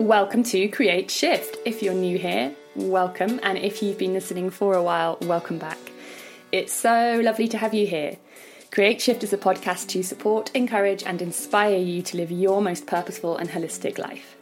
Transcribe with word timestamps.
Welcome 0.00 0.44
to 0.44 0.66
Create 0.68 1.10
Shift. 1.10 1.58
If 1.66 1.82
you're 1.82 1.92
new 1.92 2.16
here, 2.16 2.54
welcome, 2.74 3.38
and 3.42 3.58
if 3.58 3.82
you've 3.82 3.98
been 3.98 4.14
listening 4.14 4.48
for 4.48 4.72
a 4.74 4.82
while, 4.82 5.18
welcome 5.20 5.58
back. 5.58 5.76
It's 6.50 6.72
so 6.72 7.20
lovely 7.22 7.46
to 7.48 7.58
have 7.58 7.74
you 7.74 7.86
here. 7.86 8.16
Create 8.70 9.02
Shift 9.02 9.22
is 9.24 9.34
a 9.34 9.36
podcast 9.36 9.88
to 9.88 10.02
support, 10.02 10.50
encourage, 10.54 11.02
and 11.02 11.20
inspire 11.20 11.76
you 11.76 12.00
to 12.00 12.16
live 12.16 12.30
your 12.30 12.62
most 12.62 12.86
purposeful 12.86 13.36
and 13.36 13.50
holistic 13.50 13.98
life. 13.98 14.36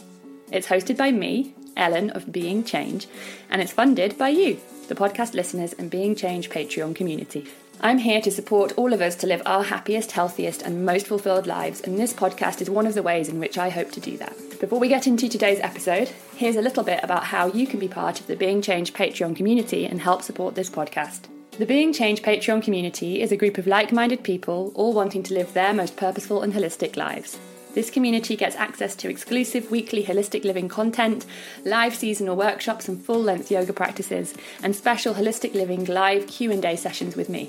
It's 0.52 0.68
hosted 0.68 0.96
by 0.96 1.10
me, 1.10 1.54
Ellen 1.76 2.10
of 2.10 2.30
Being 2.30 2.62
Change, 2.62 3.08
and 3.50 3.60
it's 3.60 3.72
funded 3.72 4.16
by 4.16 4.28
you, 4.28 4.60
the 4.86 4.94
podcast 4.94 5.34
listeners 5.34 5.72
and 5.72 5.90
Being 5.90 6.14
Change 6.14 6.50
Patreon 6.50 6.94
community. 6.94 7.48
I'm 7.80 7.98
here 7.98 8.20
to 8.22 8.32
support 8.32 8.72
all 8.76 8.92
of 8.92 9.00
us 9.00 9.14
to 9.16 9.28
live 9.28 9.40
our 9.46 9.62
happiest, 9.62 10.10
healthiest, 10.10 10.62
and 10.62 10.84
most 10.84 11.06
fulfilled 11.06 11.46
lives, 11.46 11.80
and 11.80 11.96
this 11.96 12.12
podcast 12.12 12.60
is 12.60 12.68
one 12.68 12.88
of 12.88 12.94
the 12.94 13.04
ways 13.04 13.28
in 13.28 13.38
which 13.38 13.56
I 13.56 13.68
hope 13.68 13.92
to 13.92 14.00
do 14.00 14.16
that. 14.16 14.36
Before 14.58 14.80
we 14.80 14.88
get 14.88 15.06
into 15.06 15.28
today's 15.28 15.60
episode, 15.60 16.08
here's 16.34 16.56
a 16.56 16.62
little 16.62 16.82
bit 16.82 16.98
about 17.04 17.22
how 17.22 17.46
you 17.46 17.68
can 17.68 17.78
be 17.78 17.86
part 17.86 18.18
of 18.18 18.26
the 18.26 18.34
Being 18.34 18.60
Change 18.62 18.94
Patreon 18.94 19.36
community 19.36 19.86
and 19.86 20.00
help 20.00 20.22
support 20.22 20.56
this 20.56 20.68
podcast. 20.68 21.26
The 21.52 21.66
Being 21.66 21.92
Change 21.92 22.20
Patreon 22.22 22.64
community 22.64 23.22
is 23.22 23.30
a 23.30 23.36
group 23.36 23.58
of 23.58 23.68
like 23.68 23.92
minded 23.92 24.24
people 24.24 24.72
all 24.74 24.92
wanting 24.92 25.22
to 25.22 25.34
live 25.34 25.52
their 25.52 25.72
most 25.72 25.96
purposeful 25.96 26.42
and 26.42 26.52
holistic 26.52 26.96
lives. 26.96 27.38
This 27.74 27.90
community 27.90 28.34
gets 28.34 28.56
access 28.56 28.96
to 28.96 29.08
exclusive 29.08 29.70
weekly 29.70 30.02
holistic 30.02 30.42
living 30.42 30.68
content, 30.68 31.26
live 31.64 31.94
seasonal 31.94 32.34
workshops 32.34 32.88
and 32.88 33.00
full-length 33.00 33.52
yoga 33.52 33.72
practices, 33.72 34.34
and 34.64 34.74
special 34.74 35.14
holistic 35.14 35.54
living 35.54 35.84
live 35.84 36.26
Q&A 36.26 36.74
sessions 36.74 37.14
with 37.14 37.28
me. 37.28 37.48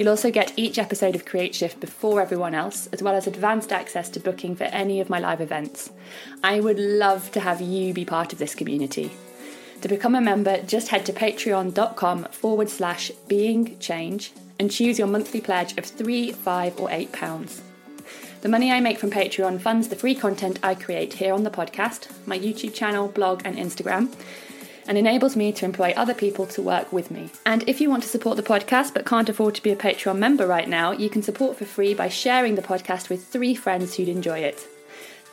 You'll 0.00 0.08
also 0.08 0.30
get 0.30 0.54
each 0.56 0.78
episode 0.78 1.14
of 1.14 1.26
Create 1.26 1.54
Shift 1.54 1.78
before 1.78 2.22
everyone 2.22 2.54
else, 2.54 2.86
as 2.86 3.02
well 3.02 3.14
as 3.14 3.26
advanced 3.26 3.70
access 3.70 4.08
to 4.08 4.18
booking 4.18 4.56
for 4.56 4.64
any 4.64 4.98
of 4.98 5.10
my 5.10 5.18
live 5.18 5.42
events. 5.42 5.90
I 6.42 6.58
would 6.58 6.78
love 6.78 7.30
to 7.32 7.40
have 7.40 7.60
you 7.60 7.92
be 7.92 8.06
part 8.06 8.32
of 8.32 8.38
this 8.38 8.54
community. 8.54 9.12
To 9.82 9.88
become 9.88 10.14
a 10.14 10.22
member, 10.22 10.62
just 10.62 10.88
head 10.88 11.04
to 11.04 11.12
patreon.com 11.12 12.24
forward 12.30 12.70
slash 12.70 13.10
being 13.28 13.78
change 13.78 14.32
and 14.58 14.70
choose 14.70 14.98
your 14.98 15.06
monthly 15.06 15.42
pledge 15.42 15.76
of 15.76 15.84
three, 15.84 16.32
five, 16.32 16.80
or 16.80 16.90
eight 16.90 17.12
pounds. 17.12 17.60
The 18.40 18.48
money 18.48 18.72
I 18.72 18.80
make 18.80 18.98
from 18.98 19.10
Patreon 19.10 19.60
funds 19.60 19.88
the 19.88 19.96
free 19.96 20.14
content 20.14 20.60
I 20.62 20.76
create 20.76 21.12
here 21.12 21.34
on 21.34 21.44
the 21.44 21.50
podcast, 21.50 22.08
my 22.26 22.38
YouTube 22.38 22.72
channel, 22.72 23.08
blog, 23.08 23.42
and 23.44 23.58
Instagram 23.58 24.10
and 24.90 24.98
enables 24.98 25.36
me 25.36 25.52
to 25.52 25.64
employ 25.64 25.94
other 25.96 26.12
people 26.12 26.44
to 26.44 26.60
work 26.60 26.92
with 26.92 27.12
me. 27.12 27.30
And 27.46 27.62
if 27.68 27.80
you 27.80 27.88
want 27.88 28.02
to 28.02 28.08
support 28.08 28.36
the 28.36 28.42
podcast 28.42 28.92
but 28.92 29.06
can't 29.06 29.28
afford 29.28 29.54
to 29.54 29.62
be 29.62 29.70
a 29.70 29.76
Patreon 29.76 30.18
member 30.18 30.48
right 30.48 30.68
now, 30.68 30.90
you 30.90 31.08
can 31.08 31.22
support 31.22 31.56
for 31.56 31.64
free 31.64 31.94
by 31.94 32.08
sharing 32.08 32.56
the 32.56 32.62
podcast 32.62 33.08
with 33.08 33.24
three 33.24 33.54
friends 33.54 33.94
who'd 33.94 34.08
enjoy 34.08 34.40
it. 34.40 34.66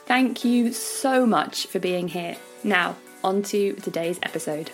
Thank 0.06 0.46
you 0.46 0.72
so 0.74 1.26
much 1.26 1.66
for 1.66 1.80
being 1.80 2.08
here. 2.08 2.38
Now, 2.64 2.98
on 3.24 3.42
to 3.44 3.74
today's 3.74 4.20
episode. 4.22 4.70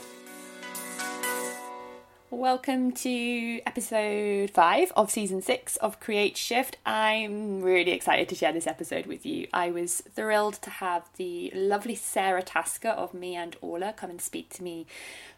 Welcome 2.35 2.93
to 2.93 3.61
episode 3.63 4.49
five 4.49 4.91
of 4.95 5.11
season 5.11 5.43
six 5.43 5.77
of 5.77 5.99
Create 5.99 6.35
Shift. 6.35 6.77
I'm 6.83 7.61
really 7.61 7.91
excited 7.91 8.27
to 8.27 8.35
share 8.35 8.51
this 8.51 8.65
episode 8.65 9.05
with 9.05 9.23
you. 9.23 9.47
I 9.53 9.69
was 9.69 10.01
thrilled 10.01 10.55
to 10.63 10.71
have 10.71 11.07
the 11.17 11.51
lovely 11.53 11.93
Sara 11.93 12.41
Tasker 12.41 12.89
of 12.89 13.13
Me 13.13 13.35
and 13.35 13.55
Orla 13.61 13.93
come 13.93 14.09
and 14.09 14.19
speak 14.19 14.49
to 14.55 14.63
me 14.63 14.87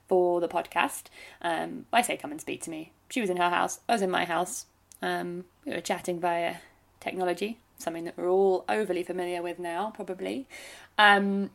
for 0.07 0.39
the 0.39 0.47
podcast. 0.47 1.07
Um, 1.41 1.85
I 1.91 2.01
say 2.01 2.15
come 2.15 2.31
and 2.31 2.39
speak 2.39 2.61
to 2.63 2.69
me. 2.69 2.93
She 3.09 3.19
was 3.19 3.29
in 3.29 3.37
her 3.37 3.49
house, 3.49 3.81
I 3.89 3.91
was 3.91 4.01
in 4.01 4.09
my 4.09 4.23
house. 4.23 4.65
Um, 5.01 5.43
we 5.65 5.73
were 5.73 5.81
chatting 5.81 6.21
via 6.21 6.55
technology, 7.01 7.59
something 7.77 8.05
that 8.05 8.17
we're 8.17 8.29
all 8.29 8.63
overly 8.69 9.03
familiar 9.03 9.41
with 9.41 9.59
now, 9.59 9.91
probably. 9.93 10.47
Um, 10.97 11.49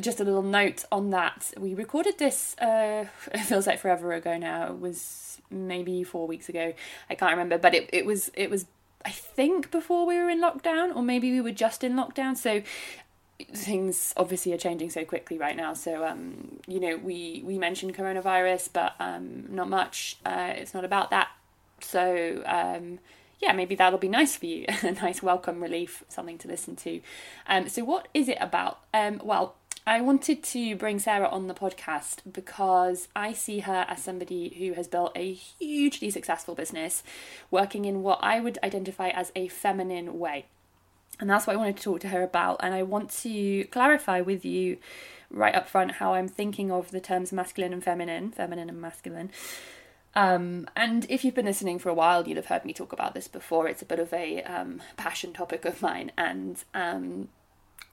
just 0.00 0.20
a 0.20 0.24
little 0.24 0.42
note 0.42 0.84
on 0.90 1.10
that. 1.10 1.52
We 1.58 1.74
recorded 1.74 2.18
this, 2.18 2.56
uh, 2.58 3.06
it 3.32 3.40
feels 3.40 3.66
like 3.66 3.78
forever 3.78 4.12
ago 4.12 4.38
now. 4.38 4.66
It 4.66 4.80
was 4.80 5.40
maybe 5.50 6.02
four 6.02 6.26
weeks 6.26 6.48
ago. 6.48 6.72
I 7.10 7.14
can't 7.14 7.32
remember, 7.32 7.58
but 7.58 7.74
it, 7.74 7.90
it 7.92 8.06
was, 8.06 8.30
it 8.34 8.50
was, 8.50 8.66
I 9.04 9.10
think 9.10 9.70
before 9.70 10.06
we 10.06 10.16
were 10.16 10.30
in 10.30 10.40
lockdown, 10.40 10.94
or 10.94 11.02
maybe 11.02 11.30
we 11.30 11.40
were 11.40 11.52
just 11.52 11.84
in 11.84 11.94
lockdown. 11.94 12.36
So 12.36 12.62
things 13.54 14.14
obviously 14.16 14.52
are 14.52 14.58
changing 14.58 14.90
so 14.90 15.04
quickly 15.04 15.36
right 15.36 15.56
now. 15.56 15.74
So, 15.74 16.06
um, 16.06 16.60
you 16.66 16.80
know, 16.80 16.96
we, 16.96 17.42
we 17.44 17.58
mentioned 17.58 17.94
coronavirus, 17.94 18.70
but, 18.72 18.94
um, 19.00 19.46
not 19.48 19.68
much. 19.68 20.18
Uh, 20.24 20.52
it's 20.56 20.74
not 20.74 20.84
about 20.84 21.10
that. 21.10 21.28
So, 21.80 22.42
um, 22.46 23.00
yeah, 23.42 23.52
maybe 23.52 23.74
that'll 23.74 23.98
be 23.98 24.08
nice 24.08 24.36
for 24.36 24.46
you. 24.46 24.64
a 24.82 24.92
nice 24.92 25.22
welcome 25.22 25.60
relief, 25.60 26.04
something 26.08 26.38
to 26.38 26.48
listen 26.48 26.76
to. 26.76 27.00
Um, 27.46 27.68
so 27.68 27.84
what 27.84 28.08
is 28.14 28.28
it 28.28 28.38
about? 28.40 28.78
Um, 28.94 29.20
well, 29.22 29.56
I 29.84 30.00
wanted 30.00 30.44
to 30.44 30.76
bring 30.76 31.00
Sara 31.00 31.28
on 31.28 31.48
the 31.48 31.54
podcast 31.54 32.18
because 32.30 33.08
I 33.16 33.32
see 33.32 33.60
her 33.60 33.84
as 33.88 34.02
somebody 34.02 34.54
who 34.56 34.74
has 34.74 34.86
built 34.86 35.10
a 35.16 35.32
hugely 35.32 36.08
successful 36.10 36.54
business 36.54 37.02
working 37.50 37.84
in 37.84 38.04
what 38.04 38.20
I 38.22 38.38
would 38.38 38.58
identify 38.62 39.08
as 39.08 39.32
a 39.34 39.48
feminine 39.48 40.20
way. 40.20 40.46
And 41.18 41.28
that's 41.28 41.48
what 41.48 41.54
I 41.54 41.56
wanted 41.56 41.78
to 41.78 41.82
talk 41.82 42.00
to 42.00 42.08
her 42.08 42.22
about. 42.22 42.60
And 42.62 42.74
I 42.74 42.84
want 42.84 43.10
to 43.22 43.64
clarify 43.64 44.20
with 44.20 44.44
you 44.44 44.78
right 45.30 45.54
up 45.54 45.68
front 45.68 45.92
how 45.92 46.14
I'm 46.14 46.28
thinking 46.28 46.70
of 46.70 46.92
the 46.92 47.00
terms 47.00 47.32
masculine 47.32 47.72
and 47.72 47.82
feminine, 47.82 48.30
feminine 48.30 48.68
and 48.68 48.80
masculine. 48.80 49.30
Um, 50.14 50.68
and 50.76 51.06
if 51.08 51.24
you've 51.24 51.34
been 51.34 51.46
listening 51.46 51.80
for 51.80 51.88
a 51.88 51.94
while, 51.94 52.26
you'll 52.26 52.36
have 52.36 52.46
heard 52.46 52.64
me 52.64 52.72
talk 52.72 52.92
about 52.92 53.14
this 53.14 53.26
before. 53.26 53.66
It's 53.66 53.82
a 53.82 53.86
bit 53.86 53.98
of 53.98 54.12
a 54.12 54.42
um, 54.42 54.80
passion 54.96 55.32
topic 55.32 55.64
of 55.64 55.82
mine. 55.82 56.12
And 56.16 56.62
um, 56.72 57.28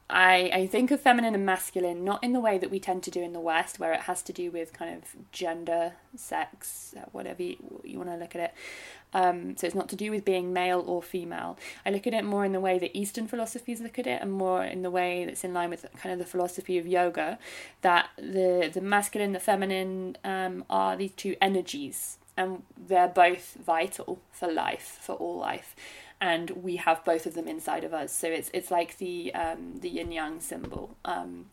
I, 0.10 0.50
I 0.52 0.68
think 0.68 0.90
of 0.90 1.00
feminine 1.00 1.36
and 1.36 1.46
masculine 1.46 2.04
not 2.04 2.24
in 2.24 2.34
the 2.34 2.40
way 2.40 2.58
that 2.58 2.72
we 2.72 2.80
tend 2.80 3.04
to 3.04 3.12
do 3.12 3.22
in 3.22 3.32
the 3.32 3.40
West, 3.40 3.80
where 3.80 3.94
it 3.94 4.02
has 4.02 4.24
to 4.24 4.34
do 4.34 4.50
with 4.50 4.74
kind 4.74 4.96
of 4.96 5.32
gender, 5.32 5.94
sex, 6.16 6.96
whatever 7.12 7.44
you, 7.44 7.58
you 7.84 7.98
want 7.98 8.10
to 8.10 8.16
look 8.16 8.34
at 8.36 8.42
it. 8.42 8.54
Um, 9.14 9.56
so 9.56 9.68
it's 9.68 9.76
not 9.76 9.88
to 9.90 9.96
do 9.96 10.10
with 10.10 10.26
being 10.26 10.52
male 10.52 10.84
or 10.86 11.04
female. 11.04 11.58
I 11.86 11.92
look 11.92 12.08
at 12.08 12.14
it 12.14 12.24
more 12.24 12.44
in 12.44 12.54
the 12.54 12.60
way 12.60 12.80
that 12.80 12.98
Eastern 12.98 13.28
philosophies 13.28 13.82
look 13.82 14.00
at 14.00 14.08
it, 14.08 14.22
and 14.22 14.32
more 14.32 14.64
in 14.64 14.82
the 14.82 14.92
way 14.92 15.26
that's 15.26 15.44
in 15.44 15.54
line 15.54 15.70
with 15.70 15.86
kind 15.98 16.14
of 16.14 16.20
the 16.20 16.26
philosophy 16.26 16.80
of 16.80 16.88
yoga, 16.88 17.38
that 17.82 18.10
the 18.18 18.70
the 18.74 18.82
masculine, 18.82 19.34
the 19.34 19.40
feminine 19.40 20.18
um, 20.24 20.64
are 20.70 20.96
these 20.96 21.12
two 21.12 21.36
energies, 21.42 22.18
and 22.36 22.64
they're 22.78 23.08
both 23.08 23.58
vital 23.64 24.20
for 24.32 24.52
life, 24.52 24.98
for 25.02 25.14
all 25.16 25.38
life 25.38 25.76
and 26.22 26.52
we 26.52 26.76
have 26.78 27.04
both 27.06 27.26
of 27.26 27.34
them 27.34 27.48
inside 27.48 27.84
of 27.84 27.94
us. 27.94 28.12
So 28.12 28.28
it's 28.28 28.50
it's 28.54 28.72
like 28.72 28.98
the 28.98 29.34
um, 29.34 29.80
the 29.80 29.90
yin 29.90 30.12
yang 30.12 30.40
symbol 30.40 30.96
um, 31.06 31.48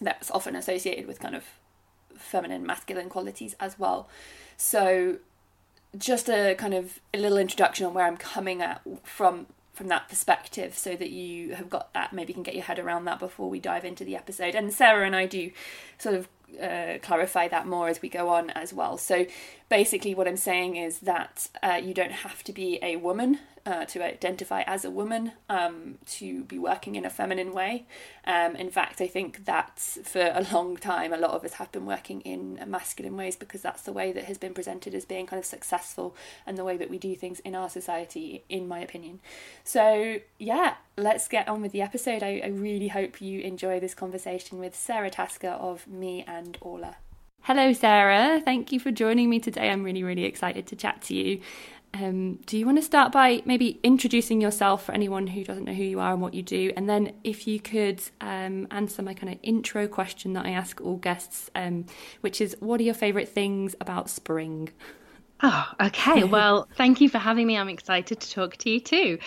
that's 0.00 0.30
often 0.30 0.56
associated 0.56 1.06
with 1.06 1.20
kind 1.20 1.34
of 1.34 1.44
feminine 2.14 2.64
masculine 2.64 3.08
qualities 3.08 3.54
as 3.58 3.78
well. 3.78 4.08
So 4.56 5.18
just 5.96 6.28
a 6.28 6.54
kind 6.54 6.74
of 6.74 7.00
a 7.12 7.18
little 7.18 7.38
introduction 7.38 7.86
on 7.86 7.94
where 7.94 8.06
I'm 8.06 8.16
coming 8.16 8.62
at 8.62 8.80
from 9.02 9.46
from 9.72 9.88
that 9.88 10.08
perspective 10.08 10.76
so 10.76 10.94
that 10.96 11.10
you 11.10 11.54
have 11.54 11.70
got 11.70 11.92
that 11.94 12.12
maybe 12.12 12.32
can 12.32 12.42
get 12.42 12.54
your 12.54 12.64
head 12.64 12.78
around 12.78 13.06
that 13.06 13.18
before 13.18 13.48
we 13.48 13.58
dive 13.58 13.84
into 13.84 14.04
the 14.04 14.14
episode 14.14 14.54
and 14.54 14.70
sara 14.72 15.06
and 15.06 15.16
i 15.16 15.24
do 15.24 15.50
sort 15.96 16.14
of 16.14 16.28
uh, 16.60 16.98
clarify 17.02 17.48
that 17.48 17.66
more 17.66 17.88
as 17.88 18.02
we 18.02 18.08
go 18.08 18.28
on 18.28 18.50
as 18.50 18.72
well 18.72 18.96
so 18.96 19.26
basically 19.68 20.14
what 20.14 20.26
i'm 20.26 20.36
saying 20.36 20.76
is 20.76 21.00
that 21.00 21.48
uh, 21.62 21.80
you 21.82 21.94
don't 21.94 22.12
have 22.12 22.42
to 22.42 22.52
be 22.52 22.78
a 22.82 22.96
woman 22.96 23.38
uh, 23.64 23.84
to 23.84 24.04
identify 24.04 24.62
as 24.62 24.84
a 24.84 24.90
woman, 24.90 25.32
um, 25.48 25.98
to 26.06 26.42
be 26.44 26.58
working 26.58 26.96
in 26.96 27.04
a 27.04 27.10
feminine 27.10 27.52
way. 27.52 27.86
Um, 28.24 28.56
in 28.56 28.70
fact, 28.70 29.00
I 29.00 29.06
think 29.06 29.44
that 29.44 29.78
for 29.78 30.20
a 30.20 30.44
long 30.52 30.76
time, 30.76 31.12
a 31.12 31.16
lot 31.16 31.30
of 31.30 31.44
us 31.44 31.54
have 31.54 31.70
been 31.70 31.86
working 31.86 32.22
in 32.22 32.60
masculine 32.66 33.16
ways 33.16 33.36
because 33.36 33.62
that's 33.62 33.82
the 33.82 33.92
way 33.92 34.12
that 34.12 34.24
has 34.24 34.38
been 34.38 34.54
presented 34.54 34.94
as 34.94 35.04
being 35.04 35.26
kind 35.26 35.38
of 35.38 35.46
successful 35.46 36.16
and 36.46 36.58
the 36.58 36.64
way 36.64 36.76
that 36.76 36.90
we 36.90 36.98
do 36.98 37.14
things 37.14 37.40
in 37.40 37.54
our 37.54 37.68
society, 37.68 38.42
in 38.48 38.66
my 38.66 38.80
opinion. 38.80 39.20
So, 39.64 40.18
yeah, 40.38 40.74
let's 40.96 41.28
get 41.28 41.48
on 41.48 41.62
with 41.62 41.72
the 41.72 41.82
episode. 41.82 42.22
I, 42.22 42.40
I 42.44 42.48
really 42.48 42.88
hope 42.88 43.20
you 43.20 43.40
enjoy 43.40 43.80
this 43.80 43.94
conversation 43.94 44.58
with 44.58 44.74
Sara 44.74 45.10
Tasker 45.10 45.48
of 45.48 45.86
Me 45.86 46.24
and 46.26 46.58
Orla. 46.60 46.96
Hello, 47.42 47.72
Sara. 47.72 48.40
Thank 48.40 48.70
you 48.70 48.78
for 48.78 48.90
joining 48.90 49.28
me 49.28 49.40
today. 49.40 49.70
I'm 49.70 49.82
really, 49.82 50.04
really 50.04 50.24
excited 50.24 50.66
to 50.68 50.76
chat 50.76 51.02
to 51.02 51.14
you. 51.14 51.40
Um, 51.94 52.36
do 52.46 52.56
you 52.56 52.64
want 52.64 52.78
to 52.78 52.82
start 52.82 53.12
by 53.12 53.42
maybe 53.44 53.78
introducing 53.82 54.40
yourself 54.40 54.84
for 54.84 54.92
anyone 54.92 55.26
who 55.26 55.44
doesn't 55.44 55.64
know 55.64 55.74
who 55.74 55.82
you 55.82 56.00
are 56.00 56.12
and 56.12 56.22
what 56.22 56.34
you 56.34 56.42
do? 56.42 56.72
And 56.76 56.88
then 56.88 57.12
if 57.22 57.46
you 57.46 57.60
could 57.60 58.00
um, 58.20 58.66
answer 58.70 59.02
my 59.02 59.12
kind 59.12 59.32
of 59.32 59.38
intro 59.42 59.86
question 59.88 60.32
that 60.34 60.46
I 60.46 60.50
ask 60.50 60.80
all 60.80 60.96
guests, 60.96 61.50
um, 61.54 61.86
which 62.22 62.40
is 62.40 62.56
what 62.60 62.80
are 62.80 62.84
your 62.84 62.94
favourite 62.94 63.28
things 63.28 63.74
about 63.80 64.08
spring? 64.08 64.70
Oh, 65.42 65.72
okay. 65.80 66.22
Well, 66.32 66.68
thank 66.76 67.00
you 67.00 67.08
for 67.08 67.18
having 67.18 67.46
me. 67.46 67.56
I'm 67.58 67.68
excited 67.68 68.20
to 68.20 68.30
talk 68.30 68.56
to 68.58 68.70
you 68.70 68.80
too. 68.80 69.18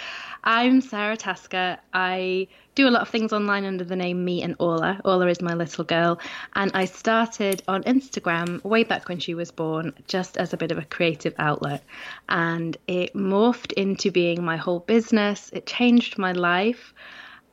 I'm 0.43 0.79
Sara 0.81 1.17
Tasker. 1.17 1.77
I 1.93 2.47
do 2.73 2.87
a 2.87 2.91
lot 2.91 3.01
of 3.01 3.09
things 3.09 3.33
online 3.33 3.65
under 3.65 3.83
the 3.83 3.95
name 3.95 4.23
Me 4.23 4.41
and 4.41 4.55
Orla. 4.59 5.01
Orla 5.03 5.27
is 5.27 5.41
my 5.41 5.53
little 5.53 5.83
girl. 5.83 6.19
And 6.53 6.71
I 6.73 6.85
started 6.85 7.63
on 7.67 7.83
Instagram 7.83 8.63
way 8.63 8.83
back 8.83 9.09
when 9.09 9.19
she 9.19 9.33
was 9.33 9.51
born, 9.51 9.93
just 10.07 10.37
as 10.37 10.53
a 10.53 10.57
bit 10.57 10.71
of 10.71 10.77
a 10.77 10.85
creative 10.85 11.33
outlet. 11.37 11.83
And 12.29 12.77
it 12.87 13.13
morphed 13.13 13.73
into 13.73 14.11
being 14.11 14.43
my 14.43 14.55
whole 14.57 14.79
business. 14.79 15.49
It 15.53 15.65
changed 15.65 16.17
my 16.17 16.31
life. 16.31 16.93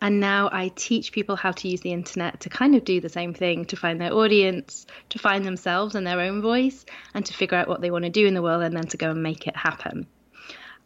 And 0.02 0.18
now 0.18 0.50
I 0.52 0.72
teach 0.74 1.12
people 1.12 1.36
how 1.36 1.52
to 1.52 1.68
use 1.68 1.80
the 1.80 1.92
internet 1.92 2.40
to 2.40 2.48
kind 2.48 2.74
of 2.74 2.84
do 2.84 3.00
the 3.00 3.08
same 3.08 3.34
thing, 3.34 3.66
to 3.66 3.76
find 3.76 4.00
their 4.00 4.12
audience, 4.12 4.84
to 5.10 5.20
find 5.20 5.44
themselves 5.44 5.94
and 5.94 6.04
their 6.04 6.18
own 6.18 6.42
voice, 6.42 6.84
and 7.14 7.24
to 7.24 7.32
figure 7.32 7.56
out 7.56 7.68
what 7.68 7.80
they 7.80 7.92
want 7.92 8.04
to 8.04 8.10
do 8.10 8.26
in 8.26 8.34
the 8.34 8.42
world 8.42 8.64
and 8.64 8.76
then 8.76 8.88
to 8.88 8.96
go 8.96 9.12
and 9.12 9.22
make 9.22 9.46
it 9.46 9.56
happen. 9.56 10.08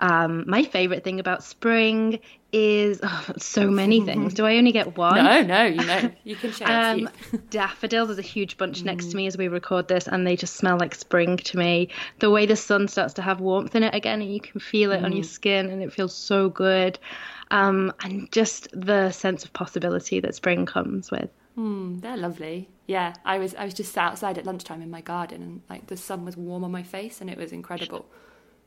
Um, 0.02 0.44
my 0.46 0.64
favorite 0.64 1.02
thing 1.02 1.18
about 1.18 1.42
spring 1.42 2.20
is 2.52 3.00
oh, 3.02 3.24
so 3.38 3.70
many 3.70 4.00
things. 4.04 4.34
Do 4.34 4.44
I 4.44 4.58
only 4.58 4.72
get 4.72 4.98
one? 4.98 5.24
No, 5.24 5.40
no, 5.40 5.64
you 5.64 5.82
know, 5.82 6.10
you 6.24 6.36
can 6.36 6.52
share. 6.52 6.68
Um, 6.68 7.08
daffodils. 7.48 8.08
There's 8.08 8.18
a 8.18 8.22
huge 8.22 8.58
bunch 8.58 8.84
next 8.84 9.12
to 9.12 9.16
me 9.16 9.26
as 9.26 9.38
we 9.38 9.48
record 9.48 9.88
this, 9.88 10.06
and 10.08 10.26
they 10.26 10.36
just 10.36 10.56
smell 10.56 10.76
like 10.76 10.94
spring 10.94 11.38
to 11.38 11.56
me. 11.56 11.88
The 12.18 12.30
way 12.30 12.44
the 12.44 12.56
sun 12.56 12.86
starts 12.88 13.14
to 13.14 13.22
have 13.22 13.40
warmth 13.40 13.74
in 13.74 13.82
it 13.82 13.94
again, 13.94 14.20
and 14.20 14.30
you 14.30 14.40
can 14.40 14.60
feel 14.60 14.92
it 14.92 15.00
mm. 15.00 15.04
on 15.04 15.12
your 15.12 15.24
mm. 15.24 15.28
skin, 15.28 15.70
and 15.70 15.82
it 15.82 15.90
feels 15.90 16.14
so 16.14 16.50
good. 16.50 16.98
Um, 17.50 17.92
and 18.02 18.30
just 18.32 18.68
the 18.72 19.12
sense 19.12 19.44
of 19.44 19.52
possibility 19.52 20.20
that 20.20 20.34
spring 20.34 20.66
comes 20.66 21.10
with. 21.10 21.30
Mm, 21.56 22.00
they're 22.00 22.16
lovely. 22.16 22.68
Yeah, 22.86 23.14
I 23.24 23.38
was 23.38 23.54
I 23.54 23.64
was 23.64 23.74
just 23.74 23.96
outside 23.96 24.36
at 24.38 24.44
lunchtime 24.44 24.82
in 24.82 24.90
my 24.90 25.00
garden, 25.00 25.42
and 25.42 25.62
like 25.70 25.86
the 25.86 25.96
sun 25.96 26.24
was 26.24 26.36
warm 26.36 26.64
on 26.64 26.70
my 26.70 26.82
face, 26.82 27.20
and 27.20 27.30
it 27.30 27.38
was 27.38 27.52
incredible. 27.52 28.06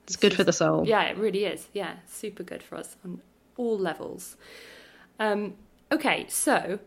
It's 0.04 0.16
good 0.16 0.34
for 0.34 0.44
the 0.44 0.54
soul. 0.54 0.88
Yeah, 0.88 1.04
it 1.04 1.18
really 1.18 1.46
is. 1.46 1.68
Yeah, 1.72 1.98
super 2.08 2.42
good 2.42 2.64
for 2.64 2.78
us 2.78 2.96
on 3.06 3.22
all 3.58 3.78
levels. 3.78 4.38
Um, 5.20 5.56
okay, 5.92 6.26
so 6.30 6.80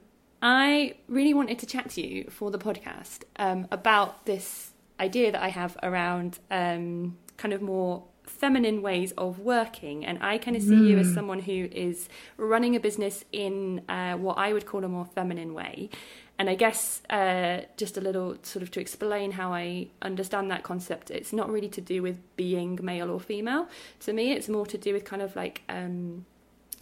I 0.43 0.95
really 1.07 1.35
wanted 1.35 1.61
to 1.61 1.67
chat 1.67 1.91
to 1.91 2.07
you 2.07 2.25
for 2.31 2.51
the 2.51 2.59
podcast 2.59 3.23
um, 3.37 3.69
about 3.71 4.27
this 4.27 4.73
idea 4.99 5.31
that 5.31 5.43
I 5.43 5.49
have 5.49 5.77
around 5.83 6.41
um, 6.51 7.17
kind 7.37 7.55
of 7.55 7.63
more 7.63 8.05
feminine 8.25 8.83
ways 8.83 9.13
of 9.13 9.39
working. 9.39 10.05
And 10.05 10.23
I 10.23 10.39
kind 10.39 10.57
of 10.57 10.63
see 10.63 10.71
mm. 10.71 10.89
you 10.89 10.99
as 10.99 11.09
hmm. 11.09 11.15
someone 11.15 11.41
who 11.41 11.69
is 11.73 12.09
running 12.37 12.77
a 12.77 12.81
business 12.81 13.25
in 13.33 13.83
uh, 13.89 14.15
what 14.15 14.39
I 14.39 14.53
would 14.53 14.67
call 14.67 14.85
a 14.85 14.89
more 14.89 15.07
feminine 15.07 15.55
way. 15.55 15.91
And 16.39 16.49
I 16.49 16.55
guess 16.55 17.03
uh, 17.11 17.61
just 17.77 17.97
a 17.97 18.01
little 18.01 18.37
sort 18.43 18.63
of 18.63 18.71
to 18.73 18.81
explain 18.81 19.33
how 19.33 19.53
I 19.53 19.89
understand 20.01 20.51
that 20.51 20.63
concept, 20.63 21.11
it's 21.11 21.33
not 21.33 21.51
really 21.51 21.69
to 21.69 21.81
do 21.81 22.03
with 22.03 22.19
being 22.37 22.79
male 22.83 23.11
or 23.11 23.21
female. 23.21 23.69
To 24.01 24.13
me, 24.13 24.33
it's 24.33 24.49
more 24.49 24.67
to 24.67 24.79
do 24.79 24.93
with 24.93 25.05
kind 25.05 25.23
of 25.23 25.37
like 25.37 25.63
um, 25.69 26.25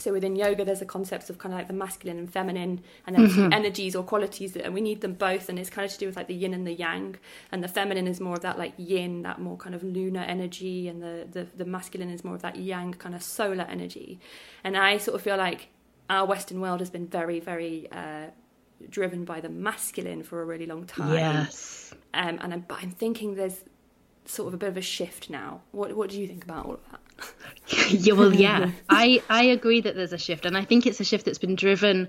so 0.00 0.12
within 0.12 0.37
yoga 0.37 0.64
there's 0.64 0.82
a 0.82 0.87
concept 0.87 1.31
of 1.31 1.38
kind 1.38 1.52
of 1.52 1.58
like 1.58 1.69
the 1.69 1.75
masculine 1.75 2.19
and 2.19 2.32
feminine 2.32 2.81
and 3.06 3.17
then 3.17 3.26
mm-hmm. 3.26 3.52
energies 3.52 3.94
or 3.94 4.02
qualities 4.02 4.52
that, 4.52 4.64
and 4.64 4.75
we 4.75 4.81
need 4.81 5.00
them 5.00 5.14
both 5.14 5.49
and 5.49 5.58
it's 5.58 5.70
kind 5.70 5.85
of 5.85 5.93
to 5.93 5.99
do 5.99 6.06
with 6.06 6.17
like 6.17 6.26
the 6.26 6.35
yin 6.35 6.55
and 6.55 6.67
the 6.67 6.73
yang 6.73 7.17
and 7.52 7.62
the 7.62 7.69
feminine 7.69 8.06
is 8.06 8.20
more 8.20 8.35
of 8.35 8.43
that 8.43 8.58
like 8.58 8.73
yin 8.76 9.23
that 9.23 9.41
more 9.41 9.56
kind 9.56 9.75
of 9.75 9.82
lunar 9.82 10.20
energy 10.20 10.88
and 10.88 11.02
the 11.02 11.26
the, 11.31 11.47
the 11.56 11.64
masculine 11.64 12.11
is 12.11 12.25
more 12.25 12.35
of 12.35 12.43
that 12.43 12.56
yang 12.56 12.93
kind 12.94 13.14
of 13.14 13.23
solar 13.23 13.64
energy 13.64 14.19
and 14.64 14.76
i 14.76 14.97
sort 14.97 15.14
of 15.14 15.23
feel 15.23 15.37
like 15.37 15.69
our 16.08 16.26
western 16.26 16.61
world 16.61 16.81
has 16.81 16.91
been 16.91 17.06
very 17.06 17.41
very 17.41 17.88
uh, 17.93 18.26
driven 18.88 19.25
by 19.25 19.41
the 19.41 19.49
masculine 19.49 20.23
for 20.23 20.41
a 20.41 20.44
really 20.44 20.67
long 20.67 20.87
time. 20.87 21.12
Yes. 21.12 21.93
Um, 22.14 22.38
and 22.41 22.53
I'm, 22.55 22.67
I'm 22.70 22.91
thinking 22.91 23.35
there's 23.35 23.62
sort 24.31 24.49
of 24.49 24.55
a 24.55 24.56
bit 24.56 24.69
of 24.69 24.77
a 24.77 24.82
shift 24.82 25.31
now. 25.31 25.62
What 25.73 25.94
What 25.97 26.11
do 26.11 26.21
you 26.21 26.27
think 26.27 26.44
about 26.44 26.67
all 26.67 26.75
of 26.75 26.81
that? 26.91 27.00
yeah, 27.91 28.15
well, 28.15 28.35
yeah, 28.35 28.71
I 28.88 29.23
I 29.29 29.44
agree 29.44 29.81
that 29.82 29.94
there's 29.94 30.12
a 30.12 30.19
shift, 30.19 30.47
and 30.47 30.56
I 30.56 30.65
think 30.65 30.87
it's 30.87 31.00
a 31.00 31.05
shift 31.05 31.25
that's 31.25 31.38
been 31.38 31.56
driven 31.56 32.09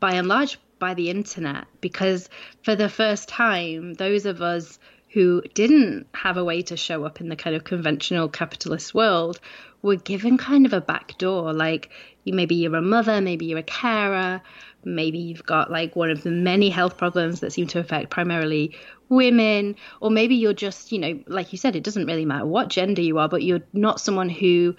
by 0.00 0.12
and 0.12 0.28
large 0.28 0.58
by 0.78 0.94
the 0.94 1.10
internet 1.10 1.66
because 1.80 2.28
for 2.62 2.74
the 2.74 2.88
first 2.88 3.28
time, 3.28 3.94
those 3.94 4.26
of 4.26 4.42
us 4.42 4.78
who 5.12 5.42
didn't 5.54 6.06
have 6.14 6.36
a 6.36 6.44
way 6.44 6.62
to 6.62 6.76
show 6.76 7.04
up 7.04 7.20
in 7.20 7.28
the 7.28 7.36
kind 7.36 7.54
of 7.54 7.64
conventional 7.64 8.28
capitalist 8.28 8.94
world 8.94 9.38
were 9.82 9.96
given 9.96 10.38
kind 10.38 10.64
of 10.64 10.72
a 10.72 10.80
back 10.80 11.18
door. 11.18 11.52
Like 11.52 11.90
maybe 12.24 12.54
you're 12.54 12.74
a 12.74 12.82
mother, 12.82 13.20
maybe 13.20 13.46
you're 13.46 13.58
a 13.58 13.62
carer, 13.62 14.40
maybe 14.84 15.18
you've 15.18 15.44
got 15.44 15.70
like 15.70 15.94
one 15.96 16.10
of 16.10 16.22
the 16.22 16.30
many 16.30 16.70
health 16.70 16.96
problems 16.96 17.40
that 17.40 17.52
seem 17.52 17.66
to 17.66 17.78
affect 17.78 18.10
primarily 18.10 18.76
women 19.08 19.76
or 20.00 20.10
maybe 20.10 20.34
you're 20.34 20.52
just 20.52 20.90
you 20.90 20.98
know 20.98 21.20
like 21.26 21.52
you 21.52 21.58
said 21.58 21.76
it 21.76 21.82
doesn't 21.82 22.06
really 22.06 22.24
matter 22.24 22.46
what 22.46 22.68
gender 22.68 23.02
you 23.02 23.18
are 23.18 23.28
but 23.28 23.42
you're 23.42 23.60
not 23.72 24.00
someone 24.00 24.28
who 24.28 24.74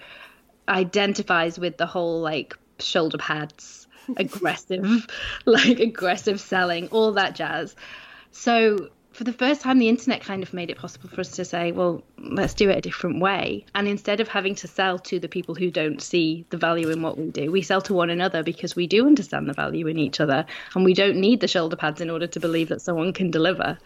identifies 0.68 1.58
with 1.58 1.76
the 1.76 1.86
whole 1.86 2.20
like 2.20 2.56
shoulder 2.78 3.18
pads 3.18 3.86
aggressive 4.16 5.06
like 5.46 5.78
aggressive 5.80 6.40
selling 6.40 6.88
all 6.88 7.12
that 7.12 7.34
jazz. 7.34 7.74
So 8.30 8.90
for 9.14 9.22
the 9.22 9.32
first 9.32 9.60
time, 9.60 9.78
the 9.78 9.88
internet 9.88 10.20
kind 10.20 10.42
of 10.42 10.52
made 10.52 10.70
it 10.70 10.76
possible 10.76 11.08
for 11.08 11.20
us 11.20 11.30
to 11.32 11.44
say, 11.44 11.70
well, 11.70 12.02
let's 12.18 12.52
do 12.52 12.68
it 12.68 12.78
a 12.78 12.80
different 12.80 13.20
way. 13.20 13.64
And 13.76 13.86
instead 13.86 14.18
of 14.20 14.26
having 14.26 14.56
to 14.56 14.66
sell 14.66 14.98
to 14.98 15.20
the 15.20 15.28
people 15.28 15.54
who 15.54 15.70
don't 15.70 16.02
see 16.02 16.44
the 16.50 16.56
value 16.56 16.90
in 16.90 17.00
what 17.00 17.16
we 17.16 17.30
do, 17.30 17.52
we 17.52 17.62
sell 17.62 17.80
to 17.82 17.94
one 17.94 18.10
another 18.10 18.42
because 18.42 18.74
we 18.74 18.88
do 18.88 19.06
understand 19.06 19.48
the 19.48 19.52
value 19.52 19.86
in 19.86 19.98
each 19.98 20.20
other. 20.20 20.44
And 20.74 20.84
we 20.84 20.94
don't 20.94 21.16
need 21.16 21.40
the 21.40 21.46
shoulder 21.46 21.76
pads 21.76 22.00
in 22.00 22.10
order 22.10 22.26
to 22.26 22.40
believe 22.40 22.68
that 22.70 22.82
someone 22.82 23.12
can 23.12 23.30
deliver. 23.30 23.78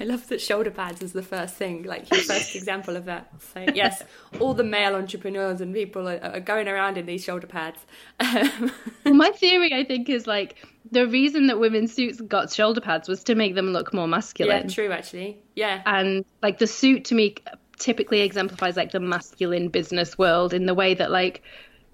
I 0.00 0.04
love 0.04 0.28
that 0.28 0.40
shoulder 0.40 0.70
pads 0.70 1.02
is 1.02 1.12
the 1.12 1.22
first 1.22 1.56
thing, 1.56 1.82
like 1.82 2.10
your 2.10 2.22
first 2.22 2.54
example 2.56 2.96
of 2.96 3.04
that. 3.06 3.30
So 3.52 3.66
yes, 3.74 4.02
all 4.40 4.54
the 4.54 4.64
male 4.64 4.94
entrepreneurs 4.94 5.60
and 5.60 5.74
people 5.74 6.08
are, 6.08 6.20
are 6.22 6.40
going 6.40 6.68
around 6.68 6.96
in 6.96 7.04
these 7.06 7.22
shoulder 7.22 7.46
pads. 7.46 7.78
Um, 8.36 8.72
well, 9.04 9.14
my 9.14 9.30
theory, 9.30 9.72
I 9.72 9.84
think, 9.84 10.08
is 10.08 10.26
like 10.26 10.56
the 10.90 11.06
reason 11.06 11.46
that 11.48 11.58
women's 11.58 11.92
suits 11.92 12.20
got 12.20 12.52
shoulder 12.52 12.80
pads 12.80 13.08
was 13.08 13.24
to 13.24 13.34
make 13.34 13.54
them 13.54 13.72
look 13.72 13.92
more 13.92 14.08
masculine. 14.08 14.68
Yeah, 14.68 14.74
true, 14.74 14.92
actually. 14.92 15.42
Yeah, 15.54 15.82
and 15.86 16.24
like 16.42 16.58
the 16.58 16.66
suit 16.66 17.06
to 17.06 17.14
me 17.14 17.36
typically 17.78 18.20
exemplifies 18.20 18.76
like 18.76 18.92
the 18.92 19.00
masculine 19.00 19.68
business 19.68 20.16
world 20.16 20.54
in 20.54 20.66
the 20.66 20.74
way 20.74 20.94
that 20.94 21.10
like 21.10 21.42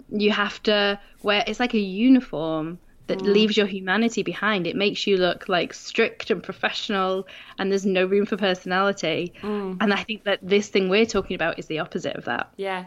you 0.09 0.31
have 0.31 0.61
to 0.63 0.99
wear 1.23 1.43
it's 1.47 1.59
like 1.59 1.73
a 1.73 1.79
uniform 1.79 2.79
that 3.07 3.19
mm. 3.19 3.33
leaves 3.33 3.57
your 3.57 3.65
humanity 3.65 4.23
behind. 4.23 4.65
It 4.65 4.75
makes 4.75 5.05
you 5.05 5.17
look 5.17 5.49
like 5.49 5.73
strict 5.73 6.31
and 6.31 6.41
professional, 6.41 7.27
and 7.59 7.71
there's 7.71 7.85
no 7.85 8.05
room 8.05 8.25
for 8.25 8.37
personality. 8.37 9.33
Mm. 9.41 9.77
And 9.81 9.93
I 9.93 10.03
think 10.03 10.23
that 10.23 10.39
this 10.41 10.69
thing 10.69 10.89
we're 10.89 11.05
talking 11.05 11.35
about 11.35 11.59
is 11.59 11.67
the 11.67 11.79
opposite 11.79 12.15
of 12.15 12.25
that. 12.25 12.51
Yeah, 12.57 12.85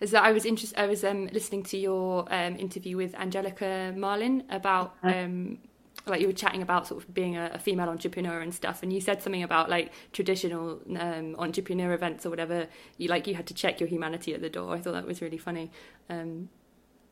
as 0.00 0.14
I 0.14 0.32
was 0.32 0.44
interested, 0.44 0.78
I 0.78 0.86
was 0.86 1.04
um, 1.04 1.26
listening 1.32 1.62
to 1.64 1.76
your 1.76 2.26
um, 2.32 2.56
interview 2.56 2.96
with 2.96 3.14
Angelica 3.14 3.92
Malin 3.96 4.44
about. 4.50 4.96
Uh-huh. 5.02 5.18
Um, 5.18 5.58
like 6.06 6.22
you 6.22 6.26
were 6.26 6.32
chatting 6.32 6.62
about 6.62 6.86
sort 6.86 7.02
of 7.02 7.12
being 7.12 7.36
a, 7.36 7.50
a, 7.52 7.58
female 7.58 7.90
entrepreneur 7.90 8.40
and 8.40 8.54
stuff 8.54 8.82
and 8.82 8.90
you 8.92 9.00
said 9.00 9.20
something 9.20 9.42
about 9.42 9.68
like 9.68 9.92
traditional 10.12 10.80
um, 10.98 11.36
entrepreneur 11.38 11.92
events 11.92 12.24
or 12.24 12.30
whatever 12.30 12.66
you 12.96 13.08
like 13.08 13.26
you 13.26 13.34
had 13.34 13.46
to 13.46 13.52
check 13.52 13.78
your 13.78 13.88
humanity 13.90 14.32
at 14.32 14.40
the 14.40 14.48
door 14.48 14.74
i 14.74 14.78
thought 14.78 14.92
that 14.92 15.06
was 15.06 15.20
really 15.20 15.36
funny 15.36 15.70
um, 16.08 16.48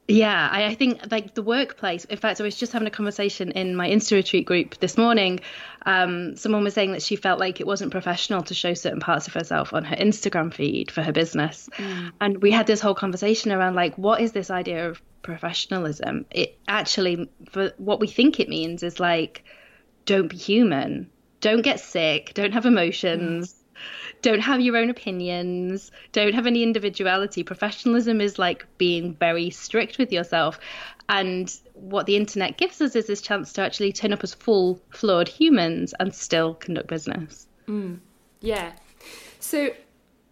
yeah, 0.08 0.48
I, 0.50 0.66
I, 0.66 0.74
think 0.74 1.00
like 1.10 1.34
the 1.34 1.42
workplace. 1.42 2.04
In 2.04 2.16
fact, 2.16 2.40
I 2.40 2.44
was 2.44 2.56
just 2.56 2.72
having 2.72 2.86
a 2.86 2.92
conversation 2.92 3.50
in 3.50 3.74
my 3.74 3.88
Insta 3.88 4.12
retreat 4.12 4.46
group 4.46 4.78
this 4.78 4.96
morning. 4.96 5.40
Um, 5.84 6.36
someone 6.36 6.62
was 6.62 6.74
saying 6.74 6.92
that 6.92 7.02
she 7.02 7.16
felt 7.16 7.40
like 7.40 7.60
it 7.60 7.66
wasn't 7.66 7.90
professional 7.90 8.42
to 8.42 8.54
show 8.54 8.74
certain 8.74 9.00
parts 9.00 9.26
of 9.26 9.34
herself 9.34 9.72
on 9.72 9.84
her 9.84 9.96
Instagram 9.96 10.54
feed 10.54 10.92
for 10.92 11.02
her 11.02 11.12
business. 11.12 11.68
Mm. 11.76 12.12
And 12.20 12.42
we 12.42 12.52
had 12.52 12.68
this 12.68 12.80
whole 12.80 12.94
conversation 12.94 13.50
around 13.50 13.74
like, 13.74 13.98
what 13.98 14.20
is 14.20 14.30
this 14.30 14.48
idea 14.48 14.88
of 14.88 15.02
professionalism? 15.22 16.24
It 16.30 16.56
actually, 16.68 17.28
for 17.50 17.72
what 17.78 17.98
we 17.98 18.06
think 18.06 18.38
it 18.38 18.48
means, 18.48 18.84
is 18.84 19.00
like, 19.00 19.42
don't 20.04 20.28
be 20.28 20.36
human, 20.36 21.10
don't 21.40 21.62
get 21.62 21.80
sick, 21.80 22.32
don't 22.32 22.52
have 22.52 22.66
emotions. 22.66 23.52
Mm 23.52 23.62
don't 24.22 24.40
have 24.40 24.60
your 24.60 24.76
own 24.76 24.90
opinions, 24.90 25.90
don't 26.12 26.34
have 26.34 26.46
any 26.46 26.62
individuality. 26.62 27.42
Professionalism 27.42 28.20
is 28.20 28.38
like 28.38 28.66
being 28.78 29.14
very 29.14 29.50
strict 29.50 29.98
with 29.98 30.12
yourself. 30.12 30.58
And 31.08 31.54
what 31.74 32.06
the 32.06 32.16
internet 32.16 32.56
gives 32.56 32.80
us 32.80 32.96
is 32.96 33.06
this 33.06 33.20
chance 33.20 33.52
to 33.54 33.62
actually 33.62 33.92
turn 33.92 34.12
up 34.12 34.24
as 34.24 34.34
full, 34.34 34.80
flawed 34.90 35.28
humans 35.28 35.94
and 36.00 36.14
still 36.14 36.54
conduct 36.54 36.88
business. 36.88 37.46
Mm. 37.68 38.00
Yeah. 38.40 38.72
So 39.38 39.70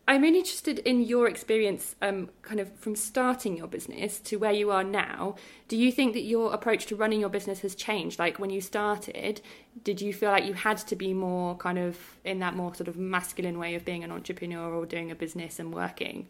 I'm 0.06 0.20
really 0.20 0.38
interested 0.38 0.80
in 0.80 1.02
your 1.02 1.28
experience, 1.28 1.96
um, 2.02 2.28
kind 2.42 2.60
of 2.60 2.70
from 2.76 2.94
starting 2.94 3.56
your 3.56 3.66
business 3.66 4.18
to 4.20 4.36
where 4.36 4.52
you 4.52 4.70
are 4.70 4.84
now. 4.84 5.36
Do 5.68 5.78
you 5.78 5.90
think 5.90 6.12
that 6.12 6.22
your 6.22 6.52
approach 6.52 6.84
to 6.86 6.96
running 6.96 7.20
your 7.20 7.30
business 7.30 7.60
has 7.60 7.74
changed? 7.74 8.18
Like 8.18 8.38
when 8.38 8.50
you 8.50 8.60
started, 8.60 9.40
did 9.82 10.02
you 10.02 10.12
feel 10.12 10.30
like 10.30 10.44
you 10.44 10.52
had 10.52 10.76
to 10.78 10.96
be 10.96 11.14
more 11.14 11.56
kind 11.56 11.78
of 11.78 11.98
in 12.22 12.40
that 12.40 12.54
more 12.54 12.74
sort 12.74 12.88
of 12.88 12.98
masculine 12.98 13.58
way 13.58 13.74
of 13.76 13.84
being 13.86 14.04
an 14.04 14.10
entrepreneur 14.10 14.74
or 14.74 14.84
doing 14.84 15.10
a 15.10 15.14
business 15.14 15.58
and 15.58 15.72
working? 15.72 16.28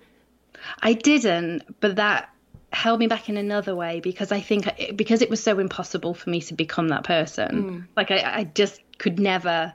I 0.80 0.92
didn't, 0.92 1.80
but 1.80 1.96
that 1.96 2.30
held 2.72 3.00
me 3.00 3.06
back 3.08 3.28
in 3.28 3.36
another 3.36 3.74
way 3.74 4.00
because 4.00 4.30
I 4.30 4.40
think 4.40 4.68
because 4.94 5.22
it 5.22 5.30
was 5.30 5.42
so 5.42 5.58
impossible 5.58 6.14
for 6.14 6.30
me 6.30 6.40
to 6.42 6.54
become 6.54 6.88
that 6.88 7.04
person. 7.04 7.64
Mm. 7.64 7.86
Like 7.96 8.12
I, 8.12 8.38
I 8.38 8.44
just 8.44 8.80
could 8.98 9.18
never 9.18 9.72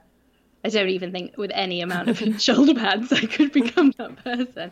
I 0.64 0.70
don't 0.70 0.90
even 0.90 1.12
think 1.12 1.38
with 1.38 1.52
any 1.54 1.82
amount 1.82 2.10
of 2.10 2.20
shoulder 2.42 2.74
pads 2.74 3.14
I 3.14 3.22
could 3.22 3.52
become 3.52 3.94
that 3.98 4.24
person. 4.24 4.72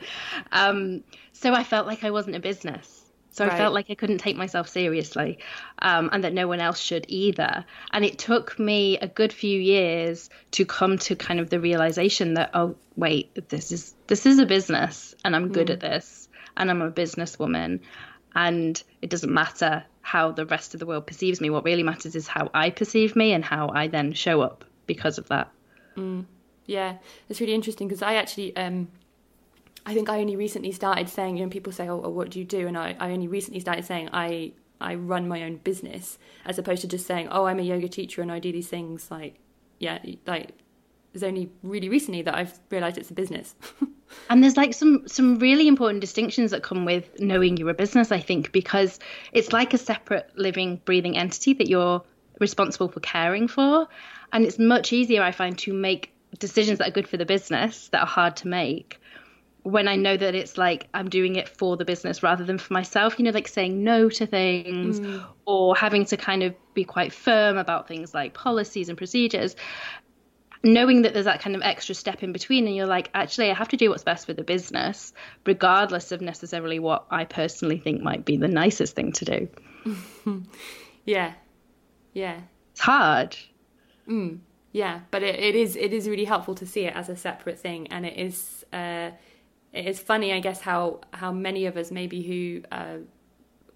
Um, 0.51 1.03
so 1.33 1.53
I 1.53 1.63
felt 1.63 1.87
like 1.87 2.03
I 2.03 2.11
wasn't 2.11 2.35
a 2.35 2.39
business. 2.39 2.97
So 3.37 3.45
right. 3.45 3.53
I 3.53 3.57
felt 3.57 3.75
like 3.75 3.91
I 3.91 3.93
couldn't 3.93 4.17
take 4.17 4.35
myself 4.35 4.67
seriously, 4.67 5.37
um, 5.77 6.09
and 6.11 6.23
that 6.23 6.33
no 6.33 6.47
one 6.47 6.59
else 6.59 6.79
should 6.79 7.05
either. 7.07 7.65
And 7.91 8.03
it 8.03 8.17
took 8.17 8.57
me 8.57 8.97
a 8.97 9.07
good 9.07 9.31
few 9.31 9.59
years 9.59 10.31
to 10.51 10.65
come 10.65 10.97
to 10.99 11.15
kind 11.15 11.39
of 11.39 11.51
the 11.51 11.59
realization 11.59 12.33
that 12.33 12.49
oh 12.55 12.77
wait, 12.95 13.47
this 13.49 13.71
is 13.71 13.93
this 14.07 14.25
is 14.25 14.39
a 14.39 14.47
business, 14.47 15.13
and 15.23 15.35
I'm 15.35 15.51
good 15.51 15.67
mm. 15.67 15.73
at 15.73 15.79
this, 15.79 16.27
and 16.57 16.71
I'm 16.71 16.81
a 16.81 16.89
businesswoman, 16.89 17.81
and 18.33 18.81
it 19.03 19.11
doesn't 19.11 19.31
matter 19.31 19.83
how 20.01 20.31
the 20.31 20.47
rest 20.47 20.73
of 20.73 20.79
the 20.79 20.87
world 20.87 21.05
perceives 21.05 21.39
me. 21.39 21.51
What 21.51 21.63
really 21.63 21.83
matters 21.83 22.15
is 22.15 22.27
how 22.27 22.49
I 22.55 22.71
perceive 22.71 23.15
me 23.15 23.33
and 23.33 23.45
how 23.45 23.69
I 23.69 23.87
then 23.87 24.13
show 24.13 24.41
up 24.41 24.65
because 24.87 25.19
of 25.19 25.27
that. 25.27 25.51
Mm. 25.97 26.25
Yeah, 26.65 26.97
it's 27.29 27.39
really 27.41 27.53
interesting 27.53 27.87
because 27.87 28.01
I 28.01 28.15
actually, 28.15 28.55
um, 28.55 28.89
I 29.85 29.93
think 29.93 30.09
I 30.09 30.19
only 30.19 30.35
recently 30.35 30.71
started 30.71 31.09
saying, 31.09 31.37
you 31.37 31.43
know, 31.43 31.49
people 31.49 31.71
say, 31.71 31.87
oh, 31.87 32.01
oh, 32.03 32.09
what 32.09 32.29
do 32.29 32.39
you 32.39 32.45
do? 32.45 32.67
And 32.67 32.77
I, 32.77 32.95
I 32.99 33.11
only 33.11 33.27
recently 33.27 33.59
started 33.59 33.85
saying, 33.85 34.09
I, 34.11 34.51
I 34.79 34.95
run 34.95 35.27
my 35.27 35.43
own 35.43 35.57
business, 35.57 36.19
as 36.45 36.59
opposed 36.59 36.81
to 36.81 36.87
just 36.87 37.07
saying, 37.07 37.29
oh, 37.31 37.45
I'm 37.45 37.59
a 37.59 37.63
yoga 37.63 37.87
teacher 37.87 38.21
and 38.21 38.31
I 38.31 38.39
do 38.39 38.51
these 38.51 38.67
things. 38.67 39.09
Like, 39.09 39.39
yeah, 39.79 39.99
like 40.25 40.51
it's 41.13 41.23
only 41.23 41.49
really 41.63 41.89
recently 41.89 42.21
that 42.23 42.35
I've 42.35 42.59
realised 42.69 42.97
it's 42.97 43.09
a 43.09 43.13
business. 43.13 43.55
and 44.29 44.43
there's 44.43 44.57
like 44.57 44.73
some 44.73 45.07
some 45.07 45.39
really 45.39 45.67
important 45.67 46.01
distinctions 46.01 46.51
that 46.51 46.63
come 46.63 46.85
with 46.85 47.19
knowing 47.19 47.57
you're 47.57 47.69
a 47.69 47.73
business, 47.73 48.11
I 48.11 48.19
think, 48.19 48.51
because 48.51 48.99
it's 49.31 49.53
like 49.53 49.73
a 49.73 49.77
separate 49.77 50.31
living, 50.35 50.81
breathing 50.85 51.17
entity 51.17 51.53
that 51.53 51.67
you're 51.67 52.03
responsible 52.39 52.89
for 52.89 52.99
caring 52.99 53.47
for. 53.47 53.87
And 54.33 54.45
it's 54.45 54.59
much 54.59 54.93
easier, 54.93 55.21
I 55.21 55.31
find, 55.31 55.57
to 55.59 55.73
make 55.73 56.13
decisions 56.37 56.79
that 56.79 56.89
are 56.89 56.91
good 56.91 57.07
for 57.07 57.17
the 57.17 57.25
business 57.25 57.89
that 57.89 58.01
are 58.01 58.07
hard 58.07 58.35
to 58.37 58.47
make 58.47 58.99
when 59.67 59.89
I 59.89 59.97
know 59.97 60.15
that 60.15 60.33
it's 60.33 60.57
like 60.57 60.87
I'm 60.93 61.09
doing 61.09 61.35
it 61.35 61.49
for 61.49 61.75
the 61.75 61.83
business 61.83 62.23
rather 62.23 62.45
than 62.45 62.57
for 62.57 62.71
myself, 62.71 63.19
you 63.19 63.25
know, 63.25 63.31
like 63.31 63.49
saying 63.49 63.83
no 63.83 64.09
to 64.09 64.25
things 64.25 65.01
mm. 65.01 65.25
or 65.45 65.75
having 65.75 66.05
to 66.05 66.15
kind 66.15 66.43
of 66.43 66.55
be 66.73 66.85
quite 66.85 67.11
firm 67.11 67.57
about 67.57 67.85
things 67.85 68.13
like 68.13 68.33
policies 68.33 68.87
and 68.87 68.97
procedures. 68.97 69.57
Knowing 70.63 71.01
that 71.01 71.13
there's 71.13 71.25
that 71.25 71.41
kind 71.41 71.55
of 71.55 71.61
extra 71.61 71.93
step 71.93 72.23
in 72.23 72.31
between, 72.31 72.65
and 72.65 72.75
you're 72.75 72.87
like, 72.87 73.09
actually, 73.13 73.51
I 73.51 73.53
have 73.53 73.67
to 73.69 73.77
do 73.77 73.89
what's 73.89 74.03
best 74.03 74.25
for 74.25 74.33
the 74.33 74.43
business, 74.43 75.13
regardless 75.45 76.11
of 76.11 76.19
necessarily 76.19 76.79
what 76.79 77.05
I 77.11 77.25
personally 77.25 77.77
think 77.77 78.01
might 78.01 78.25
be 78.25 78.37
the 78.37 78.47
nicest 78.47 78.95
thing 78.95 79.11
to 79.13 79.25
do. 79.25 80.45
yeah. 81.05 81.33
Yeah. 82.13 82.39
It's 82.71 82.81
hard. 82.81 83.37
Mm. 84.07 84.39
Yeah 84.71 85.01
but 85.11 85.23
it, 85.23 85.39
it 85.39 85.55
is 85.55 85.75
it 85.75 85.93
is 85.93 86.07
really 86.07 86.25
helpful 86.25 86.55
to 86.55 86.65
see 86.65 86.85
it 86.85 86.95
as 86.95 87.09
a 87.09 87.15
separate 87.15 87.59
thing 87.59 87.87
and 87.87 88.05
it 88.05 88.17
is 88.17 88.65
uh, 88.73 89.11
it 89.73 89.85
is 89.85 89.99
funny 89.99 90.33
i 90.33 90.39
guess 90.39 90.61
how 90.61 91.01
how 91.11 91.31
many 91.31 91.65
of 91.65 91.77
us 91.77 91.91
maybe 91.91 92.21
who 92.21 92.61
uh, 92.71 92.97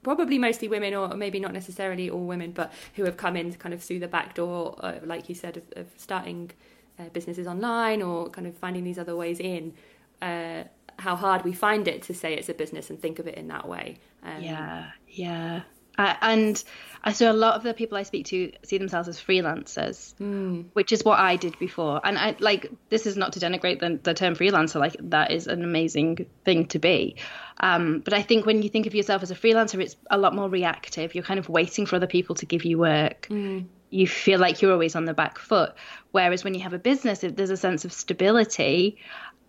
probably 0.04 0.38
mostly 0.38 0.68
women 0.68 0.94
or 0.94 1.10
maybe 1.16 1.40
not 1.40 1.54
necessarily 1.54 2.10
all 2.10 2.26
women 2.26 2.52
but 2.52 2.72
who 2.96 3.04
have 3.04 3.18
come 3.18 3.36
in 3.36 3.54
kind 3.54 3.74
of 3.74 3.82
through 3.84 4.00
the 4.00 4.08
back 4.08 4.36
door 4.36 4.76
uh, 4.80 5.00
like 5.06 5.30
you 5.30 5.36
said 5.36 5.58
of, 5.58 5.64
of 5.76 5.88
starting 5.98 6.52
uh, 7.00 7.10
businesses 7.14 7.48
online 7.48 8.02
or 8.02 8.30
kind 8.30 8.48
of 8.48 8.56
finding 8.58 8.84
these 8.84 9.00
other 9.00 9.16
ways 9.16 9.40
in 9.40 9.74
uh, 10.22 10.64
how 11.00 11.16
hard 11.16 11.44
we 11.44 11.54
find 11.54 11.88
it 11.88 12.02
to 12.04 12.14
say 12.14 12.34
it's 12.34 12.50
a 12.50 12.54
business 12.54 12.90
and 12.90 13.02
think 13.02 13.20
of 13.20 13.28
it 13.28 13.36
in 13.36 13.48
that 13.48 13.68
way. 13.68 13.98
Um, 14.24 14.42
yeah 14.42 14.92
yeah 15.08 15.62
uh, 16.02 16.16
and 16.22 16.64
I 17.04 17.14
so 17.14 17.32
a 17.32 17.34
lot 17.34 17.56
of 17.56 17.64
the 17.64 17.74
people 17.74 17.98
I 17.98 18.04
speak 18.04 18.26
to 18.28 18.52
see 18.64 18.78
themselves 18.78 19.08
as 19.08 19.20
freelancers, 19.20 20.16
mm. 20.16 20.66
which 20.74 20.92
is 20.92 21.04
what 21.04 21.20
I 21.20 21.36
did 21.36 21.58
before. 21.60 22.02
And 22.04 22.18
I 22.18 22.36
like 22.40 22.72
this 22.90 23.06
is 23.06 23.18
not 23.18 23.34
to 23.34 23.40
denigrate 23.40 23.80
the, 23.80 24.00
the 24.02 24.14
term 24.14 24.36
freelancer. 24.36 24.80
Like 24.80 24.96
that 25.10 25.32
is 25.32 25.48
an 25.48 25.64
amazing 25.64 26.26
thing 26.44 26.66
to 26.68 26.80
be. 26.80 27.18
Um, 27.60 28.00
but 28.00 28.14
I 28.14 28.24
think 28.24 28.46
when 28.46 28.64
you 28.64 28.70
think 28.70 28.88
of 28.88 28.96
yourself 28.96 29.22
as 29.22 29.30
a 29.30 29.36
freelancer, 29.36 29.80
it's 29.82 29.96
a 30.10 30.18
lot 30.18 30.34
more 30.34 30.50
reactive. 30.50 31.14
You're 31.14 31.24
kind 31.24 31.40
of 31.40 31.50
waiting 31.50 31.86
for 31.86 31.98
other 31.98 32.08
people 32.08 32.36
to 32.36 32.46
give 32.46 32.66
you 32.66 32.80
work. 32.80 33.28
Mm. 33.30 33.66
You 33.92 34.08
feel 34.08 34.40
like 34.40 34.62
you're 34.62 34.72
always 34.72 34.96
on 34.96 35.06
the 35.06 35.14
back 35.14 35.38
foot. 35.38 35.74
Whereas 36.12 36.44
when 36.44 36.54
you 36.54 36.62
have 36.62 36.74
a 36.74 36.80
business, 36.80 37.20
there's 37.20 37.50
a 37.50 37.58
sense 37.58 37.86
of 37.86 37.94
stability 37.94 38.98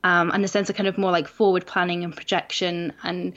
um, 0.04 0.30
and 0.30 0.44
a 0.44 0.48
sense 0.48 0.68
of 0.68 0.76
kind 0.76 0.88
of 0.88 0.98
more 0.98 1.12
like 1.12 1.28
forward 1.28 1.66
planning 1.66 2.04
and 2.04 2.14
projection 2.14 2.92
and 3.02 3.34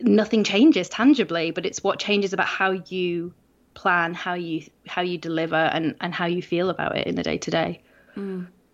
nothing 0.00 0.44
changes 0.44 0.88
tangibly, 0.88 1.50
but 1.50 1.66
it's 1.66 1.82
what 1.82 1.98
changes 1.98 2.32
about 2.32 2.46
how 2.46 2.70
you 2.70 3.34
plan, 3.74 4.14
how 4.14 4.34
you 4.34 4.64
how 4.86 5.02
you 5.02 5.18
deliver, 5.18 5.56
and 5.56 5.94
and 6.00 6.14
how 6.14 6.26
you 6.26 6.42
feel 6.42 6.70
about 6.70 6.96
it 6.96 7.06
in 7.06 7.14
the 7.14 7.22
day 7.22 7.38
to 7.38 7.50
day. 7.50 7.82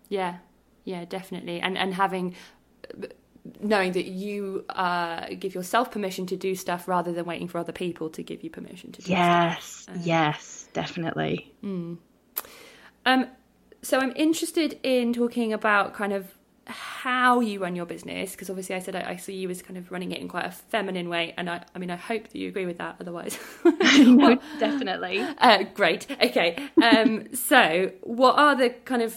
Yeah, 0.09 0.37
yeah, 0.83 1.05
definitely, 1.05 1.59
and 1.59 1.77
and 1.77 1.93
having 1.93 2.35
knowing 3.59 3.91
that 3.93 4.05
you 4.05 4.63
uh, 4.69 5.27
give 5.39 5.53
yourself 5.53 5.91
permission 5.91 6.25
to 6.27 6.37
do 6.37 6.55
stuff 6.55 6.87
rather 6.87 7.11
than 7.11 7.25
waiting 7.25 7.47
for 7.47 7.57
other 7.57 7.71
people 7.71 8.09
to 8.09 8.23
give 8.23 8.43
you 8.43 8.49
permission 8.49 8.91
to 8.91 9.01
do 9.01 9.11
yes, 9.11 9.65
stuff. 9.65 9.95
Yes, 9.95 9.97
um, 9.97 10.01
yes, 10.05 10.67
definitely. 10.73 11.53
Mm. 11.63 11.97
Um, 13.05 13.27
so 13.81 13.99
I'm 13.99 14.13
interested 14.15 14.79
in 14.83 15.11
talking 15.11 15.51
about 15.51 15.93
kind 15.93 16.13
of 16.13 16.27
how 16.65 17.39
you 17.41 17.59
run 17.59 17.75
your 17.75 17.85
business 17.85 18.31
because 18.31 18.49
obviously 18.49 18.75
I 18.75 18.79
said 18.79 18.95
I, 18.95 19.11
I, 19.11 19.15
saw 19.17 19.33
you 19.33 19.49
as 19.49 19.61
kind 19.61 19.77
of 19.77 19.91
running 19.91 20.11
it 20.13 20.19
in 20.19 20.29
quite 20.29 20.45
a 20.45 20.51
feminine 20.51 21.09
way 21.09 21.33
and 21.37 21.49
I, 21.49 21.63
I 21.75 21.79
mean 21.79 21.91
I 21.91 21.97
hope 21.97 22.23
that 22.23 22.35
you 22.35 22.47
agree 22.47 22.65
with 22.65 22.77
that 22.77 22.95
otherwise. 22.99 23.37
No, 23.95 24.15
well, 24.15 24.39
definitely. 24.59 25.19
Uh, 25.19 25.63
great. 25.73 26.09
Okay 26.09 26.57
um, 26.81 27.33
so 27.33 27.91
what 28.01 28.37
are 28.39 28.55
the 28.55 28.69
kind 28.69 29.01
of 29.01 29.13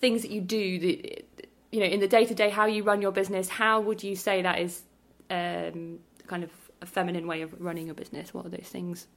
things 0.00 0.22
that 0.22 0.30
you 0.30 0.40
do 0.40 0.78
that 0.78 1.48
you 1.72 1.80
know 1.80 1.86
in 1.86 2.00
the 2.00 2.08
day 2.08 2.24
to 2.24 2.34
day 2.34 2.50
how 2.50 2.66
you 2.66 2.82
run 2.82 3.00
your 3.00 3.12
business 3.12 3.48
how 3.48 3.80
would 3.80 4.02
you 4.02 4.14
say 4.14 4.42
that 4.42 4.58
is 4.58 4.82
um, 5.30 5.98
kind 6.26 6.44
of 6.44 6.50
a 6.84 6.86
feminine 6.86 7.26
way 7.26 7.42
of 7.42 7.52
running 7.60 7.90
a 7.90 7.94
business? 7.94 8.32
What 8.32 8.46
are 8.46 8.50
those 8.50 8.68
things? 8.68 9.08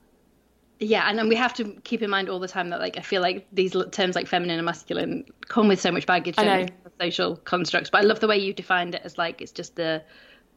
Yeah 0.79 1.09
and 1.09 1.17
then 1.17 1.27
we 1.27 1.35
have 1.35 1.53
to 1.55 1.75
keep 1.83 2.01
in 2.01 2.09
mind 2.09 2.29
all 2.29 2.39
the 2.39 2.47
time 2.47 2.69
that 2.69 2.79
like 2.79 2.99
i 2.99 3.01
feel 3.01 3.19
like 3.19 3.47
these 3.51 3.75
terms 3.91 4.15
like 4.15 4.27
feminine 4.27 4.59
and 4.59 4.65
masculine 4.65 5.25
come 5.47 5.67
with 5.67 5.81
so 5.81 5.91
much 5.91 6.05
baggage 6.05 6.35
social 6.99 7.35
constructs 7.37 7.89
but 7.89 7.99
i 7.99 8.01
love 8.01 8.19
the 8.19 8.27
way 8.27 8.37
you 8.37 8.53
defined 8.53 8.95
it 8.95 9.01
as 9.03 9.17
like 9.17 9.41
it's 9.41 9.51
just 9.51 9.75
the 9.75 10.01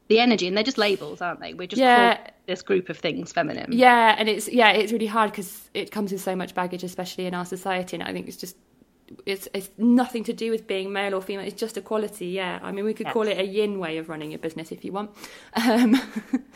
the 0.08 0.18
energy 0.18 0.48
and 0.48 0.56
they're 0.56 0.64
just 0.64 0.78
labels 0.78 1.20
aren't 1.20 1.40
they 1.40 1.54
we're 1.54 1.68
just 1.68 1.80
yeah. 1.80 2.18
this 2.46 2.62
group 2.62 2.88
of 2.88 2.98
things 2.98 3.32
feminine 3.32 3.70
yeah 3.70 4.16
and 4.18 4.28
it's 4.28 4.48
yeah 4.48 4.70
it's 4.70 4.92
really 4.92 5.06
hard 5.06 5.30
because 5.30 5.70
it 5.72 5.92
comes 5.92 6.10
with 6.10 6.20
so 6.20 6.34
much 6.34 6.54
baggage 6.54 6.82
especially 6.82 7.26
in 7.26 7.34
our 7.34 7.44
society 7.44 7.96
and 7.96 8.02
i 8.02 8.12
think 8.12 8.26
it's 8.26 8.36
just 8.36 8.56
it's 9.26 9.48
it's 9.54 9.70
nothing 9.78 10.24
to 10.24 10.32
do 10.32 10.50
with 10.50 10.66
being 10.66 10.92
male 10.92 11.14
or 11.14 11.22
female 11.22 11.44
it's 11.44 11.60
just 11.60 11.76
equality 11.76 12.26
yeah 12.26 12.58
i 12.62 12.72
mean 12.72 12.84
we 12.84 12.94
could 12.94 13.06
yes. 13.06 13.12
call 13.12 13.26
it 13.26 13.38
a 13.38 13.44
yin 13.44 13.78
way 13.78 13.98
of 13.98 14.08
running 14.08 14.34
a 14.34 14.38
business 14.38 14.72
if 14.72 14.84
you 14.84 14.92
want 14.92 15.10
um. 15.54 16.00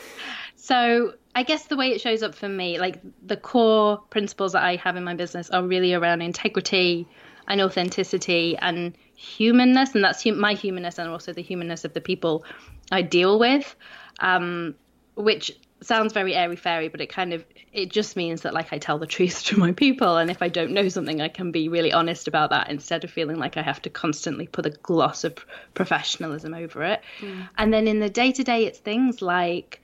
so 0.57 1.15
I 1.35 1.43
guess 1.43 1.67
the 1.67 1.77
way 1.77 1.89
it 1.89 2.01
shows 2.01 2.23
up 2.23 2.35
for 2.35 2.49
me, 2.49 2.79
like 2.79 3.01
the 3.27 3.37
core 3.37 3.99
principles 4.11 4.53
that 4.53 4.63
I 4.63 4.77
have 4.77 4.97
in 4.97 5.03
my 5.03 5.15
business 5.15 5.51
are 5.51 5.63
really 5.63 5.95
around 5.95 6.23
integrity 6.23 7.09
and 7.49 7.61
authenticity 7.61 8.57
and 8.57 8.97
humanness, 9.15 9.95
and 9.95 10.05
that's 10.05 10.23
hum- 10.25 10.41
my 10.41 10.55
humanness 10.55 10.99
and 10.99 11.09
also 11.09 11.33
the 11.33 11.43
humanness 11.43 11.85
of 11.85 11.95
the 11.95 12.01
people 12.01 12.45
I 12.91 13.03
deal 13.03 13.39
with, 13.39 13.75
um, 14.21 14.75
which 15.15 15.53
sounds 15.83 16.13
very 16.13 16.35
airy 16.35 16.57
fairy, 16.57 16.89
but 16.89 17.01
it 17.01 17.09
kind 17.09 17.33
of 17.33 17.45
it 17.73 17.91
just 17.91 18.17
means 18.17 18.43
that 18.43 18.55
like 18.55 18.73
I 18.73 18.79
tell 18.79 18.99
the 18.99 19.07
truth 19.07 19.45
to 19.45 19.59
my 19.59 19.73
people, 19.73 20.17
and 20.17 20.31
if 20.31 20.43
I 20.43 20.49
don't 20.49 20.73
know 20.73 20.89
something, 20.89 21.21
I 21.21 21.29
can 21.29 21.51
be 21.53 21.69
really 21.69 21.93
honest 21.93 22.29
about 22.29 22.51
that 22.51 22.71
instead 22.71 23.05
of 23.05 23.11
feeling 23.11 23.39
like 23.39 23.57
I 23.57 23.63
have 23.63 23.83
to 23.83 23.91
constantly 23.91 24.47
put 24.47 24.67
a 24.67 24.71
gloss 24.71 25.25
of 25.25 25.35
professionalism 25.75 26.55
over 26.55 26.83
it. 26.85 27.03
Mm. 27.21 27.49
And 27.59 27.73
then 27.73 27.89
in 27.89 28.01
the 28.01 28.11
day 28.11 28.33
to 28.33 28.45
day, 28.45 28.65
it's 28.65 28.79
things 28.79 29.23
like 29.23 29.83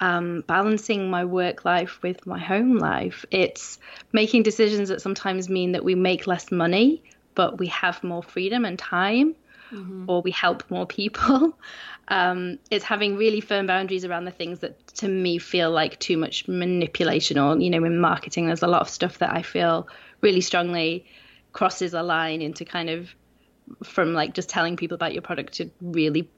um, 0.00 0.42
balancing 0.46 1.10
my 1.10 1.24
work 1.24 1.64
life 1.64 2.02
with 2.02 2.26
my 2.26 2.38
home 2.38 2.78
life. 2.78 3.24
It's 3.30 3.78
making 4.12 4.42
decisions 4.44 4.88
that 4.88 5.02
sometimes 5.02 5.48
mean 5.48 5.72
that 5.72 5.84
we 5.84 5.94
make 5.94 6.26
less 6.26 6.50
money, 6.50 7.02
but 7.34 7.58
we 7.58 7.68
have 7.68 8.02
more 8.02 8.22
freedom 8.22 8.64
and 8.64 8.78
time, 8.78 9.34
mm-hmm. 9.72 10.04
or 10.08 10.22
we 10.22 10.30
help 10.30 10.70
more 10.70 10.86
people. 10.86 11.58
Um, 12.12 12.58
it's 12.72 12.84
having 12.84 13.16
really 13.16 13.40
firm 13.40 13.68
boundaries 13.68 14.04
around 14.04 14.24
the 14.24 14.32
things 14.32 14.58
that 14.60 14.84
to 14.94 15.06
me 15.06 15.38
feel 15.38 15.70
like 15.70 15.96
too 16.00 16.16
much 16.16 16.48
manipulation, 16.48 17.38
or, 17.38 17.56
you 17.56 17.70
know, 17.70 17.84
in 17.84 18.00
marketing, 18.00 18.46
there's 18.46 18.64
a 18.64 18.66
lot 18.66 18.80
of 18.80 18.88
stuff 18.88 19.18
that 19.18 19.30
I 19.30 19.42
feel 19.42 19.86
really 20.20 20.40
strongly 20.40 21.06
crosses 21.52 21.94
a 21.94 22.02
line 22.02 22.42
into 22.42 22.64
kind 22.64 22.90
of 22.90 23.14
from 23.84 24.12
like 24.12 24.34
just 24.34 24.48
telling 24.48 24.76
people 24.76 24.96
about 24.96 25.12
your 25.12 25.22
product 25.22 25.54
to 25.54 25.70
really 25.80 26.28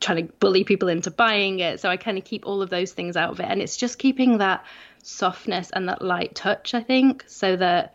trying 0.00 0.26
to 0.26 0.32
bully 0.34 0.64
people 0.64 0.88
into 0.88 1.10
buying 1.10 1.60
it. 1.60 1.80
So 1.80 1.88
I 1.88 1.96
kind 1.96 2.18
of 2.18 2.24
keep 2.24 2.46
all 2.46 2.60
of 2.60 2.68
those 2.68 2.92
things 2.92 3.16
out 3.16 3.30
of 3.30 3.40
it. 3.40 3.46
And 3.48 3.62
it's 3.62 3.76
just 3.76 3.98
keeping 3.98 4.38
that 4.38 4.64
softness 5.02 5.70
and 5.70 5.88
that 5.88 6.02
light 6.02 6.34
touch, 6.34 6.74
I 6.74 6.82
think, 6.82 7.24
so 7.26 7.56
that 7.56 7.94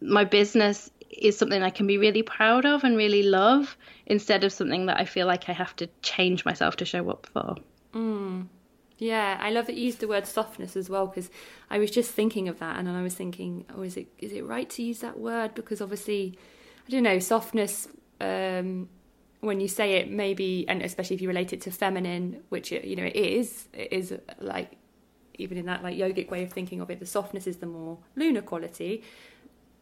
my 0.00 0.24
business 0.24 0.90
is 1.18 1.36
something 1.36 1.62
I 1.62 1.70
can 1.70 1.86
be 1.86 1.98
really 1.98 2.22
proud 2.22 2.66
of 2.66 2.84
and 2.84 2.96
really 2.96 3.22
love 3.22 3.76
instead 4.06 4.44
of 4.44 4.52
something 4.52 4.86
that 4.86 4.98
I 4.98 5.04
feel 5.04 5.26
like 5.26 5.48
I 5.48 5.52
have 5.52 5.74
to 5.76 5.88
change 6.02 6.44
myself 6.44 6.76
to 6.76 6.84
show 6.84 7.08
up 7.10 7.26
for. 7.32 7.56
Mm. 7.92 8.48
Yeah, 8.98 9.38
I 9.40 9.50
love 9.50 9.66
that 9.66 9.74
you 9.74 9.84
used 9.86 10.00
the 10.00 10.08
word 10.08 10.26
softness 10.26 10.76
as 10.76 10.88
well 10.88 11.06
because 11.06 11.30
I 11.68 11.78
was 11.78 11.90
just 11.90 12.12
thinking 12.12 12.48
of 12.48 12.58
that 12.60 12.78
and 12.78 12.86
then 12.86 12.94
I 12.94 13.02
was 13.02 13.14
thinking, 13.14 13.64
oh, 13.76 13.82
is 13.82 13.96
it 13.96 14.06
is 14.18 14.32
it 14.32 14.46
right 14.46 14.68
to 14.70 14.82
use 14.82 15.00
that 15.00 15.18
word? 15.18 15.54
Because 15.54 15.80
obviously, 15.80 16.38
I 16.86 16.90
don't 16.90 17.02
know, 17.02 17.18
softness 17.18 17.88
um, 18.20 18.88
when 19.40 19.60
you 19.60 19.68
say 19.68 19.94
it 19.94 20.10
maybe 20.10 20.64
and 20.68 20.82
especially 20.82 21.14
if 21.16 21.22
you 21.22 21.28
relate 21.28 21.52
it 21.52 21.60
to 21.62 21.70
feminine 21.70 22.42
which 22.48 22.72
it, 22.72 22.84
you 22.84 22.96
know 22.96 23.04
it 23.04 23.14
is 23.14 23.68
it 23.72 23.92
is 23.92 24.14
like 24.40 24.72
even 25.34 25.58
in 25.58 25.66
that 25.66 25.82
like 25.82 25.96
yogic 25.96 26.30
way 26.30 26.42
of 26.42 26.52
thinking 26.52 26.80
of 26.80 26.90
it 26.90 26.98
the 26.98 27.06
softness 27.06 27.46
is 27.46 27.58
the 27.58 27.66
more 27.66 27.98
lunar 28.16 28.40
quality 28.40 29.02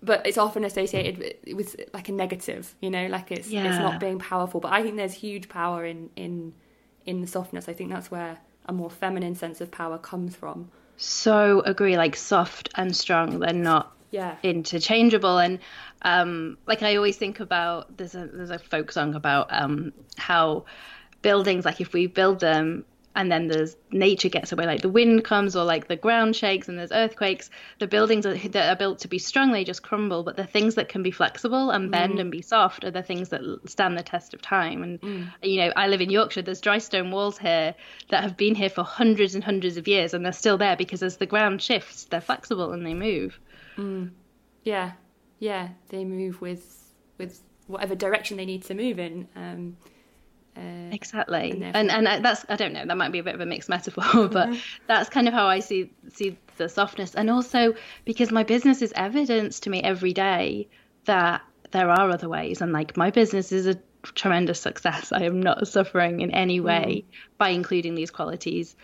but 0.02 0.26
it's 0.26 0.38
often 0.38 0.64
associated 0.64 1.36
with, 1.54 1.76
like 1.94 2.08
a 2.08 2.12
negative 2.12 2.74
you 2.80 2.90
know 2.90 3.06
like 3.06 3.30
it's 3.30 3.48
yeah. 3.48 3.64
it's 3.64 3.78
not 3.78 4.00
being 4.00 4.18
powerful 4.18 4.60
but 4.60 4.72
i 4.72 4.82
think 4.82 4.96
there's 4.96 5.14
huge 5.14 5.48
power 5.48 5.84
in 5.84 6.10
in 6.16 6.52
in 7.06 7.20
the 7.20 7.26
softness 7.26 7.68
i 7.68 7.72
think 7.72 7.90
that's 7.90 8.10
where 8.10 8.38
a 8.66 8.72
more 8.72 8.90
feminine 8.90 9.34
sense 9.34 9.60
of 9.60 9.70
power 9.70 9.98
comes 9.98 10.36
from. 10.36 10.70
So 10.96 11.60
agree, 11.60 11.96
like 11.96 12.16
soft 12.16 12.68
and 12.74 12.94
strong, 12.94 13.40
they're 13.40 13.52
not 13.52 13.92
yeah. 14.10 14.36
interchangeable. 14.42 15.38
And 15.38 15.58
um, 16.02 16.58
like 16.66 16.82
I 16.82 16.96
always 16.96 17.16
think 17.16 17.40
about 17.40 17.96
there's 17.96 18.14
a 18.14 18.26
there's 18.26 18.50
a 18.50 18.58
folk 18.58 18.92
song 18.92 19.14
about 19.14 19.48
um, 19.50 19.92
how 20.16 20.64
buildings 21.22 21.64
like 21.64 21.80
if 21.80 21.92
we 21.92 22.06
build 22.06 22.40
them 22.40 22.84
and 23.14 23.30
then 23.30 23.48
there's 23.48 23.76
nature 23.90 24.28
gets 24.28 24.52
away 24.52 24.64
like 24.64 24.82
the 24.82 24.88
wind 24.88 25.24
comes 25.24 25.54
or 25.54 25.64
like 25.64 25.88
the 25.88 25.96
ground 25.96 26.34
shakes 26.34 26.68
and 26.68 26.78
there's 26.78 26.92
earthquakes 26.92 27.50
the 27.78 27.86
buildings 27.86 28.24
that 28.24 28.68
are 28.68 28.76
built 28.76 29.00
to 29.00 29.08
be 29.08 29.18
strong 29.18 29.52
they 29.52 29.64
just 29.64 29.82
crumble 29.82 30.22
but 30.22 30.36
the 30.36 30.46
things 30.46 30.74
that 30.76 30.88
can 30.88 31.02
be 31.02 31.10
flexible 31.10 31.70
and 31.70 31.90
bend 31.90 32.14
mm. 32.14 32.20
and 32.20 32.30
be 32.30 32.42
soft 32.42 32.84
are 32.84 32.90
the 32.90 33.02
things 33.02 33.28
that 33.30 33.40
stand 33.66 33.96
the 33.96 34.02
test 34.02 34.34
of 34.34 34.40
time 34.40 34.82
and 34.82 35.00
mm. 35.00 35.32
you 35.42 35.58
know 35.58 35.72
i 35.76 35.88
live 35.88 36.00
in 36.00 36.10
yorkshire 36.10 36.42
there's 36.42 36.60
dry 36.60 36.78
stone 36.78 37.10
walls 37.10 37.38
here 37.38 37.74
that 38.08 38.22
have 38.22 38.36
been 38.36 38.54
here 38.54 38.70
for 38.70 38.84
hundreds 38.84 39.34
and 39.34 39.44
hundreds 39.44 39.76
of 39.76 39.86
years 39.86 40.14
and 40.14 40.24
they're 40.24 40.32
still 40.32 40.58
there 40.58 40.76
because 40.76 41.02
as 41.02 41.16
the 41.18 41.26
ground 41.26 41.60
shifts 41.60 42.04
they're 42.04 42.20
flexible 42.20 42.72
and 42.72 42.86
they 42.86 42.94
move 42.94 43.38
mm. 43.76 44.10
yeah 44.64 44.92
yeah 45.38 45.68
they 45.88 46.04
move 46.04 46.40
with 46.40 46.92
with 47.18 47.40
whatever 47.66 47.94
direction 47.94 48.36
they 48.36 48.44
need 48.44 48.62
to 48.62 48.74
move 48.74 48.98
in 48.98 49.28
um, 49.36 49.76
uh, 50.56 50.90
exactly, 50.90 51.62
and, 51.62 51.90
and 51.90 52.06
and 52.06 52.24
that's 52.24 52.44
I 52.48 52.56
don't 52.56 52.74
know 52.74 52.84
that 52.84 52.96
might 52.96 53.10
be 53.10 53.20
a 53.20 53.22
bit 53.22 53.34
of 53.34 53.40
a 53.40 53.46
mixed 53.46 53.68
metaphor, 53.68 54.04
but 54.28 54.50
mm-hmm. 54.50 54.58
that's 54.86 55.08
kind 55.08 55.26
of 55.26 55.34
how 55.34 55.46
I 55.46 55.60
see 55.60 55.90
see 56.12 56.36
the 56.58 56.68
softness, 56.68 57.14
and 57.14 57.30
also 57.30 57.74
because 58.04 58.30
my 58.30 58.42
business 58.42 58.82
is 58.82 58.92
evidence 58.94 59.60
to 59.60 59.70
me 59.70 59.82
every 59.82 60.12
day 60.12 60.68
that 61.06 61.42
there 61.70 61.88
are 61.88 62.10
other 62.10 62.28
ways, 62.28 62.60
and 62.60 62.72
like 62.72 62.96
my 62.98 63.10
business 63.10 63.50
is 63.50 63.66
a 63.66 63.78
tremendous 64.02 64.60
success. 64.60 65.10
I 65.10 65.22
am 65.22 65.40
not 65.40 65.66
suffering 65.68 66.20
in 66.20 66.30
any 66.32 66.60
way 66.60 67.04
mm. 67.06 67.38
by 67.38 67.50
including 67.50 67.94
these 67.94 68.10
qualities 68.10 68.76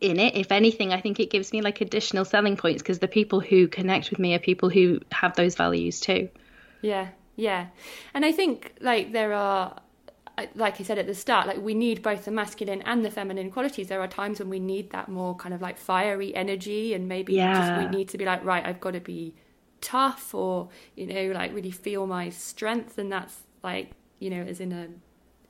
in 0.00 0.20
it. 0.20 0.36
If 0.36 0.52
anything, 0.52 0.92
I 0.92 1.00
think 1.00 1.18
it 1.18 1.30
gives 1.30 1.52
me 1.52 1.60
like 1.60 1.80
additional 1.80 2.24
selling 2.24 2.56
points 2.56 2.82
because 2.82 3.00
the 3.00 3.08
people 3.08 3.40
who 3.40 3.66
connect 3.66 4.10
with 4.10 4.20
me 4.20 4.34
are 4.34 4.38
people 4.38 4.70
who 4.70 5.00
have 5.10 5.34
those 5.34 5.56
values 5.56 5.98
too. 5.98 6.28
Yeah, 6.82 7.08
yeah, 7.34 7.66
and 8.14 8.24
I 8.24 8.30
think 8.30 8.74
like 8.80 9.12
there 9.12 9.32
are 9.32 9.80
like 10.54 10.80
I 10.80 10.84
said 10.84 10.98
at 10.98 11.06
the 11.06 11.14
start, 11.14 11.46
like 11.46 11.58
we 11.58 11.74
need 11.74 12.02
both 12.02 12.24
the 12.24 12.30
masculine 12.30 12.82
and 12.82 13.04
the 13.04 13.10
feminine 13.10 13.50
qualities. 13.50 13.88
There 13.88 14.00
are 14.00 14.08
times 14.08 14.38
when 14.38 14.48
we 14.48 14.60
need 14.60 14.90
that 14.90 15.08
more 15.08 15.34
kind 15.34 15.54
of 15.54 15.60
like 15.60 15.78
fiery 15.78 16.34
energy, 16.34 16.94
and 16.94 17.08
maybe 17.08 17.34
yeah. 17.34 17.54
just 17.54 17.92
we 17.92 17.96
need 17.98 18.08
to 18.08 18.18
be 18.18 18.24
like, 18.24 18.44
right, 18.44 18.64
I've 18.64 18.80
got 18.80 18.92
to 18.92 19.00
be 19.00 19.34
tough, 19.80 20.34
or 20.34 20.68
you 20.96 21.06
know, 21.06 21.32
like 21.32 21.54
really 21.54 21.70
feel 21.70 22.06
my 22.06 22.30
strength, 22.30 22.98
and 22.98 23.10
that's 23.10 23.42
like 23.62 23.92
you 24.18 24.30
know, 24.30 24.42
as 24.42 24.60
in 24.60 24.72
a 24.72 24.88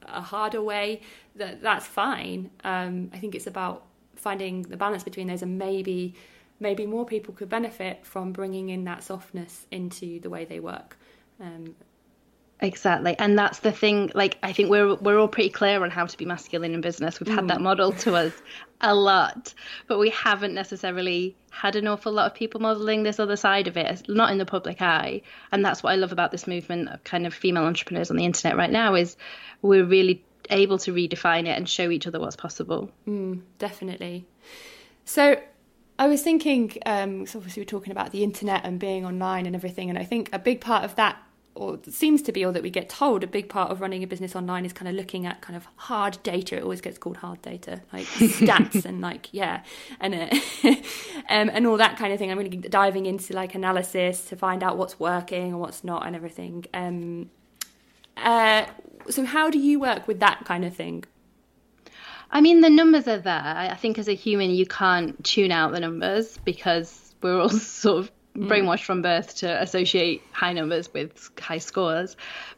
a 0.07 0.21
harder 0.21 0.63
way. 0.63 1.03
That 1.37 1.63
that's 1.63 1.87
fine. 1.87 2.51
Um, 2.65 3.11
I 3.13 3.19
think 3.19 3.35
it's 3.35 3.47
about 3.47 3.87
finding 4.17 4.63
the 4.63 4.77
balance 4.77 5.05
between 5.05 5.29
those, 5.29 5.43
and 5.43 5.59
maybe 5.59 6.15
maybe 6.59 6.87
more 6.87 7.07
people 7.07 7.35
could 7.35 7.49
benefit 7.49 8.05
from 8.05 8.33
bringing 8.33 8.69
in 8.69 8.85
that 8.85 9.03
softness 9.03 9.67
into 9.71 10.21
the 10.21 10.31
way 10.31 10.45
they 10.45 10.61
work. 10.61 10.99
Um, 11.41 11.75
Exactly. 12.63 13.17
And 13.19 13.39
that's 13.39 13.61
the 13.61 13.73
thing 13.73 14.11
like 14.15 14.39
I 14.43 14.53
think 14.53 14.69
we're 14.69 14.95
we're 14.97 15.19
all 15.19 15.29
pretty 15.29 15.51
clear 15.51 15.83
on 15.83 15.91
how 15.91 16.07
to 16.07 16.17
be 16.17 16.25
masculine 16.27 16.75
in 16.75 16.81
business. 16.81 17.19
We've 17.19 17.35
had 17.35 17.45
mm. 17.45 17.49
that 17.49 17.61
model 17.61 17.93
to 17.93 18.15
us 18.15 18.33
a 18.81 18.95
lot, 18.95 19.55
but 19.87 19.99
we 19.99 20.11
haven't 20.11 20.55
necessarily 20.55 21.37
had 21.51 21.77
an 21.77 21.87
awful 21.87 22.13
lot 22.13 22.27
of 22.27 22.35
people 22.35 22.61
modeling 22.61 23.03
this 23.03 23.19
other 23.19 23.37
side 23.37 23.67
of 23.67 23.77
it, 23.77 24.09
not 24.09 24.31
in 24.31 24.39
the 24.39 24.47
public 24.47 24.83
eye. 24.83 25.23
And 25.53 25.65
that's 25.65 25.83
what 25.83 25.93
I 25.93 25.97
love 25.97 26.13
about 26.13 26.33
this 26.33 26.47
movement 26.47 26.89
of 26.89 27.03
kind 27.05 27.27
of 27.27 27.35
female 27.35 27.65
entrepreneurs 27.65 28.11
on 28.11 28.17
the 28.17 28.25
internet 28.25 28.57
right 28.57 28.71
now 28.71 28.95
is 28.95 29.17
we're 29.63 29.85
really 29.85 30.25
able 30.51 30.79
to 30.79 30.93
redefine 30.93 31.43
it 31.43 31.57
and 31.57 31.69
show 31.69 31.91
each 31.91 32.07
other 32.07 32.21
what's 32.21 32.37
possible. 32.37 32.91
Mm, 33.07 33.43
definitely. 33.59 34.27
So 35.05 35.41
I 35.99 36.09
was 36.09 36.23
thinking, 36.23 36.77
um, 36.87 37.27
so 37.27 37.39
obviously 37.39 37.63
we're 37.63 37.67
talking 37.67 37.91
about 37.91 38.11
the 38.11 38.23
internet 38.23 38.65
and 38.65 38.79
being 38.79 39.05
online 39.05 39.47
and 39.47 39.55
everything, 39.55 39.91
and 39.91 39.99
I 39.99 40.05
think 40.05 40.31
a 40.33 40.39
big 40.39 40.61
part 40.61 40.85
of 40.85 40.97
that 40.97 41.17
or 41.55 41.79
seems 41.91 42.23
to 42.23 42.33
be, 42.33 42.45
or 42.45 42.53
that 42.53 42.63
we 42.63 42.71
get 42.71 42.89
told, 42.89 43.25
a 43.25 43.27
big 43.27 43.49
part 43.49 43.71
of 43.71 43.81
running 43.81 44.03
a 44.03 44.07
business 44.07 44.37
online 44.37 44.65
is 44.65 44.73
kind 44.73 44.89
of 44.89 44.95
looking 44.95 45.27
at 45.27 45.41
kind 45.41 45.57
of 45.57 45.67
hard 45.77 46.19
data. 46.23 46.57
It 46.57 46.63
always 46.63 46.81
gets 46.81 46.97
called 46.97 47.19
hard 47.19 47.43
data, 47.43 47.83
like 47.93 48.07
stats 48.07 48.85
and 48.85 49.01
like 49.01 49.29
yeah, 49.33 49.63
and 50.01 50.15
uh, 50.15 50.29
um, 51.29 51.51
and 51.51 51.67
all 51.67 51.77
that 51.77 51.97
kind 51.97 52.13
of 52.13 52.19
thing. 52.19 52.31
I'm 52.31 52.39
really 52.39 52.57
diving 52.57 53.07
into 53.07 53.35
like 53.35 53.55
analysis 53.55 54.25
to 54.27 54.37
find 54.37 54.63
out 54.63 54.77
what's 54.79 54.99
working 55.01 55.49
and 55.51 55.61
what's 55.61 55.85
not 55.85 56.07
and 56.07 56.15
everything. 56.15 56.67
Um, 56.73 57.31
uh, 58.17 58.67
so 59.09 59.25
how 59.25 59.51
do 59.51 59.59
you 59.59 59.81
work 59.81 60.07
with 60.07 60.21
that 60.21 60.45
kind 60.45 60.65
of 60.65 60.75
thing? 60.75 61.05
I 62.31 62.41
mean, 62.41 62.61
the 62.61 62.71
numbers 62.71 63.09
are 63.09 63.19
there. 63.19 63.43
I 63.43 63.75
think 63.75 63.99
as 63.99 64.09
a 64.09 64.15
human, 64.15 64.51
you 64.51 64.67
can't 64.67 65.23
tune 65.25 65.51
out 65.51 65.73
the 65.73 65.81
numbers 65.81 66.39
because 66.45 67.15
we're 67.23 67.41
all 67.41 67.49
sort 67.49 68.05
of. 68.05 68.13
Mm. 68.37 68.49
brainwashed 68.49 68.85
from 68.85 69.03
birth 69.03 69.37
to 69.37 69.61
associate 69.61 70.23
high 70.33 70.53
numbers 70.53 70.93
with 70.93 71.31
high 71.41 71.59
scores. 71.59 72.17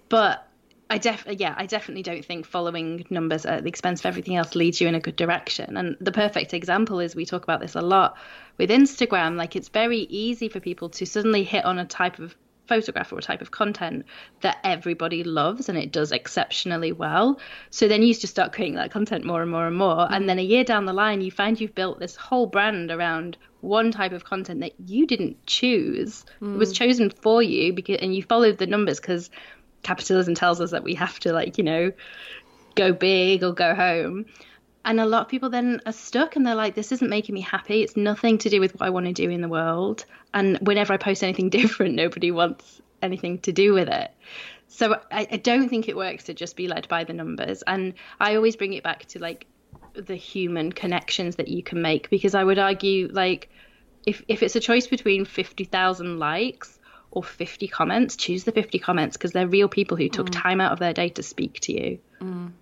But 0.08 0.46
I 0.90 0.98
def 0.98 1.24
yeah, 1.26 1.54
I 1.56 1.64
definitely 1.64 2.02
don't 2.02 2.22
think 2.22 2.44
following 2.44 3.06
numbers 3.08 3.46
at 3.46 3.62
the 3.62 3.68
expense 3.70 4.00
of 4.00 4.06
everything 4.06 4.36
else 4.36 4.54
leads 4.54 4.80
you 4.80 4.88
in 4.88 4.94
a 4.94 5.00
good 5.00 5.16
direction. 5.16 5.78
And 5.78 5.96
the 6.00 6.12
perfect 6.12 6.52
example 6.52 7.00
is 7.00 7.16
we 7.16 7.24
talk 7.24 7.44
about 7.44 7.60
this 7.60 7.74
a 7.74 7.80
lot 7.80 8.18
with 8.58 8.68
Instagram. 8.68 9.36
Like 9.36 9.56
it's 9.56 9.70
very 9.70 10.00
easy 10.00 10.50
for 10.50 10.60
people 10.60 10.90
to 10.90 11.06
suddenly 11.06 11.44
hit 11.44 11.64
on 11.64 11.78
a 11.78 11.86
type 11.86 12.18
of 12.18 12.36
photograph 12.66 13.12
or 13.12 13.18
a 13.18 13.22
type 13.22 13.42
of 13.42 13.50
content 13.50 14.06
that 14.40 14.58
everybody 14.64 15.24
loves 15.24 15.68
and 15.68 15.76
it 15.76 15.92
does 15.92 16.12
exceptionally 16.12 16.92
well. 16.92 17.38
So 17.70 17.88
then 17.88 18.02
you 18.02 18.14
just 18.14 18.28
start 18.28 18.52
creating 18.52 18.76
that 18.76 18.90
content 18.90 19.24
more 19.24 19.42
and 19.42 19.50
more 19.50 19.66
and 19.66 19.76
more. 19.76 20.06
And 20.10 20.28
then 20.28 20.38
a 20.38 20.42
year 20.42 20.64
down 20.64 20.86
the 20.86 20.92
line, 20.92 21.20
you 21.20 21.30
find 21.30 21.60
you've 21.60 21.74
built 21.74 21.98
this 21.98 22.16
whole 22.16 22.46
brand 22.46 22.90
around 22.90 23.36
one 23.60 23.90
type 23.90 24.12
of 24.12 24.24
content 24.24 24.60
that 24.60 24.72
you 24.86 25.06
didn't 25.06 25.44
choose. 25.46 26.24
Mm. 26.40 26.54
It 26.54 26.58
was 26.58 26.72
chosen 26.72 27.10
for 27.10 27.42
you 27.42 27.72
because 27.72 27.98
and 28.00 28.14
you 28.14 28.22
followed 28.22 28.58
the 28.58 28.66
numbers 28.66 29.00
because 29.00 29.30
capitalism 29.82 30.34
tells 30.34 30.60
us 30.60 30.70
that 30.70 30.84
we 30.84 30.94
have 30.94 31.18
to 31.20 31.32
like, 31.32 31.58
you 31.58 31.64
know, 31.64 31.92
go 32.74 32.92
big 32.92 33.42
or 33.42 33.52
go 33.52 33.74
home. 33.74 34.26
And 34.84 34.98
a 34.98 35.06
lot 35.06 35.22
of 35.22 35.28
people 35.28 35.50
then 35.50 35.80
are 35.86 35.92
stuck 35.92 36.36
and 36.36 36.44
they're 36.44 36.54
like, 36.54 36.74
this 36.74 36.90
isn't 36.92 37.08
making 37.08 37.34
me 37.34 37.40
happy. 37.40 37.82
It's 37.82 37.96
nothing 37.96 38.38
to 38.38 38.50
do 38.50 38.60
with 38.60 38.74
what 38.74 38.86
I 38.86 38.90
want 38.90 39.06
to 39.06 39.12
do 39.12 39.30
in 39.30 39.40
the 39.40 39.48
world. 39.48 40.04
And 40.34 40.58
whenever 40.58 40.92
I 40.92 40.96
post 40.96 41.22
anything 41.22 41.50
different, 41.50 41.94
nobody 41.94 42.30
wants 42.30 42.80
anything 43.00 43.38
to 43.40 43.52
do 43.52 43.72
with 43.72 43.88
it. 43.88 44.10
So 44.68 44.94
I, 45.10 45.28
I 45.30 45.36
don't 45.36 45.68
think 45.68 45.88
it 45.88 45.96
works 45.96 46.24
to 46.24 46.34
just 46.34 46.56
be 46.56 46.66
led 46.66 46.88
by 46.88 47.04
the 47.04 47.12
numbers. 47.12 47.62
And 47.62 47.94
I 48.18 48.36
always 48.36 48.56
bring 48.56 48.72
it 48.72 48.82
back 48.82 49.04
to 49.06 49.18
like 49.18 49.46
the 49.94 50.16
human 50.16 50.72
connections 50.72 51.36
that 51.36 51.48
you 51.48 51.62
can 51.62 51.82
make 51.82 52.08
because 52.08 52.34
I 52.34 52.42
would 52.42 52.58
argue 52.58 53.08
like 53.12 53.50
if 54.06 54.22
if 54.28 54.42
it's 54.42 54.56
a 54.56 54.60
choice 54.60 54.86
between 54.86 55.24
50,000 55.24 56.18
likes 56.18 56.78
or 57.10 57.22
50 57.22 57.68
comments, 57.68 58.16
choose 58.16 58.44
the 58.44 58.52
50 58.52 58.78
comments 58.78 59.16
because 59.16 59.32
they're 59.32 59.46
real 59.46 59.68
people 59.68 59.98
who 59.98 60.08
took 60.08 60.28
mm. 60.28 60.42
time 60.42 60.60
out 60.60 60.72
of 60.72 60.78
their 60.78 60.94
day 60.94 61.10
to 61.10 61.22
speak 61.22 61.60
to 61.60 61.72
you. 61.72 61.98
Mm. 62.20 62.52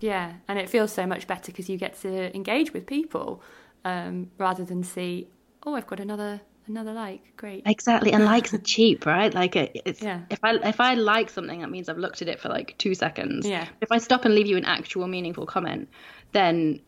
Yeah, 0.00 0.34
and 0.48 0.58
it 0.58 0.68
feels 0.68 0.92
so 0.92 1.06
much 1.06 1.26
better 1.26 1.52
because 1.52 1.68
you 1.68 1.76
get 1.76 2.00
to 2.00 2.34
engage 2.34 2.72
with 2.72 2.86
people 2.86 3.42
um, 3.84 4.30
rather 4.38 4.64
than 4.64 4.82
see, 4.82 5.28
oh, 5.64 5.74
I've 5.74 5.86
got 5.86 6.00
another 6.00 6.40
another 6.66 6.92
like. 6.92 7.36
Great. 7.36 7.62
Exactly, 7.66 8.12
and 8.12 8.24
likes 8.24 8.54
are 8.54 8.58
cheap, 8.58 9.06
right? 9.06 9.32
Like, 9.32 9.56
it's 9.56 10.02
yeah. 10.02 10.22
if 10.30 10.38
I 10.42 10.54
if 10.54 10.80
I 10.80 10.94
like 10.94 11.30
something, 11.30 11.60
that 11.60 11.70
means 11.70 11.88
I've 11.88 11.98
looked 11.98 12.22
at 12.22 12.28
it 12.28 12.40
for 12.40 12.48
like 12.48 12.76
two 12.78 12.94
seconds. 12.94 13.46
Yeah. 13.46 13.66
If 13.80 13.92
I 13.92 13.98
stop 13.98 14.24
and 14.24 14.34
leave 14.34 14.46
you 14.46 14.56
an 14.56 14.64
actual 14.64 15.06
meaningful 15.06 15.46
comment, 15.46 15.88
then 16.32 16.80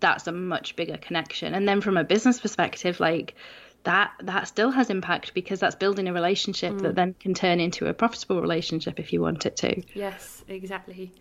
that's 0.00 0.26
a 0.26 0.32
much 0.32 0.76
bigger 0.76 0.96
connection. 0.96 1.54
And 1.54 1.68
then 1.68 1.80
from 1.80 1.96
a 1.96 2.04
business 2.04 2.40
perspective, 2.40 3.00
like 3.00 3.34
that 3.82 4.12
that 4.22 4.48
still 4.48 4.70
has 4.70 4.90
impact 4.90 5.34
because 5.34 5.60
that's 5.60 5.76
building 5.76 6.08
a 6.08 6.12
relationship 6.12 6.72
mm. 6.72 6.82
that 6.82 6.94
then 6.94 7.14
can 7.14 7.34
turn 7.34 7.60
into 7.60 7.86
a 7.86 7.94
profitable 7.94 8.40
relationship 8.40 8.98
if 8.98 9.12
you 9.12 9.20
want 9.20 9.46
it 9.46 9.56
to. 9.56 9.82
Yes, 9.94 10.44
exactly. 10.48 11.12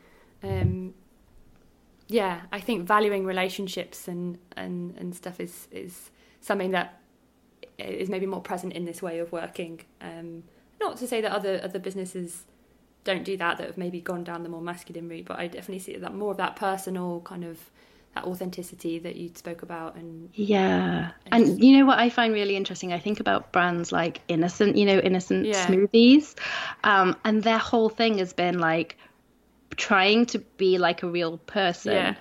Um, 0.42 0.94
yeah, 2.14 2.42
I 2.52 2.60
think 2.60 2.86
valuing 2.86 3.26
relationships 3.26 4.08
and, 4.08 4.38
and, 4.56 4.96
and 4.98 5.16
stuff 5.16 5.40
is 5.40 5.68
is 5.72 6.12
something 6.42 6.70
that 6.70 7.02
is 7.80 8.08
maybe 8.08 8.28
more 8.28 8.40
present 8.40 8.74
in 8.74 8.86
this 8.86 9.02
way 9.02 9.18
of 9.18 9.32
working. 9.32 9.82
Um, 10.00 10.44
not 10.80 10.98
to 10.98 11.08
say 11.08 11.22
that 11.22 11.32
other 11.32 11.60
other 11.64 11.80
businesses 11.80 12.46
don't 13.04 13.24
do 13.24 13.36
that 13.38 13.58
that 13.58 13.66
have 13.66 13.80
maybe 13.80 14.00
gone 14.00 14.24
down 14.24 14.44
the 14.44 14.50
more 14.50 14.62
masculine 14.62 15.10
route, 15.10 15.26
but 15.26 15.40
I 15.40 15.48
definitely 15.48 15.80
see 15.80 15.96
that 15.98 16.14
more 16.14 16.30
of 16.30 16.38
that 16.38 16.56
personal 16.56 17.22
kind 17.22 17.44
of 17.44 17.58
that 18.14 18.26
authenticity 18.26 19.00
that 19.00 19.16
you 19.16 19.32
spoke 19.34 19.64
about 19.64 19.96
and 19.96 20.30
yeah 20.36 21.14
and, 21.32 21.46
and 21.46 21.64
you 21.64 21.76
know 21.76 21.84
what 21.84 21.98
i 21.98 22.12
find 22.12 22.32
really 22.32 22.56
interesting 22.56 22.94
i 22.94 23.00
think 23.00 23.20
about 23.20 23.52
brands 23.52 23.92
like 23.92 24.22
innocent 24.28 24.76
you 24.76 24.86
know 24.86 25.00
innocent 25.00 25.48
yeah. 25.48 25.66
smoothies 25.66 26.36
um, 26.84 27.16
and 27.26 27.42
their 27.42 27.58
whole 27.58 27.90
thing 27.90 28.20
has 28.20 28.32
been 28.32 28.60
like 28.60 29.00
trying 29.78 30.26
to 30.28 30.40
be 30.40 30.78
like 30.78 31.04
a 31.04 31.08
real 31.08 31.38
person, 31.38 31.94
yeah. 31.94 32.16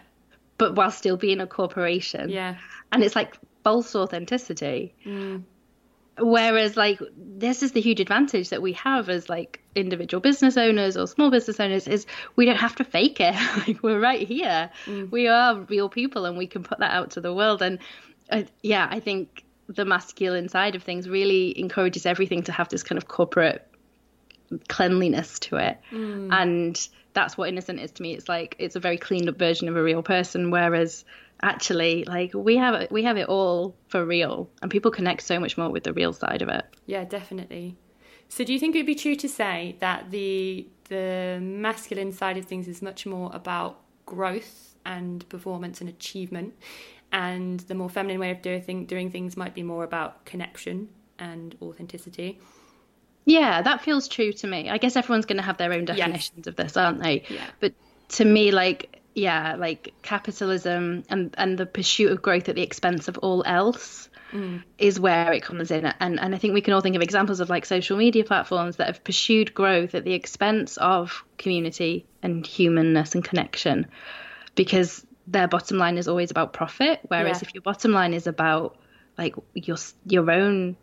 but 0.59 0.75
while 0.75 0.91
still 0.91 1.17
being 1.17 1.41
a 1.41 1.47
corporation. 1.47 2.29
Yeah. 2.29 2.57
And 2.91 3.03
it's 3.03 3.17
like 3.17 3.37
false 3.63 3.95
authenticity. 3.95 4.95
Mm. 5.07 5.45
whereas 6.19 6.77
like 6.77 7.01
this 7.17 7.63
is 7.63 7.73
the 7.73 7.81
huge 7.81 8.01
advantage 8.01 8.51
that 8.51 8.61
we 8.61 8.75
have 8.75 9.09
as 9.09 9.31
like 9.31 9.61
individual 9.75 10.21
business 10.21 10.59
owners 10.59 10.97
or 10.97 11.07
small 11.07 11.31
business 11.31 11.59
owners 11.59 11.89
is 11.89 12.07
we 12.37 12.45
don't 12.45 12.57
have 12.57 12.77
to 12.77 12.85
fake 12.85 13.19
it 13.19 13.35
like 13.67 13.83
we're 13.83 13.99
right 13.99 14.29
here 14.29 14.71
mm. 14.85 15.11
we 15.11 15.27
are 15.27 15.61
real 15.63 15.89
people 15.89 16.27
and 16.27 16.37
we 16.37 16.47
can 16.47 16.63
put 16.63 16.81
that 16.81 16.93
out 16.93 17.13
to 17.13 17.21
the 17.23 17.33
world 17.33 17.63
and 17.63 17.79
uh, 18.31 18.43
yeah 18.63 18.87
i 18.91 19.01
think 19.01 19.43
the 19.69 19.87
masculine 19.87 20.51
side 20.51 20.75
of 20.75 20.83
things 20.83 21.09
really 21.09 21.59
encourages 21.59 22.05
everything 22.05 22.43
to 22.43 22.53
have 22.53 22.69
this 22.69 22.83
kind 22.83 22.99
of 22.99 23.09
corporate 23.09 23.67
cleanliness 24.69 25.39
to 25.39 25.57
it 25.57 25.79
mm. 25.91 26.29
and 26.31 26.89
that's 27.15 27.37
what 27.37 27.49
innocent 27.49 27.81
is 27.81 27.91
to 27.93 28.03
me. 28.03 28.15
It's 28.15 28.29
like 28.29 28.57
it's 28.59 28.77
a 28.77 28.81
very 28.81 28.99
cleaned 28.99 29.29
up 29.29 29.39
version 29.39 29.69
of 29.69 29.77
a 29.77 29.83
real 29.83 30.03
person 30.03 30.51
whereas 30.51 31.05
actually 31.43 32.05
like 32.05 32.33
we 32.35 32.57
have 32.57 32.91
we 32.91 33.03
have 33.03 33.17
it 33.17 33.29
all 33.29 33.75
for 33.89 34.05
real 34.05 34.49
and 34.63 34.71
people 34.71 34.91
connect 34.91 35.23
so 35.23 35.41
much 35.41 35.59
more 35.59 35.71
with 35.71 35.85
the 35.85 35.93
real 35.93 36.13
side 36.13 36.43
of 36.43 36.49
it. 36.49 36.65
Yeah 36.87 37.05
definitely. 37.05 37.77
So 38.29 38.45
do 38.45 38.53
you 38.53 38.59
think 38.59 38.75
it 38.75 38.79
would 38.79 38.87
be 38.87 38.95
true 38.95 39.17
to 39.17 39.29
say 39.29 39.77
that 39.81 40.11
the 40.11 40.67
the 40.89 41.39
masculine 41.41 42.13
side 42.13 42.37
of 42.37 42.45
things 42.45 42.69
is 42.69 42.83
much 42.83 43.07
more 43.07 43.31
about 43.35 43.81
growth 44.07 44.75
and 44.85 45.29
performance 45.29 45.81
and 45.81 45.89
achievement 45.89 46.55
and 47.13 47.61
the 47.61 47.75
more 47.75 47.91
feminine 47.91 48.19
way 48.19 48.31
of 48.31 48.43
doing, 48.43 48.87
doing 48.87 49.11
things 49.11 49.37
might 49.37 49.55
be 49.55 49.63
more 49.63 49.85
about 49.85 50.25
connection 50.25 50.89
and 51.19 51.57
authenticity 51.63 52.41
yeah 53.25 53.63
that 53.63 53.83
feels 53.83 54.09
true 54.09 54.33
to 54.33 54.47
me 54.47 54.69
i 54.69 54.79
guess 54.79 54.97
everyone's 54.97 55.27
going 55.27 55.37
to 55.37 55.43
have 55.43 55.57
their 55.57 55.73
own 55.73 55.85
definitions 55.85 56.33
yes. 56.37 56.47
of 56.47 56.57
this 56.57 56.77
aren't 56.77 57.03
they 57.03 57.23
yeah. 57.29 57.47
but 57.61 57.73
to 58.09 58.25
me 58.25 58.51
like 58.51 59.03
yeah, 59.15 59.57
like 59.57 59.93
capitalism 60.03 61.05
and 61.09 61.35
and 61.37 61.59
the 61.59 61.67
pursuit 61.67 62.13
of 62.13 62.23
growth 62.23 62.49
at 62.49 62.55
the 62.55 62.63
expense 62.63 63.09
of 63.09 63.19
all 63.19 63.43
else 63.45 64.09
mm. 64.33 64.63
is 64.79 64.99
where 64.99 65.33
it 65.33 65.43
comes 65.43 65.71
in. 65.71 65.87
And 66.01 66.19
and 66.19 66.35
I 66.35 66.39
think 66.39 66.55
we 66.55 66.61
can 66.61 66.73
all 66.73 66.81
think 66.81 66.97
of 66.97 67.03
examples 67.03 67.41
of 67.41 67.51
like 67.51 67.67
social 67.67 67.97
media 67.97 68.25
platforms 68.25 68.77
that 68.77 68.87
have 68.87 69.05
pursued 69.05 69.55
growth 69.55 69.95
at 69.95 70.05
the 70.05 70.15
expense 70.15 70.77
of 70.79 71.25
community 71.37 72.07
and 72.23 72.47
humanness 72.47 73.15
and 73.15 73.23
connection, 73.23 73.87
because 74.55 75.07
their 75.27 75.49
bottom 75.49 75.79
line 75.79 75.99
is 75.99 76.09
always 76.09 76.31
about 76.31 76.53
profit. 76.53 77.01
Whereas 77.09 77.43
yeah. 77.43 77.49
if 77.49 77.55
your 77.55 77.63
bottom 77.63 77.93
line 77.93 78.15
is 78.15 78.27
about 78.27 78.79
like 79.19 79.35
your 79.55 79.77
your 80.07 80.31
own 80.31 80.77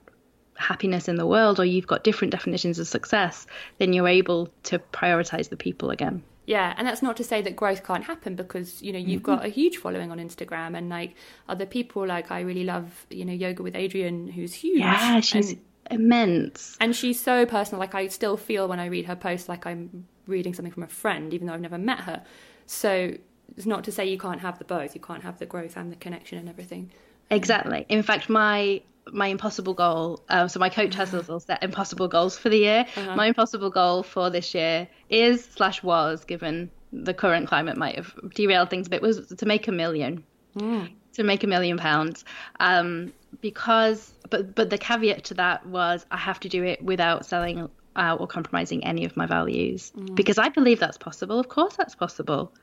happiness 0.59 1.07
in 1.07 1.15
the 1.15 1.25
world 1.25 1.59
or 1.59 1.65
you've 1.65 1.87
got 1.87 2.03
different 2.03 2.31
definitions 2.31 2.79
of 2.79 2.87
success, 2.87 3.47
then 3.77 3.93
you're 3.93 4.07
able 4.07 4.49
to 4.63 4.79
prioritize 4.79 5.49
the 5.49 5.57
people 5.57 5.89
again. 5.89 6.21
Yeah, 6.45 6.73
and 6.77 6.87
that's 6.87 7.03
not 7.03 7.15
to 7.17 7.23
say 7.23 7.43
that 7.43 7.55
growth 7.55 7.83
can't 7.83 8.03
happen 8.03 8.35
because 8.35 8.81
you 8.81 8.91
know 8.91 8.97
you've 8.97 9.21
mm-hmm. 9.21 9.35
got 9.35 9.45
a 9.45 9.49
huge 9.49 9.77
following 9.77 10.11
on 10.11 10.17
Instagram 10.17 10.75
and 10.75 10.89
like 10.89 11.13
other 11.47 11.67
people 11.67 12.07
like 12.07 12.31
I 12.31 12.41
really 12.41 12.63
love 12.63 13.05
you 13.11 13.23
know 13.23 13.33
yoga 13.33 13.61
with 13.61 13.75
Adriene 13.75 14.31
who's 14.31 14.53
huge. 14.53 14.79
Yeah, 14.79 15.19
she's 15.19 15.51
and, 15.51 15.61
immense, 15.91 16.75
and 16.81 16.95
she's 16.95 17.19
so 17.21 17.45
personal. 17.45 17.79
Like 17.79 17.93
I 17.93 18.07
still 18.07 18.35
feel 18.35 18.67
when 18.67 18.79
I 18.79 18.87
read 18.87 19.05
her 19.05 19.15
posts 19.15 19.47
like 19.47 19.67
I'm 19.67 20.07
reading 20.25 20.55
something 20.55 20.71
from 20.71 20.83
a 20.83 20.87
friend, 20.87 21.35
even 21.35 21.45
though 21.45 21.53
I've 21.53 21.61
never 21.61 21.77
met 21.77 21.99
her. 21.99 22.23
So 22.65 23.13
it's 23.55 23.67
not 23.67 23.83
to 23.83 23.91
say 23.91 24.07
you 24.07 24.17
can't 24.17 24.41
have 24.41 24.57
the 24.57 24.65
both. 24.65 24.95
You 24.95 25.01
can't 25.01 25.21
have 25.21 25.37
the 25.37 25.45
growth 25.45 25.77
and 25.77 25.91
the 25.91 25.97
connection 25.97 26.39
and 26.39 26.49
everything. 26.49 26.91
Exactly. 27.29 27.85
In 27.89 28.01
fact, 28.01 28.27
my 28.27 28.81
my 29.11 29.27
impossible 29.27 29.73
goal. 29.73 30.23
Um, 30.29 30.49
so 30.49 30.59
my 30.59 30.69
coach 30.69 30.95
has 30.95 31.13
little 31.19 31.39
set 31.39 31.63
impossible 31.63 32.07
goals 32.07 32.37
for 32.37 32.49
the 32.49 32.57
year. 32.57 32.85
Uh-huh. 32.95 33.15
My 33.15 33.27
impossible 33.27 33.69
goal 33.69 34.03
for 34.03 34.29
this 34.29 34.53
year 34.53 34.87
is 35.09 35.43
slash 35.43 35.83
was 35.83 36.25
given 36.25 36.71
the 36.91 37.13
current 37.13 37.47
climate 37.47 37.77
might 37.77 37.95
have 37.95 38.13
derailed 38.33 38.69
things 38.69 38.87
a 38.87 38.89
bit 38.89 39.01
was 39.01 39.27
to 39.27 39.45
make 39.45 39.67
a 39.67 39.71
million. 39.71 40.23
Yeah. 40.55 40.87
To 41.13 41.23
make 41.23 41.43
a 41.43 41.47
million 41.47 41.77
pounds, 41.77 42.23
um, 42.59 43.11
because 43.41 44.13
but 44.29 44.55
but 44.55 44.69
the 44.69 44.77
caveat 44.77 45.25
to 45.25 45.33
that 45.35 45.65
was 45.65 46.05
I 46.09 46.17
have 46.17 46.39
to 46.41 46.49
do 46.49 46.63
it 46.63 46.81
without 46.81 47.25
selling 47.25 47.69
out 47.95 48.21
or 48.21 48.27
compromising 48.27 48.85
any 48.85 49.05
of 49.05 49.17
my 49.17 49.25
values 49.25 49.91
mm. 49.97 50.15
because 50.15 50.37
I 50.37 50.49
believe 50.49 50.79
that's 50.79 50.97
possible. 50.97 51.39
Of 51.39 51.49
course, 51.49 51.75
that's 51.75 51.95
possible, 51.95 52.53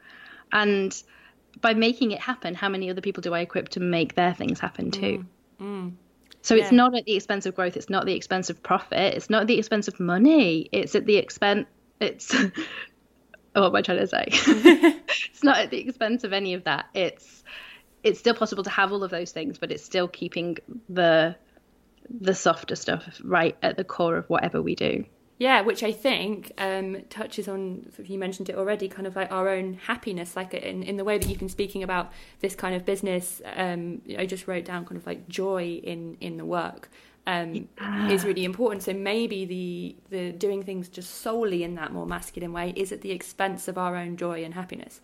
and 0.52 1.02
by 1.60 1.74
making 1.74 2.12
it 2.12 2.20
happen, 2.20 2.54
how 2.54 2.68
many 2.68 2.88
other 2.88 3.00
people 3.00 3.20
do 3.20 3.34
I 3.34 3.40
equip 3.40 3.70
to 3.70 3.80
make 3.80 4.14
their 4.14 4.32
things 4.32 4.60
happen 4.60 4.90
too? 4.90 5.26
Mm. 5.60 5.66
Mm. 5.66 5.92
So 6.46 6.54
yeah. 6.54 6.62
it's 6.62 6.72
not 6.72 6.94
at 6.94 7.04
the 7.06 7.16
expense 7.16 7.44
of 7.46 7.56
growth. 7.56 7.76
It's 7.76 7.90
not 7.90 8.02
at 8.02 8.06
the 8.06 8.14
expense 8.14 8.50
of 8.50 8.62
profit. 8.62 9.14
It's 9.14 9.28
not 9.28 9.40
at 9.40 9.46
the 9.48 9.58
expense 9.58 9.88
of 9.88 9.98
money. 9.98 10.68
It's 10.70 10.94
at 10.94 11.04
the 11.04 11.16
expense. 11.16 11.66
It's 11.98 12.32
oh, 13.56 13.62
what 13.62 13.66
am 13.66 13.74
I 13.74 13.82
trying 13.82 13.98
to 13.98 14.06
say? 14.06 14.26
it's 14.30 15.42
not 15.42 15.58
at 15.58 15.70
the 15.70 15.78
expense 15.78 16.22
of 16.22 16.32
any 16.32 16.54
of 16.54 16.62
that. 16.62 16.86
It's 16.94 17.42
it's 18.04 18.20
still 18.20 18.34
possible 18.34 18.62
to 18.62 18.70
have 18.70 18.92
all 18.92 19.02
of 19.02 19.10
those 19.10 19.32
things, 19.32 19.58
but 19.58 19.72
it's 19.72 19.82
still 19.82 20.06
keeping 20.06 20.58
the 20.88 21.34
the 22.08 22.32
softer 22.32 22.76
stuff 22.76 23.20
right 23.24 23.56
at 23.60 23.76
the 23.76 23.82
core 23.82 24.16
of 24.16 24.30
whatever 24.30 24.62
we 24.62 24.76
do. 24.76 25.04
Yeah, 25.38 25.60
which 25.60 25.82
I 25.82 25.92
think 25.92 26.52
um, 26.56 27.02
touches 27.10 27.46
on, 27.46 27.92
you 28.02 28.18
mentioned 28.18 28.48
it 28.48 28.56
already, 28.56 28.88
kind 28.88 29.06
of 29.06 29.16
like 29.16 29.30
our 29.30 29.50
own 29.50 29.74
happiness, 29.74 30.34
like 30.34 30.54
in, 30.54 30.82
in 30.82 30.96
the 30.96 31.04
way 31.04 31.18
that 31.18 31.28
you've 31.28 31.38
been 31.38 31.50
speaking 31.50 31.82
about 31.82 32.10
this 32.40 32.54
kind 32.54 32.74
of 32.74 32.86
business. 32.86 33.42
Um, 33.54 34.00
I 34.18 34.24
just 34.24 34.48
wrote 34.48 34.64
down 34.64 34.86
kind 34.86 34.96
of 34.96 35.06
like 35.06 35.28
joy 35.28 35.80
in, 35.82 36.16
in 36.22 36.38
the 36.38 36.44
work 36.46 36.88
um, 37.26 37.68
yeah. 37.78 38.08
is 38.08 38.24
really 38.24 38.44
important. 38.44 38.82
So 38.82 38.94
maybe 38.94 39.44
the, 39.44 39.96
the 40.08 40.32
doing 40.32 40.62
things 40.62 40.88
just 40.88 41.16
solely 41.16 41.64
in 41.64 41.74
that 41.74 41.92
more 41.92 42.06
masculine 42.06 42.52
way 42.52 42.72
is 42.74 42.90
at 42.90 43.02
the 43.02 43.10
expense 43.10 43.68
of 43.68 43.76
our 43.76 43.94
own 43.96 44.16
joy 44.16 44.42
and 44.42 44.54
happiness. 44.54 45.00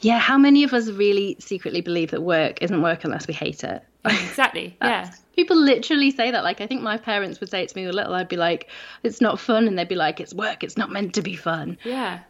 Yeah, 0.00 0.18
how 0.18 0.38
many 0.38 0.62
of 0.64 0.72
us 0.72 0.88
really 0.90 1.36
secretly 1.40 1.80
believe 1.80 2.12
that 2.12 2.22
work 2.22 2.62
isn't 2.62 2.82
work 2.82 3.04
unless 3.04 3.26
we 3.26 3.34
hate 3.34 3.64
it? 3.64 3.82
Exactly. 4.04 4.76
yeah. 4.82 5.10
People 5.34 5.56
literally 5.56 6.10
say 6.10 6.30
that. 6.30 6.44
Like, 6.44 6.60
I 6.60 6.66
think 6.66 6.82
my 6.82 6.98
parents 6.98 7.40
would 7.40 7.48
say 7.48 7.62
it 7.62 7.68
to 7.70 7.76
me 7.76 7.86
when 7.86 7.94
little. 7.94 8.14
I'd 8.14 8.28
be 8.28 8.36
like, 8.36 8.68
"It's 9.02 9.20
not 9.20 9.40
fun," 9.40 9.66
and 9.66 9.78
they'd 9.78 9.88
be 9.88 9.94
like, 9.94 10.20
"It's 10.20 10.34
work. 10.34 10.62
It's 10.62 10.76
not 10.76 10.90
meant 10.90 11.14
to 11.14 11.22
be 11.22 11.36
fun." 11.36 11.78
Yeah. 11.84 12.20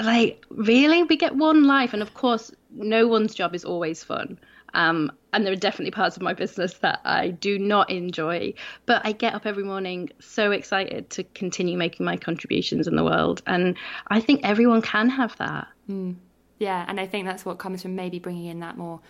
Like, 0.00 0.44
really? 0.50 1.02
We 1.04 1.16
get 1.16 1.36
one 1.36 1.64
life, 1.64 1.92
and 1.92 2.02
of 2.02 2.14
course, 2.14 2.52
no 2.74 3.06
one's 3.06 3.34
job 3.34 3.54
is 3.54 3.64
always 3.64 4.02
fun. 4.02 4.38
Um, 4.74 5.12
and 5.32 5.44
there 5.44 5.52
are 5.52 5.56
definitely 5.56 5.90
parts 5.90 6.16
of 6.16 6.22
my 6.22 6.34
business 6.34 6.74
that 6.78 7.00
I 7.04 7.28
do 7.28 7.58
not 7.58 7.90
enjoy. 7.90 8.54
But 8.86 9.02
I 9.04 9.12
get 9.12 9.34
up 9.34 9.44
every 9.44 9.64
morning 9.64 10.10
so 10.18 10.50
excited 10.50 11.10
to 11.10 11.24
continue 11.24 11.76
making 11.76 12.06
my 12.06 12.16
contributions 12.16 12.86
in 12.86 12.96
the 12.96 13.04
world, 13.04 13.42
and 13.46 13.76
I 14.08 14.20
think 14.20 14.40
everyone 14.44 14.82
can 14.82 15.08
have 15.08 15.36
that. 15.38 15.68
Mm. 15.90 16.16
Yeah, 16.58 16.84
and 16.86 17.00
I 17.00 17.06
think 17.06 17.26
that's 17.26 17.44
what 17.44 17.58
comes 17.58 17.82
from 17.82 17.96
maybe 17.96 18.18
bringing 18.18 18.46
in 18.46 18.60
that 18.60 18.76
more 18.76 19.00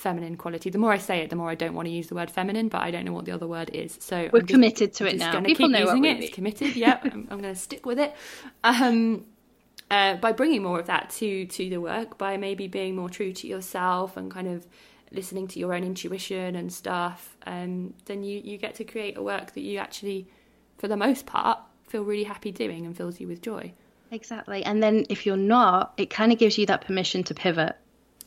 feminine 0.00 0.36
quality. 0.36 0.70
The 0.70 0.78
more 0.78 0.92
I 0.92 0.98
say 0.98 1.20
it, 1.20 1.30
the 1.30 1.36
more 1.36 1.50
I 1.50 1.54
don't 1.54 1.74
want 1.74 1.86
to 1.86 1.92
use 1.92 2.08
the 2.08 2.14
word 2.14 2.30
feminine, 2.30 2.68
but 2.68 2.80
I 2.80 2.90
don't 2.90 3.04
know 3.04 3.12
what 3.12 3.26
the 3.26 3.32
other 3.32 3.46
word 3.46 3.70
is. 3.72 3.98
So 4.00 4.28
we're 4.32 4.40
just, 4.40 4.52
committed 4.52 4.94
to 4.94 5.06
it 5.06 5.18
now. 5.18 5.40
People 5.42 5.68
know 5.68 5.80
using 5.80 6.04
it. 6.06 6.20
It's 6.20 6.34
committed. 6.34 6.74
Yeah, 6.80 6.98
I'm, 7.02 7.28
I'm 7.30 7.40
going 7.40 7.54
to 7.54 7.60
stick 7.60 7.84
with 7.84 7.98
it. 7.98 8.14
Um, 8.64 9.26
uh, 9.90 10.16
by 10.16 10.32
bringing 10.32 10.62
more 10.62 10.78
of 10.78 10.86
that 10.86 11.10
to 11.10 11.46
to 11.46 11.68
the 11.68 11.78
work, 11.78 12.16
by 12.16 12.36
maybe 12.36 12.68
being 12.68 12.96
more 12.96 13.10
true 13.10 13.32
to 13.32 13.46
yourself 13.46 14.16
and 14.16 14.30
kind 14.30 14.48
of 14.48 14.66
listening 15.12 15.48
to 15.48 15.58
your 15.58 15.74
own 15.74 15.84
intuition 15.84 16.54
and 16.54 16.72
stuff, 16.72 17.36
um, 17.46 17.92
then 18.06 18.22
you 18.22 18.40
you 18.42 18.56
get 18.56 18.74
to 18.76 18.84
create 18.84 19.18
a 19.18 19.22
work 19.22 19.52
that 19.52 19.60
you 19.62 19.78
actually, 19.78 20.28
for 20.78 20.88
the 20.88 20.96
most 20.96 21.26
part, 21.26 21.58
feel 21.88 22.04
really 22.04 22.24
happy 22.24 22.52
doing 22.52 22.86
and 22.86 22.96
fills 22.96 23.20
you 23.20 23.26
with 23.26 23.42
joy. 23.42 23.72
Exactly. 24.10 24.64
And 24.64 24.82
then 24.82 25.06
if 25.08 25.26
you're 25.26 25.36
not, 25.36 25.94
it 25.96 26.10
kind 26.10 26.32
of 26.32 26.38
gives 26.38 26.58
you 26.58 26.66
that 26.66 26.82
permission 26.86 27.22
to 27.24 27.34
pivot 27.34 27.76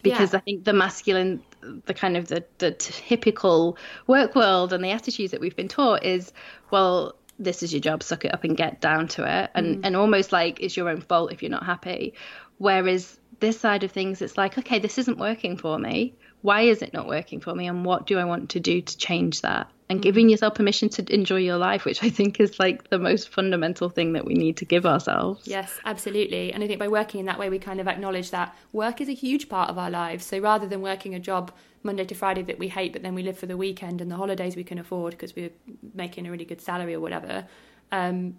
because 0.02 0.34
yeah. 0.34 0.40
I 0.40 0.42
think 0.42 0.64
the 0.64 0.74
masculine, 0.74 1.44
the 1.86 1.94
kind 1.94 2.18
of 2.18 2.28
the, 2.28 2.46
the 2.58 2.72
typical 2.72 3.78
work 4.06 4.36
world 4.36 4.74
and 4.74 4.84
the 4.84 4.92
attitudes 4.92 5.32
that 5.32 5.42
we've 5.42 5.56
been 5.56 5.68
taught 5.70 6.04
is, 6.04 6.32
well, 6.72 7.16
this 7.40 7.64
is 7.64 7.74
your 7.74 7.80
job, 7.80 8.04
suck 8.04 8.26
it 8.26 8.34
up 8.34 8.44
and 8.44 8.56
get 8.56 8.80
down 8.80 9.08
to 9.10 9.24
it. 9.24 9.52
And, 9.56 9.78
mm. 9.78 9.82
and 9.84 9.96
almost 9.96 10.32
like 10.32 10.60
it's 10.62 10.78
your 10.78 10.90
own 10.90 11.02
fault 11.02 11.32
if 11.32 11.42
you're 11.42 11.52
not 11.52 11.66
happy. 11.66 12.14
Whereas 12.58 13.20
this 13.40 13.60
side 13.60 13.84
of 13.84 13.92
things, 13.92 14.22
it's 14.22 14.38
like, 14.38 14.58
okay, 14.58 14.80
this 14.80 14.98
isn't 14.98 15.18
working 15.18 15.58
for 15.58 15.80
me 15.80 16.16
why 16.44 16.64
is 16.64 16.82
it 16.82 16.94
not 16.94 17.08
working 17.08 17.40
for 17.40 17.56
me 17.56 17.68
and 17.68 17.86
what 17.86 18.06
do 18.06 18.20
I 18.20 18.26
want 18.26 18.50
to 18.52 18.60
do 18.60 18.82
to 18.82 18.98
change 18.98 19.42
that? 19.42 19.72
And 19.90 19.98
mm-hmm. 19.98 20.04
giving 20.04 20.30
yourself 20.30 20.56
permission 20.56 20.90
to 20.90 21.14
enjoy 21.14 21.38
your 21.38 21.58
life, 21.58 21.86
which 21.86 22.04
I 22.04 22.10
think 22.10 22.40
is 22.42 22.60
like 22.60 22.90
the 22.90 23.00
most 23.00 23.30
fundamental 23.30 23.90
thing 23.90 24.12
that 24.14 24.26
we 24.26 24.34
need 24.34 24.58
to 24.58 24.66
give 24.66 24.86
ourselves. 24.86 25.48
Yes, 25.48 25.80
absolutely. 25.86 26.52
And 26.52 26.62
I 26.62 26.68
think 26.68 26.80
by 26.80 26.90
working 26.90 27.22
in 27.22 27.26
that 27.28 27.40
way, 27.40 27.50
we 27.50 27.60
kind 27.60 27.80
of 27.80 27.88
acknowledge 27.88 28.32
that 28.32 28.54
work 28.74 29.00
is 29.00 29.08
a 29.08 29.14
huge 29.14 29.48
part 29.48 29.70
of 29.70 29.78
our 29.78 29.90
lives. 29.90 30.26
So 30.26 30.38
rather 30.40 30.68
than 30.68 30.82
working 30.82 31.16
a 31.16 31.20
job 31.20 31.54
Monday 31.82 32.04
to 32.04 32.14
Friday 32.14 32.42
that 32.44 32.60
we 32.60 32.68
hate, 32.68 32.92
but 32.92 33.04
then 33.04 33.16
we 33.16 33.24
live 33.24 33.40
for 33.40 33.46
the 33.46 33.56
weekend 33.56 34.02
and 34.02 34.12
the 34.12 34.18
holidays 34.18 34.58
we 34.58 34.66
can 34.66 34.80
afford 34.80 35.12
because 35.12 35.34
we're 35.38 35.52
making 35.94 36.28
a 36.28 36.32
really 36.32 36.46
good 36.46 36.60
salary 36.60 36.94
or 36.94 37.00
whatever, 37.00 37.48
um, 37.94 38.36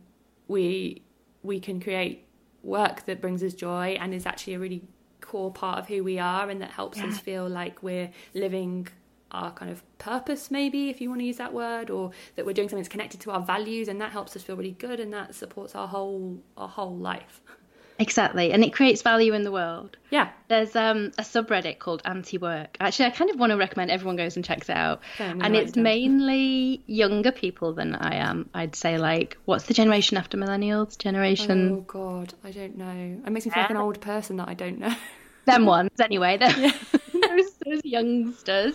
we 0.47 1.03
we 1.43 1.59
can 1.59 1.81
create 1.81 2.27
work 2.63 3.05
that 3.07 3.21
brings 3.21 3.43
us 3.43 3.55
joy 3.55 3.97
and 4.01 4.15
is 4.15 4.27
actually 4.27 4.55
a 4.55 4.59
really 4.59 4.83
core 5.25 5.53
part 5.53 5.79
of 5.79 5.89
who 5.89 6.05
we 6.05 6.19
are 6.19 6.51
and 6.51 6.61
that 6.61 6.71
helps 6.71 6.99
yeah. 6.99 7.07
us 7.07 7.19
feel 7.19 7.49
like 7.49 7.83
we're 7.83 8.11
living 8.35 8.87
our 9.31 9.51
kind 9.51 9.71
of 9.71 9.83
purpose 9.99 10.51
maybe 10.51 10.91
if 10.91 11.01
you 11.01 11.09
want 11.09 11.21
to 11.21 11.25
use 11.25 11.39
that 11.39 11.53
word 11.53 11.91
or 11.91 12.11
that 12.37 12.47
we're 12.47 12.53
doing 12.53 12.69
something 12.69 12.83
that's 12.83 12.89
connected 12.89 13.21
to 13.21 13.31
our 13.31 13.41
values 13.41 13.89
and 13.89 14.01
that 14.01 14.13
helps 14.13 14.37
us 14.37 14.43
feel 14.43 14.57
really 14.57 14.73
good 14.73 15.01
and 15.01 15.13
that 15.13 15.35
supports 15.35 15.75
our 15.75 15.89
whole 15.89 16.41
our 16.57 16.69
whole 16.69 16.97
life 16.97 17.41
Exactly, 17.99 18.53
and 18.53 18.65
it 18.65 18.73
creates 18.73 19.03
value 19.03 19.35
in 19.35 19.45
the 19.45 19.53
world. 19.53 19.97
Yeah. 20.11 20.31
There's 20.49 20.75
um, 20.75 21.13
a 21.17 21.23
subreddit 21.23 21.79
called 21.79 22.03
Anti-Work. 22.05 22.77
Actually, 22.81 23.07
I 23.07 23.11
kind 23.11 23.31
of 23.31 23.39
want 23.39 23.51
to 23.51 23.57
recommend 23.57 23.91
everyone 23.91 24.17
goes 24.17 24.35
and 24.37 24.45
checks 24.45 24.69
it 24.69 24.77
out. 24.77 25.01
Okay, 25.15 25.31
and 25.31 25.55
it's 25.55 25.73
down. 25.73 25.85
mainly 25.85 26.83
younger 26.87 27.31
people 27.31 27.73
than 27.73 27.95
I 27.95 28.17
am. 28.17 28.51
I'd 28.53 28.75
say 28.75 28.99
like, 28.99 29.39
what's 29.45 29.67
the 29.67 29.75
generation 29.75 30.17
after 30.17 30.37
millennials? 30.37 30.99
Generation 30.99 31.71
Oh 31.73 31.81
God, 31.83 32.35
I 32.43 32.51
don't 32.51 32.77
know. 32.77 33.21
It 33.27 33.31
makes 33.31 33.47
me 33.47 33.53
feel 33.53 33.63
like 33.63 33.71
an 33.71 33.77
old 33.77 34.01
person 34.01 34.37
that 34.39 34.49
I 34.49 34.55
don't 34.55 34.79
know. 34.81 34.95
them 35.45 35.67
ones 35.67 35.91
anyway. 36.01 36.37
Them, 36.39 36.53
those, 37.13 37.53
those 37.65 37.81
youngsters. 37.85 38.75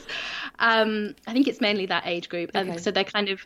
Um, 0.59 1.15
I 1.27 1.33
think 1.33 1.47
it's 1.47 1.59
mainly 1.59 1.87
that 1.87 2.03
age 2.05 2.29
group, 2.29 2.51
and 2.53 2.69
Okay. 2.71 2.77
so 2.79 2.91
they're 2.91 3.03
kind 3.03 3.29
of 3.29 3.41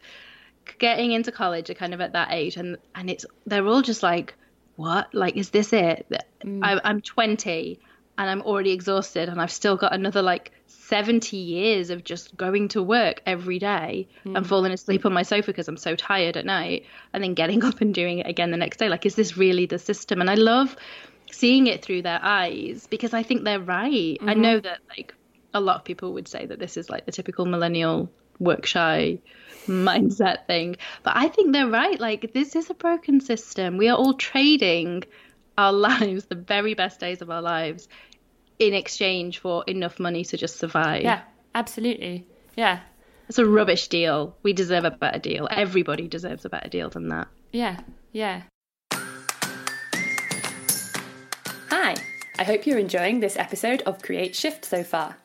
getting 0.78 1.12
into 1.12 1.32
college. 1.32 1.70
Are 1.70 1.74
kind 1.74 1.94
of 1.94 2.02
at 2.02 2.14
that 2.14 2.30
age, 2.32 2.58
and 2.58 2.78
and 2.94 3.10
it's 3.10 3.26
they're 3.46 3.66
all 3.68 3.82
just 3.82 4.04
like, 4.04 4.36
what? 4.76 5.14
Like, 5.14 5.38
is 5.38 5.50
this 5.50 5.74
it? 5.74 6.08
Mm. 6.44 6.60
I, 6.64 6.80
I'm 6.84 7.02
20 7.02 7.80
and 8.18 8.30
I'm 8.30 8.42
already 8.42 8.72
exhausted, 8.72 9.30
and 9.30 9.42
I've 9.42 9.52
still 9.52 9.76
got 9.76 9.94
another 9.94 10.22
like 10.22 10.52
70 10.68 11.36
years 11.36 11.90
of 11.90 12.04
just 12.04 12.38
going 12.38 12.68
to 12.70 12.84
work 12.84 13.22
every 13.26 13.58
day 13.58 14.08
and 14.24 14.36
mm. 14.36 14.46
falling 14.46 14.72
asleep 14.72 15.06
on 15.06 15.14
my 15.14 15.24
sofa 15.24 15.48
because 15.48 15.68
I'm 15.68 15.78
so 15.78 15.96
tired 15.96 16.38
at 16.38 16.46
night, 16.46 16.86
and 17.12 17.24
then 17.24 17.34
getting 17.34 17.64
up 17.70 17.82
and 17.82 17.94
doing 17.94 18.20
it 18.20 18.28
again 18.28 18.52
the 18.52 18.58
next 18.58 18.78
day. 18.78 18.90
Like, 18.90 19.06
is 19.06 19.16
this 19.16 19.36
really 19.38 19.66
the 19.66 19.80
system? 19.80 20.22
And 20.22 20.30
I 20.30 20.36
love 20.36 20.76
seeing 21.32 21.68
it 21.68 21.84
through 21.84 22.04
their 22.04 22.20
eyes 22.22 22.88
because 22.88 23.14
I 23.14 23.24
think 23.24 23.44
they're 23.44 23.60
right. 23.60 24.18
I 24.22 24.26
mm-hmm. 24.26 24.42
know 24.42 24.60
that 24.60 24.80
like 24.90 25.16
a 25.54 25.60
lot 25.60 25.78
of 25.78 25.84
people 25.84 26.14
would 26.14 26.28
say 26.28 26.46
that 26.46 26.60
this 26.60 26.78
is 26.78 26.90
like 26.90 27.06
the 27.06 27.12
typical 27.12 27.46
millennial 27.46 28.10
work 28.40 28.66
shy 28.66 29.20
mindset 29.68 30.46
thing, 30.48 30.76
but 31.04 31.14
I 31.16 31.28
think 31.30 31.54
they're 31.54 31.68
right. 31.70 32.00
Like 32.00 32.34
this 32.34 32.56
is 32.56 32.70
a 32.70 32.74
broken 32.74 33.22
system. 33.22 33.78
We 33.78 33.88
are 33.90 33.98
all 33.98 34.14
trading 34.16 35.04
our 35.58 35.72
lives, 35.90 36.26
the 36.26 36.36
very 36.36 36.74
best 36.74 37.00
days 37.00 37.22
of 37.22 37.30
our 37.30 37.42
lives, 37.42 37.88
in 38.60 38.74
exchange 38.74 39.40
for 39.40 39.64
enough 39.68 40.00
money 40.00 40.24
to 40.26 40.38
just 40.38 40.58
survive. 40.58 41.04
yeah, 41.04 41.22
absolutely. 41.56 42.26
Yeah, 42.56 42.80
It's 43.30 43.38
a 43.40 43.46
rubbish 43.46 43.88
deal. 43.88 44.36
We 44.44 44.54
deserve 44.54 44.84
a 44.86 44.92
better 44.92 45.20
deal. 45.20 45.48
Everybody 45.50 46.08
deserves 46.08 46.46
a 46.46 46.50
better 46.50 46.70
deal 46.70 46.90
than 46.90 47.08
that. 47.10 47.28
yeah, 47.52 47.80
yeah. 48.12 48.44
Hi, 51.70 51.96
I 52.38 52.44
hope 52.44 52.66
you're 52.66 52.78
enjoying 52.78 53.20
this 53.20 53.36
episode 53.38 53.82
of 53.84 54.02
Create 54.02 54.36
Shift 54.36 54.66
so 54.66 54.84
far. 54.84 55.18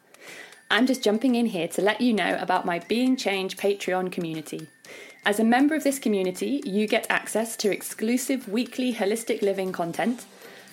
I'm 0.70 0.86
just 0.86 1.02
jumping 1.02 1.34
in 1.34 1.46
here 1.46 1.66
to 1.68 1.80
let 1.80 2.02
you 2.02 2.12
know 2.12 2.36
about 2.38 2.66
my 2.66 2.80
Being 2.80 3.16
Change 3.16 3.56
Patreon 3.56 4.12
community. 4.12 4.68
As 5.24 5.40
a 5.40 5.44
member 5.44 5.74
of 5.74 5.82
this 5.82 5.98
community, 5.98 6.62
you 6.66 6.86
get 6.86 7.06
access 7.08 7.56
to 7.56 7.72
exclusive 7.72 8.48
weekly 8.48 8.92
holistic 8.92 9.40
living 9.40 9.72
content, 9.72 10.26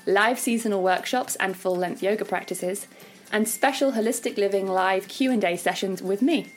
live 0.06 0.38
seasonal 0.38 0.84
workshops 0.84 1.38
and 1.38 1.56
full-length 1.56 2.04
yoga 2.04 2.26
practices, 2.26 2.88
and 3.32 3.48
special 3.48 3.94
holistic 3.94 4.38
living 4.38 4.68
live 4.68 5.08
Q&A 5.08 5.56
sessions 5.56 6.02
with 6.02 6.22
me. 6.22 6.52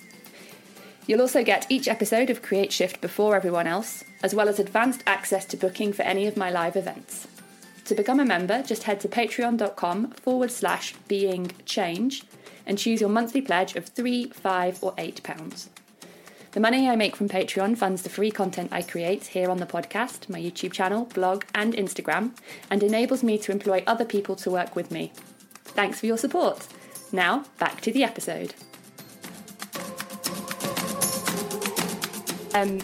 You'll 1.07 1.21
also 1.21 1.45
get 1.45 1.71
each 1.71 1.87
episode 1.87 2.31
of 2.31 2.43
Create 2.43 2.73
Shift 2.73 3.01
before 3.01 3.37
everyone 3.37 3.69
else, 3.69 4.03
as 4.21 4.35
well 4.35 4.49
as 4.49 4.59
advanced 4.59 5.05
access 5.07 5.45
to 5.47 5.57
booking 5.57 5.93
for 5.93 6.03
any 6.03 6.27
of 6.27 6.37
my 6.37 6.51
live 6.51 6.75
events. 6.75 7.29
To 7.85 7.95
become 7.95 8.19
a 8.19 8.25
member, 8.25 8.65
just 8.65 8.83
head 8.83 8.99
to 9.01 9.09
patreon.com 9.09 10.11
forward 10.11 10.51
slash 10.51 10.95
being 11.07 11.53
change 11.65 12.25
and 12.69 12.79
choose 12.79 13.01
your 13.01 13.11
monthly 13.11 13.41
pledge 13.41 13.75
of 13.75 13.87
three, 13.87 14.29
five, 14.29 14.81
or 14.83 14.95
eight 14.99 15.23
pounds. 15.25 15.71
The 16.53 16.61
money 16.61 16.89
I 16.89 16.97
make 16.97 17.17
from 17.17 17.29
Patreon 17.29 17.77
funds 17.77 18.03
the 18.03 18.09
free 18.09 18.31
content 18.31 18.71
I 18.73 18.83
create 18.83 19.29
here 19.29 19.51
on 19.51 19.59
the 19.59 19.67
podcast, 19.67 20.29
my 20.29 20.39
YouTube 20.41 20.73
channel, 20.73 21.07
blog, 21.07 21.45
and 21.55 21.75
Instagram, 21.75 22.37
and 22.71 22.83
enables 22.83 23.23
me 23.23 23.39
to 23.39 23.53
employ 23.53 23.83
other 23.87 24.05
people 24.05 24.37
to 24.37 24.51
work 24.51 24.77
with 24.77 24.91
me. 24.91 25.13
Thanks 25.65 26.01
for 26.01 26.07
your 26.07 26.19
support. 26.19 26.67
Now, 27.11 27.45
back 27.59 27.81
to 27.83 27.93
the 27.93 28.05
episode. 28.05 28.55
Um, 32.55 32.81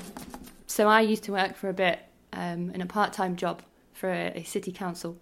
so 0.67 0.89
I 0.89 1.01
used 1.01 1.25
to 1.25 1.33
work 1.33 1.57
for 1.57 1.69
a 1.69 1.75
bit 1.75 2.01
um, 2.33 2.71
in 2.71 2.81
a 2.81 2.87
part-time 2.87 3.37
job 3.37 3.63
for 3.93 4.11
a, 4.11 4.33
a 4.37 4.45
city 4.45 4.73
council, 4.73 5.19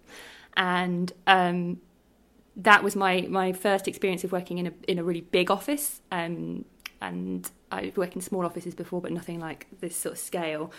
and 0.55 1.11
um, 1.27 1.81
that 2.55 2.83
was 2.83 2.95
my 2.95 3.21
my 3.29 3.51
first 3.51 3.87
experience 3.87 4.23
of 4.23 4.31
working 4.31 4.57
in 4.57 4.67
a 4.67 4.73
in 4.87 4.99
a 4.99 5.03
really 5.03 5.21
big 5.21 5.49
office. 5.49 6.01
Um, 6.11 6.65
and 7.01 7.49
I've 7.71 7.97
worked 7.97 8.15
in 8.15 8.21
small 8.21 8.45
offices 8.45 8.75
before, 8.75 9.01
but 9.01 9.11
nothing 9.11 9.39
like 9.39 9.67
this 9.81 9.95
sort 9.95 10.13
of 10.13 10.19
scale. 10.19 10.71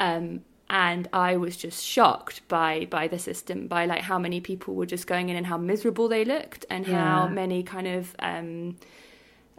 Um, 0.00 0.42
and 0.68 1.08
I 1.12 1.36
was 1.36 1.56
just 1.56 1.84
shocked 1.84 2.46
by 2.48 2.86
by 2.90 3.08
the 3.08 3.18
system, 3.18 3.66
by 3.66 3.86
like 3.86 4.02
how 4.02 4.18
many 4.18 4.40
people 4.40 4.74
were 4.74 4.86
just 4.86 5.06
going 5.06 5.28
in 5.28 5.36
and 5.36 5.46
how 5.46 5.58
miserable 5.58 6.08
they 6.08 6.24
looked, 6.24 6.64
and 6.70 6.86
how 6.86 7.28
many 7.28 7.62
kind 7.62 7.86
of 7.86 8.14
um, 8.20 8.76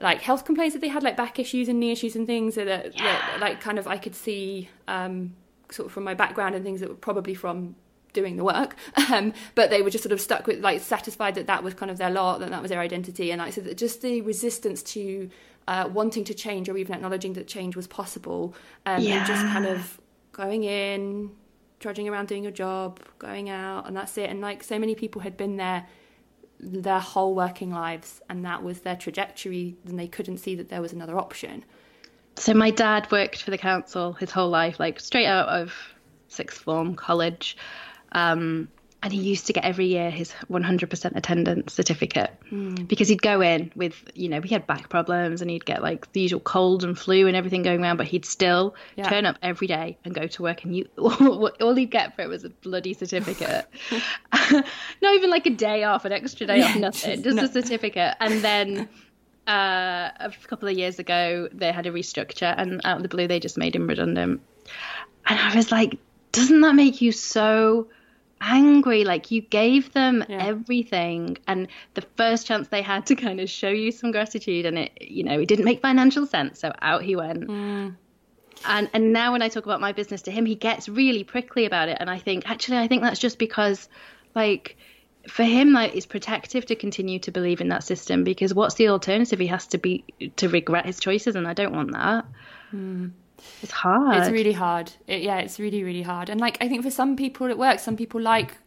like 0.01 0.21
health 0.21 0.45
complaints 0.45 0.73
that 0.73 0.79
they 0.79 0.87
had, 0.87 1.03
like 1.03 1.17
back 1.17 1.37
issues 1.37 1.69
and 1.69 1.79
knee 1.79 1.91
issues 1.91 2.15
and 2.15 2.27
things 2.27 2.55
that, 2.55 2.65
that, 2.65 2.95
that 2.97 3.37
like 3.39 3.61
kind 3.61 3.77
of 3.77 3.87
I 3.87 3.97
could 3.97 4.15
see 4.15 4.69
um, 4.87 5.35
sort 5.69 5.87
of 5.87 5.91
from 5.91 6.03
my 6.03 6.13
background 6.13 6.55
and 6.55 6.63
things 6.63 6.79
that 6.79 6.89
were 6.89 6.95
probably 6.95 7.33
from 7.33 7.75
doing 8.13 8.35
the 8.37 8.43
work 8.43 8.75
um, 9.11 9.33
but 9.55 9.69
they 9.69 9.81
were 9.81 9.89
just 9.89 10.03
sort 10.03 10.11
of 10.11 10.21
stuck 10.21 10.47
with 10.47 10.59
like 10.59 10.79
satisfied 10.81 11.35
that 11.35 11.47
that 11.47 11.63
was 11.63 11.73
kind 11.73 11.91
of 11.91 11.97
their 11.97 12.09
lot 12.09 12.39
that 12.39 12.49
that 12.49 12.61
was 12.61 12.69
their 12.69 12.79
identity 12.79 13.31
and 13.31 13.41
like 13.41 13.53
so 13.53 13.61
that 13.61 13.77
just 13.77 14.01
the 14.01 14.21
resistance 14.21 14.81
to 14.83 15.29
uh, 15.67 15.87
wanting 15.91 16.23
to 16.23 16.33
change 16.33 16.67
or 16.67 16.77
even 16.77 16.95
acknowledging 16.95 17.33
that 17.33 17.47
change 17.47 17.75
was 17.75 17.87
possible 17.87 18.53
um, 18.85 19.05
and 19.05 19.25
just 19.27 19.45
kind 19.47 19.65
of 19.65 19.99
going 20.31 20.63
in 20.63 21.31
trudging 21.79 22.09
around 22.09 22.27
doing 22.27 22.43
your 22.43 22.51
job 22.51 22.99
going 23.19 23.49
out 23.49 23.87
and 23.87 23.95
that's 23.95 24.17
it 24.17 24.29
and 24.29 24.41
like 24.41 24.63
so 24.63 24.77
many 24.77 24.95
people 24.95 25.21
had 25.21 25.37
been 25.37 25.57
there 25.57 25.87
their 26.59 26.99
whole 26.99 27.33
working 27.33 27.71
lives 27.71 28.21
and 28.29 28.45
that 28.45 28.61
was 28.61 28.81
their 28.81 28.95
trajectory 28.95 29.75
and 29.85 29.97
they 29.97 30.07
couldn't 30.07 30.37
see 30.37 30.55
that 30.55 30.69
there 30.69 30.81
was 30.81 30.93
another 30.93 31.17
option 31.17 31.63
So 32.35 32.53
my 32.53 32.71
dad 32.71 33.11
worked 33.11 33.43
for 33.43 33.51
the 33.51 33.57
council 33.57 34.13
his 34.13 34.31
whole 34.31 34.49
life, 34.49 34.79
like 34.79 34.99
straight 34.99 35.25
out 35.25 35.49
of 35.49 35.73
sixth 36.27 36.61
form 36.61 36.95
college. 36.95 37.57
Um, 38.11 38.67
and 39.03 39.11
he 39.11 39.19
used 39.19 39.47
to 39.47 39.53
get 39.53 39.63
every 39.65 39.87
year 39.87 40.11
his 40.11 40.31
100% 40.51 41.15
attendance 41.15 41.73
certificate 41.73 42.29
because 42.87 43.07
he'd 43.07 43.23
go 43.23 43.41
in 43.41 43.71
with, 43.75 43.95
you 44.13 44.29
know, 44.29 44.41
he 44.41 44.49
had 44.53 44.67
back 44.67 44.89
problems 44.89 45.41
and 45.41 45.49
he'd 45.49 45.65
get 45.65 45.81
like 45.81 46.11
the 46.13 46.21
usual 46.21 46.39
cold 46.39 46.83
and 46.83 46.95
flu 46.99 47.25
and 47.25 47.35
everything 47.35 47.63
going 47.63 47.81
around, 47.81 47.97
but 47.97 48.05
he'd 48.05 48.25
still 48.25 48.75
Yeah. 48.95 49.09
turn 49.09 49.25
up 49.25 49.37
every 49.41 49.65
day 49.65 49.97
and 50.05 50.13
go 50.13 50.27
to 50.27 50.43
work. 50.43 50.63
And 50.65 50.75
you, 50.75 50.85
all 50.99 51.73
he'd 51.73 51.89
get 51.89 52.15
for 52.15 52.21
it 52.21 52.29
was 52.29 52.43
a 52.43 52.49
bloody 52.51 52.93
certificate. 52.93 53.67
Not 54.51 55.15
even 55.15 55.31
like 55.31 55.47
a 55.47 55.51
day 55.51 55.83
off, 55.83 56.05
an 56.05 56.11
extra 56.11 56.45
day 56.45 56.61
off, 56.61 56.75
nothing, 56.75 57.23
just 57.23 57.37
just 57.39 57.55
no- 57.55 57.59
a 57.59 57.63
certificate. 57.63 58.15
And 58.19 58.41
then 58.43 58.89
uh, 59.47 60.09
a 60.19 60.31
couple 60.47 60.69
of 60.69 60.77
years 60.77 60.99
ago, 60.99 61.49
they 61.51 61.71
had 61.71 61.87
a 61.87 61.91
restructure, 61.91 62.53
and 62.55 62.81
out 62.83 62.97
of 62.97 63.03
the 63.03 63.09
blue, 63.09 63.27
they 63.27 63.39
just 63.39 63.57
made 63.57 63.75
him 63.75 63.87
redundant. 63.87 64.41
And 65.25 65.39
I 65.39 65.55
was 65.55 65.71
like, 65.71 65.97
doesn't 66.31 66.61
that 66.61 66.75
make 66.75 67.01
you 67.01 67.11
so 67.11 67.87
angry? 68.41 69.05
Like, 69.05 69.31
you 69.31 69.41
gave 69.41 69.93
them 69.93 70.25
Yeah. 70.27 70.45
everything, 70.45 71.37
and 71.47 71.67
the 71.93 72.01
first 72.17 72.47
chance 72.47 72.67
they 72.67 72.81
had 72.81 73.05
to 73.05 73.15
kind 73.15 73.39
of 73.39 73.49
show 73.49 73.69
you 73.69 73.91
some 73.91 74.11
gratitude, 74.11 74.65
and 74.65 74.77
it, 74.79 74.91
you 74.99 75.23
know, 75.23 75.39
it 75.39 75.47
didn't 75.47 75.65
make 75.65 75.81
financial 75.81 76.25
sense, 76.25 76.59
so 76.59 76.73
out 76.81 77.03
he 77.03 77.15
went. 77.15 77.47
Mm. 77.47 77.95
And 78.67 78.89
and 78.93 79.13
now 79.13 79.31
when 79.31 79.41
I 79.41 79.49
talk 79.49 79.65
about 79.65 79.79
my 79.79 79.91
business 79.91 80.23
to 80.23 80.31
him, 80.31 80.45
he 80.45 80.55
gets 80.55 80.89
really 80.89 81.23
prickly 81.23 81.65
about 81.65 81.87
it, 81.89 81.97
and 81.99 82.09
I 82.09 82.17
think 82.17 82.49
actually, 82.49 82.79
I 82.79 82.87
think 82.87 83.03
that's 83.03 83.19
just 83.19 83.37
because, 83.39 83.87
like. 84.35 84.77
For 85.27 85.43
him, 85.43 85.71
like 85.71 85.95
it's 85.95 86.07
protective 86.07 86.65
to 86.65 86.75
continue 86.75 87.19
to 87.19 87.31
believe 87.31 87.61
in 87.61 87.67
that 87.67 87.83
system 87.83 88.23
because 88.23 88.55
what's 88.55 88.73
the 88.73 88.87
alternative? 88.87 89.37
He 89.37 89.45
has 89.45 89.67
to 89.67 89.77
be 89.77 90.03
to 90.37 90.49
regret 90.49 90.87
his 90.87 90.99
choices, 90.99 91.35
and 91.35 91.47
I 91.47 91.53
don't 91.53 91.75
want 91.75 91.91
that. 91.91 92.25
Mm. 92.73 93.11
It's 93.61 93.71
hard. 93.71 94.17
It's 94.17 94.29
really 94.29 94.53
hard. 94.53 94.91
It, 95.07 95.21
yeah, 95.21 95.37
it's 95.37 95.59
really, 95.59 95.83
really 95.83 96.01
hard. 96.01 96.29
And 96.29 96.39
like, 96.39 96.57
I 96.61 96.67
think 96.67 96.83
for 96.83 96.91
some 96.91 97.15
people 97.15 97.47
it 97.47 97.57
works. 97.57 97.83
Some 97.83 97.95
people 97.95 98.21
like 98.21 98.57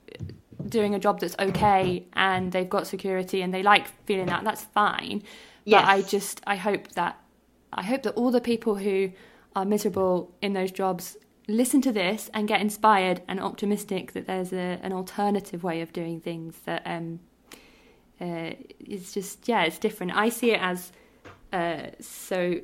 doing 0.68 0.94
a 0.94 0.98
job 0.98 1.20
that's 1.20 1.36
okay 1.38 2.06
and 2.14 2.52
they've 2.52 2.68
got 2.68 2.86
security 2.86 3.42
and 3.42 3.52
they 3.52 3.62
like 3.62 3.86
feeling 4.06 4.26
that. 4.26 4.44
That's 4.44 4.62
fine. 4.62 5.22
Yes. 5.64 5.82
But 5.82 5.88
I 5.88 6.02
just, 6.02 6.40
I 6.46 6.56
hope 6.56 6.88
that, 6.92 7.20
I 7.72 7.82
hope 7.82 8.02
that 8.04 8.14
all 8.14 8.30
the 8.30 8.40
people 8.40 8.76
who 8.76 9.12
are 9.56 9.64
miserable 9.64 10.34
in 10.40 10.52
those 10.52 10.70
jobs 10.70 11.16
listen 11.48 11.80
to 11.82 11.92
this 11.92 12.30
and 12.32 12.48
get 12.48 12.60
inspired 12.60 13.20
and 13.28 13.40
optimistic 13.40 14.12
that 14.12 14.26
there's 14.26 14.52
a, 14.52 14.78
an 14.82 14.92
alternative 14.92 15.62
way 15.62 15.80
of 15.82 15.92
doing 15.92 16.20
things 16.20 16.56
that 16.64 16.82
um, 16.86 17.20
uh, 18.20 18.50
is 18.80 19.12
just, 19.12 19.46
yeah, 19.48 19.64
it's 19.64 19.78
different. 19.78 20.16
I 20.16 20.28
see 20.28 20.52
it 20.52 20.60
as 20.60 20.92
uh, 21.52 21.90
so 22.00 22.60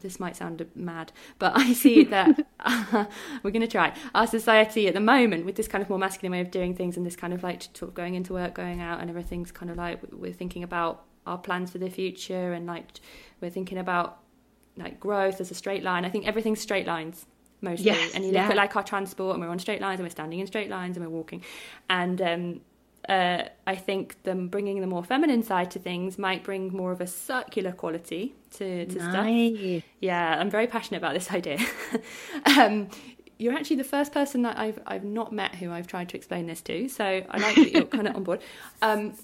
this 0.00 0.18
might 0.18 0.36
sound 0.36 0.64
mad, 0.74 1.12
but 1.38 1.52
I 1.56 1.72
see 1.72 2.04
that 2.04 2.46
we're 3.42 3.50
going 3.50 3.60
to 3.60 3.68
try. 3.68 3.94
Our 4.14 4.26
society 4.26 4.88
at 4.88 4.94
the 4.94 5.00
moment, 5.00 5.44
with 5.44 5.56
this 5.56 5.68
kind 5.68 5.82
of 5.82 5.90
more 5.90 5.98
masculine 5.98 6.32
way 6.32 6.40
of 6.40 6.50
doing 6.50 6.74
things 6.74 6.96
and 6.96 7.04
this 7.04 7.16
kind 7.16 7.32
of 7.32 7.42
like 7.42 7.62
sort 7.74 7.90
of 7.90 7.94
going 7.94 8.14
into 8.14 8.32
work, 8.32 8.54
going 8.54 8.80
out, 8.80 9.00
and 9.00 9.10
everything's 9.10 9.52
kind 9.52 9.70
of 9.70 9.76
like 9.76 10.00
we're 10.12 10.32
thinking 10.32 10.62
about 10.62 11.04
our 11.26 11.38
plans 11.38 11.70
for 11.70 11.78
the 11.78 11.88
future 11.88 12.52
and 12.52 12.66
like 12.66 12.86
we're 13.40 13.50
thinking 13.50 13.78
about 13.78 14.18
like 14.76 14.98
growth 14.98 15.40
as 15.40 15.50
a 15.50 15.54
straight 15.54 15.82
line. 15.82 16.04
I 16.04 16.08
think 16.08 16.26
everything's 16.26 16.60
straight 16.60 16.86
lines. 16.86 17.26
mostly. 17.60 17.86
Yes, 17.86 18.14
and 18.14 18.24
you 18.24 18.30
look 18.30 18.40
yeah. 18.40 18.50
at 18.50 18.56
like 18.56 18.74
our 18.76 18.82
transport, 18.82 19.34
and 19.34 19.42
we're 19.44 19.50
on 19.50 19.58
straight 19.58 19.80
lines, 19.80 20.00
and 20.00 20.06
we're 20.06 20.10
standing 20.10 20.40
in 20.40 20.46
straight 20.46 20.70
lines, 20.70 20.96
and 20.96 21.04
we're 21.04 21.12
walking. 21.12 21.42
And 21.88 22.20
um, 22.20 22.60
uh, 23.08 23.44
I 23.66 23.74
think 23.76 24.22
them 24.22 24.48
bringing 24.48 24.80
the 24.80 24.86
more 24.86 25.02
feminine 25.04 25.42
side 25.42 25.70
to 25.72 25.78
things 25.78 26.18
might 26.18 26.44
bring 26.44 26.72
more 26.72 26.92
of 26.92 27.00
a 27.00 27.06
circular 27.06 27.72
quality 27.72 28.34
to, 28.52 28.86
to 28.86 28.92
stuff. 28.92 29.14
Yeah, 30.00 30.38
I'm 30.38 30.50
very 30.50 30.66
passionate 30.66 30.98
about 30.98 31.14
this 31.14 31.30
idea. 31.40 31.58
um, 32.58 32.88
you're 33.38 33.54
actually 33.54 33.76
the 33.76 33.84
first 33.84 34.12
person 34.12 34.42
that 34.42 34.56
I've 34.56 34.78
I've 34.86 35.04
not 35.04 35.32
met 35.32 35.56
who 35.56 35.72
I've 35.72 35.88
tried 35.88 36.08
to 36.10 36.16
explain 36.16 36.46
this 36.46 36.60
to, 36.62 36.88
so 36.88 37.04
I 37.04 37.38
like 37.38 37.56
that 37.56 37.72
you're 37.72 37.84
kind 37.86 38.06
of 38.06 38.14
on 38.14 38.22
board. 38.24 38.40
Um, 38.82 39.14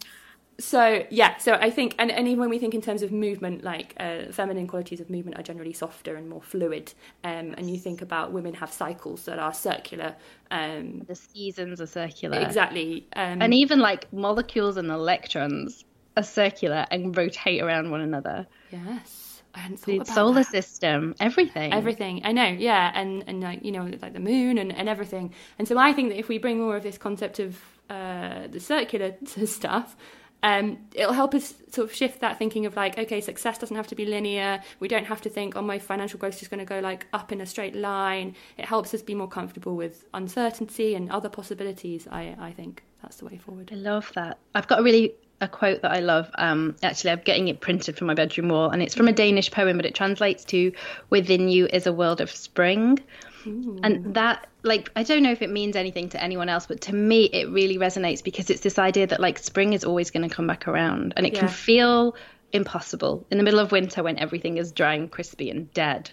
so 0.61 1.05
yeah, 1.11 1.37
so 1.39 1.53
I 1.55 1.71
think, 1.71 1.95
and, 2.01 2.11
and 2.11 2.27
even 2.27 2.41
when 2.41 2.51
we 2.51 2.59
think 2.59 2.75
in 2.75 2.81
terms 2.81 3.03
of 3.03 3.13
movement, 3.13 3.63
like 3.63 3.95
uh, 4.01 4.33
feminine 4.33 4.67
qualities 4.67 5.01
of 5.01 5.09
movement 5.09 5.39
are 5.39 5.43
generally 5.43 5.73
softer 5.73 6.17
and 6.17 6.29
more 6.29 6.43
fluid. 6.43 6.93
Um, 7.23 7.55
and 7.57 7.71
you 7.71 7.79
think 7.79 8.03
about 8.03 8.33
women 8.33 8.55
have 8.55 8.73
cycles 8.73 9.25
that 9.27 9.39
are 9.39 9.55
circular. 9.55 10.17
Um, 10.51 11.03
The 11.07 11.15
seasons 11.15 11.81
are 11.81 11.87
circular. 11.87 12.41
exactly. 12.41 13.07
Um, 13.15 13.41
And 13.41 13.55
even 13.55 13.79
like 13.79 14.13
molecules 14.13 14.77
and 14.77 14.91
electrons 14.91 15.85
are 16.17 16.25
circular 16.25 16.87
and 16.91 17.17
rotate 17.17 17.63
around 17.63 17.91
one 17.93 18.01
another. 18.01 18.47
yes, 18.73 19.43
I 19.55 19.61
hadn't 19.61 19.79
thought 19.79 19.87
The 19.87 19.97
about 19.99 20.07
solar 20.09 20.35
that. 20.35 20.47
system, 20.47 21.15
everything. 21.21 21.73
Everything 21.73 22.23
I 22.25 22.33
know, 22.33 22.49
yeah, 22.49 22.91
and 22.95 23.23
and 23.29 23.41
like 23.41 23.65
you 23.65 23.71
know, 23.73 23.85
like 24.03 24.13
the 24.13 24.21
moon 24.21 24.59
and, 24.59 24.73
and 24.75 24.89
everything. 24.89 25.33
And 25.59 25.69
so 25.69 25.79
I 25.79 25.93
think 25.93 26.11
that 26.11 26.19
if 26.19 26.29
we 26.29 26.39
bring 26.39 26.59
more 26.59 26.77
of 26.77 26.83
this 26.83 26.99
concept 26.99 27.39
of 27.39 27.57
uh, 27.89 28.49
the 28.49 28.61
circular 28.61 29.15
stuff, 29.47 29.97
um, 30.43 30.79
it'll 30.95 31.13
help 31.13 31.35
us 31.35 31.55
sort 31.73 31.91
of 31.91 31.95
shift 31.95 32.21
that 32.21 32.39
thinking 32.39 32.67
of 32.67 32.77
like, 32.77 32.97
okay, 32.97 33.21
success 33.21 33.59
doesn't 33.59 33.77
have 33.77 33.89
to 33.89 33.95
be 33.95 34.05
linear. 34.05 34.63
We 34.79 34.89
don't 34.89 35.07
have 35.07 35.21
to 35.23 35.29
think, 35.29 35.57
oh, 35.57 35.63
my 35.63 35.79
financial 35.79 36.19
growth 36.19 36.41
is 36.41 36.49
going 36.49 36.61
to 36.61 36.65
go 36.65 36.79
like 36.81 37.07
up 37.13 37.33
in 37.33 37.41
a 37.41 37.47
straight 37.47 37.75
line. 37.75 38.37
It 38.57 38.65
helps 38.65 38.95
us 38.95 39.03
be 39.03 39.15
more 39.15 39.29
comfortable 39.29 39.75
with 39.75 40.05
uncertainty 40.15 40.95
and 40.95 41.11
other 41.11 41.29
possibilities. 41.29 42.07
I 42.11 42.37
I 42.39 42.53
think 42.53 42.83
that's 43.03 43.17
the 43.17 43.27
way 43.27 43.39
forward. 43.39 43.71
I 43.73 43.77
love 43.77 44.13
that. 44.15 44.39
I've 44.55 44.69
got 44.69 44.81
a 44.81 44.83
really 44.83 45.15
a 45.41 45.49
quote 45.49 45.83
that 45.83 45.93
I 45.93 46.01
love. 46.01 46.31
Um, 46.37 46.77
actually, 46.83 47.13
I'm 47.13 47.21
getting 47.21 47.49
it 47.49 47.61
printed 47.61 47.97
from 47.97 48.07
my 48.09 48.15
bedroom 48.15 48.49
wall, 48.49 48.71
and 48.71 48.83
it's 48.83 48.95
from 48.95 49.09
a 49.09 49.13
Danish 49.13 49.51
poem, 49.51 49.77
but 49.77 49.87
it 49.87 49.95
translates 49.95 50.45
to 50.47 50.73
"Within 51.11 51.49
you 51.49 51.67
is 51.67 51.87
a 51.87 51.93
world 51.93 52.21
of 52.21 52.31
spring." 52.31 52.99
And 53.45 54.15
that, 54.15 54.47
like, 54.63 54.91
I 54.97 55.03
don't 55.03 55.23
know 55.23 55.33
if 55.33 55.43
it 55.43 55.51
means 55.51 55.77
anything 55.77 56.09
to 56.11 56.23
anyone 56.23 56.49
else, 56.49 56.67
but 56.67 56.81
to 56.83 56.95
me, 56.95 57.25
it 57.25 57.49
really 57.51 57.79
resonates 57.79 58.23
because 58.23 58.51
it's 58.51 58.61
this 58.61 58.79
idea 58.79 59.07
that 59.07 59.21
like 59.21 59.39
spring 59.39 59.73
is 59.73 59.85
always 59.85 60.11
going 60.11 60.29
to 60.29 60.35
come 60.35 60.47
back 60.47 60.69
around, 60.69 61.15
and 61.17 61.27
it 61.27 61.35
can 61.35 61.49
feel 61.49 62.15
impossible 62.53 63.27
in 63.31 63.39
the 63.39 63.45
middle 63.45 63.61
of 63.61 63.73
winter 63.73 64.03
when 64.03 64.19
everything 64.19 64.57
is 64.57 64.73
dry 64.73 64.95
and 64.95 65.11
crispy 65.11 65.51
and 65.51 65.73
dead. 65.75 66.11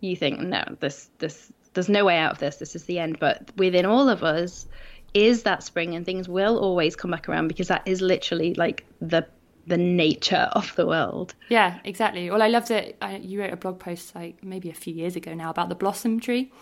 You 0.00 0.16
think, 0.16 0.40
no, 0.40 0.64
this, 0.80 1.10
this, 1.18 1.52
there's 1.74 1.88
no 1.88 2.04
way 2.04 2.18
out 2.18 2.32
of 2.32 2.38
this. 2.38 2.56
This 2.56 2.74
is 2.74 2.84
the 2.84 2.98
end. 2.98 3.18
But 3.18 3.50
within 3.56 3.86
all 3.86 4.08
of 4.08 4.24
us 4.24 4.66
is 5.14 5.42
that 5.44 5.62
spring, 5.62 5.94
and 5.94 6.06
things 6.06 6.28
will 6.28 6.58
always 6.58 6.96
come 6.96 7.10
back 7.10 7.28
around 7.28 7.48
because 7.48 7.68
that 7.68 7.82
is 7.86 8.00
literally 8.00 8.54
like 8.54 8.84
the 9.00 9.26
the 9.66 9.76
nature 9.76 10.48
of 10.52 10.74
the 10.76 10.86
world. 10.86 11.34
Yeah, 11.48 11.78
exactly. 11.84 12.30
Well, 12.30 12.42
I 12.42 12.48
loved 12.48 12.70
it. 12.70 12.96
I, 13.00 13.16
you 13.16 13.40
wrote 13.40 13.52
a 13.52 13.56
blog 13.56 13.78
post 13.78 14.14
like 14.14 14.42
maybe 14.42 14.70
a 14.70 14.74
few 14.74 14.94
years 14.94 15.16
ago 15.16 15.34
now 15.34 15.50
about 15.50 15.68
the 15.68 15.74
blossom 15.74 16.20
tree. 16.20 16.52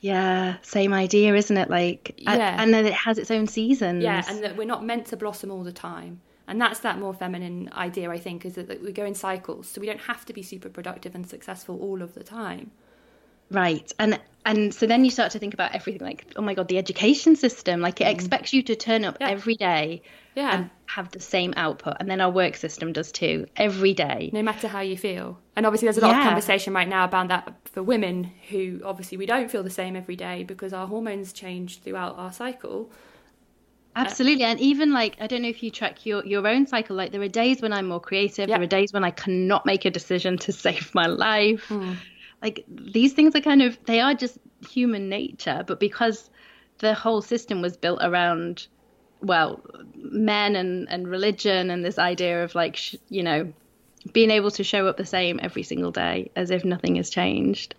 Yeah, 0.00 0.56
same 0.62 0.94
idea, 0.94 1.34
isn't 1.34 1.56
it? 1.56 1.68
Like, 1.68 2.14
Yeah. 2.16 2.56
and 2.60 2.72
then 2.72 2.86
it 2.86 2.94
has 2.94 3.18
its 3.18 3.30
own 3.30 3.46
seasons. 3.46 4.02
Yeah, 4.02 4.24
and 4.28 4.42
that 4.42 4.56
we're 4.56 4.64
not 4.66 4.84
meant 4.84 5.06
to 5.08 5.16
blossom 5.16 5.50
all 5.50 5.62
the 5.62 5.72
time. 5.72 6.22
And 6.48 6.60
that's 6.60 6.80
that 6.80 6.98
more 6.98 7.14
feminine 7.14 7.68
idea, 7.74 8.10
I 8.10 8.18
think, 8.18 8.44
is 8.44 8.54
that, 8.54 8.66
that 8.68 8.82
we 8.82 8.92
go 8.92 9.04
in 9.04 9.14
cycles. 9.14 9.68
So 9.68 9.80
we 9.80 9.86
don't 9.86 10.00
have 10.00 10.24
to 10.26 10.32
be 10.32 10.42
super 10.42 10.68
productive 10.68 11.14
and 11.14 11.28
successful 11.28 11.78
all 11.80 12.02
of 12.02 12.14
the 12.14 12.24
time. 12.24 12.70
Right. 13.50 13.92
And 13.98 14.20
and 14.46 14.72
so 14.74 14.86
then 14.86 15.04
you 15.04 15.10
start 15.10 15.32
to 15.32 15.38
think 15.38 15.52
about 15.52 15.74
everything 15.74 16.00
like, 16.06 16.24
oh 16.36 16.40
my 16.42 16.54
god, 16.54 16.68
the 16.68 16.78
education 16.78 17.36
system, 17.36 17.80
like 17.82 18.00
it 18.00 18.06
expects 18.06 18.52
you 18.54 18.62
to 18.62 18.74
turn 18.74 19.04
up 19.04 19.16
Mm. 19.16 19.20
Yeah. 19.20 19.28
every 19.30 19.54
day 19.54 20.02
Yeah. 20.34 20.54
and 20.56 20.70
have 20.86 21.10
the 21.10 21.20
same 21.20 21.52
output. 21.58 21.96
And 22.00 22.10
then 22.10 22.22
our 22.22 22.30
work 22.30 22.56
system 22.56 22.92
does 22.94 23.12
too, 23.12 23.46
every 23.56 23.92
day. 23.92 24.30
no 24.32 24.42
matter 24.42 24.66
how 24.66 24.80
you 24.80 24.96
feel. 24.96 25.38
And 25.56 25.66
obviously, 25.66 25.86
there's 25.86 25.98
a 25.98 26.00
lot 26.00 26.16
of 26.16 26.24
conversation 26.24 26.72
right 26.72 26.88
now 26.88 27.04
about 27.04 27.28
that 27.28 27.54
for 27.66 27.82
women 27.82 28.32
who 28.48 28.80
obviously 28.82 29.18
we 29.18 29.26
don't 29.26 29.50
feel 29.50 29.62
the 29.62 29.68
same 29.70 29.94
every 29.94 30.16
day 30.16 30.42
because 30.42 30.72
our 30.72 30.86
hormones 30.86 31.32
change 31.34 31.80
throughout 31.82 32.16
our 32.16 32.32
cycle. 32.32 32.90
Absolutely. 33.96 34.44
And 34.44 34.58
even 34.60 34.92
like 34.92 35.16
I 35.20 35.26
don't 35.26 35.42
know 35.42 35.48
if 35.48 35.62
you 35.62 35.70
track 35.70 36.06
your 36.06 36.24
your 36.24 36.46
own 36.46 36.66
cycle, 36.66 36.96
like 36.96 37.12
there 37.12 37.20
are 37.20 37.28
days 37.28 37.60
when 37.60 37.72
I'm 37.72 37.86
more 37.88 38.00
creative, 38.00 38.48
Yeah. 38.48 38.56
there 38.56 38.62
are 38.62 38.66
days 38.66 38.92
when 38.92 39.04
I 39.04 39.10
cannot 39.10 39.66
make 39.66 39.84
a 39.84 39.90
decision 39.90 40.38
to 40.38 40.52
save 40.52 40.94
my 40.94 41.06
life. 41.06 41.64
Hmm. 41.68 41.92
Like 42.42 42.64
these 42.68 43.12
things 43.12 43.34
are 43.34 43.40
kind 43.40 43.62
of 43.62 43.78
they 43.84 44.00
are 44.00 44.14
just 44.14 44.38
human 44.68 45.08
nature, 45.08 45.64
but 45.66 45.80
because 45.80 46.30
the 46.78 46.94
whole 46.94 47.22
system 47.22 47.60
was 47.60 47.76
built 47.76 48.00
around 48.02 48.66
well, 49.20 49.62
men 49.94 50.56
and 50.56 50.88
and 50.88 51.08
religion 51.08 51.70
and 51.70 51.84
this 51.84 51.98
idea 51.98 52.42
of 52.42 52.54
like 52.54 52.76
sh- 52.76 52.96
you 53.08 53.22
know 53.22 53.52
being 54.12 54.30
able 54.30 54.50
to 54.50 54.64
show 54.64 54.86
up 54.86 54.96
the 54.96 55.04
same 55.04 55.38
every 55.42 55.62
single 55.62 55.90
day 55.90 56.30
as 56.34 56.50
if 56.50 56.64
nothing 56.64 56.96
has 56.96 57.10
changed. 57.10 57.74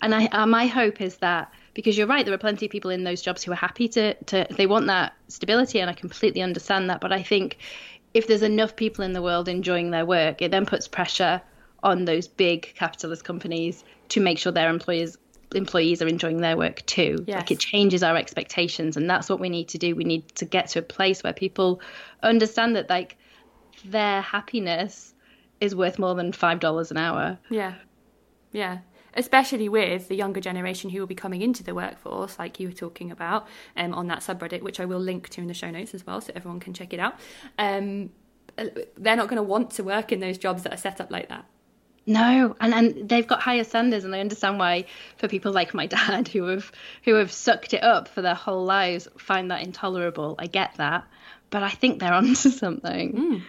And 0.00 0.14
I, 0.14 0.26
uh, 0.26 0.46
my 0.46 0.66
hope 0.66 1.00
is 1.00 1.18
that 1.18 1.52
because 1.74 1.98
you're 1.98 2.06
right, 2.06 2.24
there 2.24 2.34
are 2.34 2.38
plenty 2.38 2.66
of 2.66 2.72
people 2.72 2.90
in 2.90 3.04
those 3.04 3.20
jobs 3.20 3.42
who 3.42 3.52
are 3.52 3.56
happy 3.56 3.88
to, 3.88 4.14
to 4.14 4.46
they 4.50 4.66
want 4.66 4.86
that 4.86 5.14
stability, 5.28 5.80
and 5.80 5.90
I 5.90 5.92
completely 5.92 6.40
understand 6.40 6.88
that. 6.90 7.00
But 7.00 7.12
I 7.12 7.22
think 7.22 7.58
if 8.14 8.26
there's 8.26 8.42
enough 8.42 8.76
people 8.76 9.04
in 9.04 9.12
the 9.12 9.22
world 9.22 9.48
enjoying 9.48 9.90
their 9.90 10.06
work, 10.06 10.40
it 10.40 10.50
then 10.50 10.66
puts 10.66 10.88
pressure 10.88 11.42
on 11.84 12.06
those 12.06 12.26
big 12.26 12.74
capitalist 12.74 13.24
companies 13.24 13.84
to 14.08 14.20
make 14.20 14.38
sure 14.38 14.50
their 14.50 14.70
employers 14.70 15.16
employees 15.54 16.02
are 16.02 16.08
enjoying 16.08 16.38
their 16.38 16.56
work 16.56 16.84
too. 16.86 17.24
Yes. 17.28 17.36
Like 17.36 17.50
it 17.52 17.60
changes 17.60 18.02
our 18.02 18.16
expectations, 18.16 18.96
and 18.96 19.08
that's 19.08 19.28
what 19.28 19.38
we 19.38 19.48
need 19.48 19.68
to 19.68 19.78
do. 19.78 19.94
We 19.94 20.02
need 20.02 20.34
to 20.36 20.44
get 20.44 20.68
to 20.70 20.80
a 20.80 20.82
place 20.82 21.22
where 21.22 21.32
people 21.32 21.80
understand 22.24 22.74
that 22.74 22.90
like 22.90 23.16
their 23.84 24.20
happiness 24.20 25.14
is 25.60 25.76
worth 25.76 25.98
more 25.98 26.14
than 26.16 26.32
five 26.32 26.58
dollars 26.58 26.90
an 26.90 26.96
hour. 26.96 27.38
Yeah. 27.50 27.74
Yeah. 28.50 28.78
Especially 29.16 29.68
with 29.68 30.08
the 30.08 30.16
younger 30.16 30.40
generation 30.40 30.90
who 30.90 30.98
will 30.98 31.06
be 31.06 31.14
coming 31.14 31.40
into 31.40 31.62
the 31.62 31.72
workforce, 31.72 32.36
like 32.36 32.58
you 32.58 32.66
were 32.66 32.74
talking 32.74 33.12
about 33.12 33.46
um, 33.76 33.94
on 33.94 34.08
that 34.08 34.20
subreddit, 34.20 34.62
which 34.62 34.80
I 34.80 34.86
will 34.86 34.98
link 34.98 35.28
to 35.30 35.40
in 35.40 35.46
the 35.46 35.54
show 35.54 35.70
notes 35.70 35.94
as 35.94 36.04
well, 36.04 36.20
so 36.20 36.32
everyone 36.34 36.58
can 36.58 36.74
check 36.74 36.92
it 36.92 36.98
out. 36.98 37.14
Um, 37.56 38.10
they're 38.56 39.16
not 39.16 39.28
going 39.28 39.36
to 39.36 39.42
want 39.42 39.70
to 39.72 39.84
work 39.84 40.10
in 40.10 40.18
those 40.18 40.36
jobs 40.36 40.64
that 40.64 40.72
are 40.72 40.76
set 40.76 41.00
up 41.00 41.12
like 41.12 41.28
that. 41.28 41.44
No, 42.06 42.54
and 42.60 42.74
and 42.74 43.08
they've 43.08 43.26
got 43.26 43.40
higher 43.40 43.64
standards, 43.64 44.04
and 44.04 44.14
I 44.14 44.20
understand 44.20 44.58
why 44.58 44.84
for 45.16 45.26
people 45.28 45.52
like 45.52 45.72
my 45.72 45.86
dad 45.86 46.28
who 46.28 46.44
have 46.44 46.70
who 47.04 47.14
have 47.14 47.32
sucked 47.32 47.72
it 47.72 47.82
up 47.82 48.08
for 48.08 48.20
their 48.20 48.34
whole 48.34 48.64
lives 48.64 49.08
find 49.18 49.50
that 49.50 49.62
intolerable. 49.62 50.34
I 50.38 50.46
get 50.46 50.74
that, 50.76 51.04
but 51.50 51.62
I 51.62 51.70
think 51.70 52.00
they're 52.00 52.12
onto 52.22 52.50
something. 52.50 53.42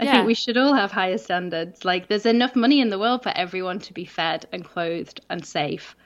I 0.00 0.04
yeah. 0.04 0.12
think 0.12 0.26
we 0.26 0.34
should 0.34 0.56
all 0.56 0.74
have 0.74 0.92
higher 0.92 1.18
standards. 1.18 1.84
Like, 1.84 2.06
there's 2.06 2.26
enough 2.26 2.54
money 2.54 2.80
in 2.80 2.88
the 2.88 3.00
world 3.00 3.24
for 3.24 3.30
everyone 3.30 3.80
to 3.80 3.92
be 3.92 4.04
fed 4.04 4.46
and 4.52 4.64
clothed 4.64 5.20
and 5.28 5.44
safe. 5.44 5.96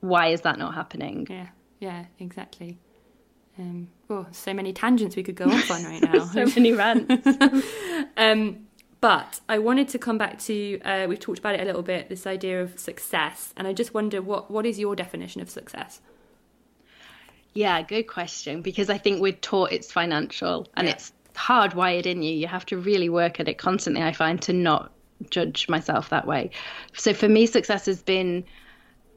Why 0.00 0.28
is 0.28 0.40
that 0.42 0.58
not 0.58 0.74
happening? 0.74 1.26
Yeah, 1.28 1.48
yeah, 1.78 2.06
exactly. 2.18 2.78
Um, 3.58 3.88
oh, 4.08 4.26
so 4.30 4.54
many 4.54 4.72
tangents 4.72 5.16
we 5.16 5.22
could 5.22 5.34
go 5.34 5.44
off 5.44 5.70
on 5.70 5.84
right 5.84 6.02
now. 6.02 6.24
so 6.32 6.46
many 6.46 6.72
rants. 6.72 7.26
Um, 8.16 8.66
but 9.02 9.40
I 9.48 9.58
wanted 9.58 9.88
to 9.88 9.98
come 9.98 10.16
back 10.16 10.38
to 10.44 10.80
uh, 10.80 11.06
we've 11.08 11.18
talked 11.20 11.40
about 11.40 11.56
it 11.56 11.60
a 11.60 11.64
little 11.64 11.82
bit. 11.82 12.08
This 12.08 12.26
idea 12.26 12.62
of 12.62 12.78
success, 12.78 13.52
and 13.56 13.66
I 13.68 13.74
just 13.74 13.92
wonder 13.92 14.22
what 14.22 14.50
what 14.50 14.64
is 14.64 14.78
your 14.78 14.96
definition 14.96 15.42
of 15.42 15.50
success? 15.50 16.00
Yeah, 17.52 17.82
good 17.82 18.04
question. 18.04 18.62
Because 18.62 18.88
I 18.88 18.96
think 18.96 19.20
we're 19.20 19.32
taught 19.32 19.72
it's 19.72 19.92
financial 19.92 20.68
and 20.74 20.86
Yeah. 20.86 20.94
it's 20.94 21.12
hardwired 21.34 22.06
in 22.06 22.22
you. 22.22 22.32
You 22.32 22.46
have 22.46 22.64
to 22.66 22.78
really 22.78 23.10
work 23.10 23.40
at 23.40 23.48
it 23.48 23.58
constantly, 23.58 24.02
I 24.02 24.12
find, 24.12 24.40
to 24.42 24.52
not 24.54 24.92
judge 25.30 25.68
myself 25.68 26.08
that 26.10 26.26
way. 26.26 26.50
So 26.94 27.12
for 27.12 27.28
me, 27.28 27.46
success 27.46 27.86
has 27.86 28.02
been 28.02 28.44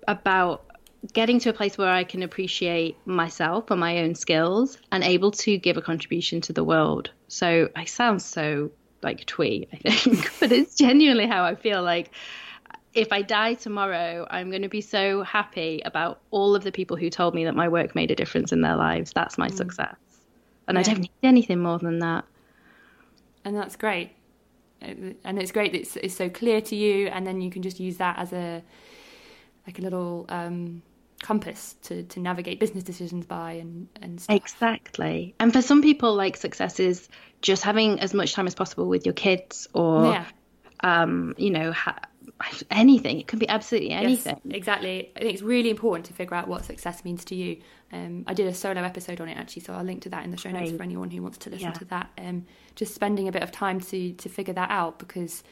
about 0.07 0.65
getting 1.13 1.39
to 1.39 1.49
a 1.49 1.53
place 1.53 1.77
where 1.77 1.89
I 1.89 2.03
can 2.03 2.23
appreciate 2.23 2.97
myself 3.05 3.69
and 3.69 3.79
my 3.79 3.99
own 3.99 4.15
skills 4.15 4.79
and 4.91 5.03
able 5.03 5.31
to 5.31 5.57
give 5.57 5.77
a 5.77 5.81
contribution 5.81 6.41
to 6.41 6.53
the 6.53 6.63
world. 6.63 7.11
So 7.27 7.69
I 7.75 7.85
sound 7.85 8.21
so 8.23 8.71
like 9.05 9.25
twee, 9.25 9.67
I 9.71 9.77
think, 9.77 10.31
but 10.39 10.51
it's 10.51 10.75
genuinely 10.75 11.27
how 11.27 11.45
I 11.45 11.55
feel 11.55 11.81
like 11.81 12.11
if 12.93 13.11
I 13.11 13.21
die 13.21 13.53
tomorrow, 13.53 14.27
I'm 14.29 14.49
going 14.49 14.61
to 14.61 14.69
be 14.69 14.81
so 14.81 15.23
happy 15.23 15.81
about 15.85 16.19
all 16.31 16.55
of 16.55 16.63
the 16.63 16.71
people 16.71 16.97
who 16.97 17.09
told 17.09 17.35
me 17.35 17.45
that 17.45 17.55
my 17.55 17.67
work 17.69 17.95
made 17.95 18.11
a 18.11 18.15
difference 18.15 18.51
in 18.51 18.61
their 18.61 18.75
lives. 18.75 19.11
That's 19.13 19.37
my 19.37 19.49
success. 19.49 19.95
And 20.67 20.77
I 20.79 20.83
don't 20.83 20.99
need 20.99 21.11
anything 21.23 21.59
more 21.59 21.77
than 21.79 21.99
that. 21.99 22.25
and 23.45 23.55
that's 23.55 23.75
great 23.75 24.11
and 24.81 25.39
it's 25.39 25.51
great 25.51 25.71
that 25.71 25.79
it's, 25.79 25.95
it's 25.97 26.15
so 26.15 26.29
clear 26.29 26.61
to 26.61 26.75
you 26.75 27.07
and 27.07 27.25
then 27.25 27.41
you 27.41 27.49
can 27.49 27.61
just 27.61 27.79
use 27.79 27.97
that 27.97 28.17
as 28.17 28.33
a 28.33 28.61
like 29.65 29.79
a 29.79 29.81
little 29.81 30.25
um, 30.29 30.81
compass 31.21 31.75
to, 31.83 32.03
to 32.03 32.19
navigate 32.19 32.59
business 32.59 32.83
decisions 32.83 33.25
by 33.25 33.53
and 33.53 33.87
and 34.01 34.21
stuff. 34.21 34.35
Exactly. 34.35 35.35
And 35.39 35.51
for 35.53 35.61
some 35.61 35.81
people, 35.81 36.15
like 36.15 36.37
success 36.37 36.79
is 36.79 37.07
just 37.41 37.63
having 37.63 37.99
as 37.99 38.13
much 38.13 38.33
time 38.33 38.47
as 38.47 38.55
possible 38.55 38.87
with 38.87 39.05
your 39.05 39.13
kids 39.13 39.67
or, 39.73 40.05
yeah 40.05 40.25
um, 40.81 41.33
you 41.37 41.49
know, 41.49 41.71
ha- 41.71 41.99
anything. 42.69 43.19
It 43.19 43.27
can 43.27 43.39
be 43.39 43.47
absolutely 43.47 43.91
anything. 43.91 44.39
Yes, 44.43 44.55
exactly. 44.55 45.11
I 45.15 45.19
think 45.19 45.33
it's 45.33 45.41
really 45.41 45.69
important 45.69 46.05
to 46.07 46.13
figure 46.13 46.35
out 46.35 46.47
what 46.47 46.65
success 46.65 47.03
means 47.03 47.25
to 47.25 47.35
you. 47.35 47.57
Um, 47.91 48.23
I 48.27 48.33
did 48.33 48.47
a 48.47 48.53
solo 48.53 48.81
episode 48.81 49.21
on 49.21 49.29
it 49.29 49.37
actually, 49.37 49.63
so 49.63 49.73
I'll 49.73 49.83
link 49.83 50.03
to 50.03 50.09
that 50.09 50.25
in 50.25 50.31
the 50.31 50.37
show 50.37 50.51
notes 50.51 50.71
for 50.71 50.83
anyone 50.83 51.09
who 51.09 51.21
wants 51.21 51.37
to 51.39 51.49
listen 51.49 51.67
Yeah. 51.67 51.73
to 51.73 51.85
that. 51.85 52.09
Um, 52.17 52.45
just 52.75 52.93
spending 52.93 53.27
a 53.27 53.31
bit 53.31 53.41
of 53.43 53.51
time 53.51 53.79
to 53.79 54.13
to 54.13 54.29
figure 54.29 54.53
that 54.53 54.69
out 54.69 54.99
because 54.99 55.43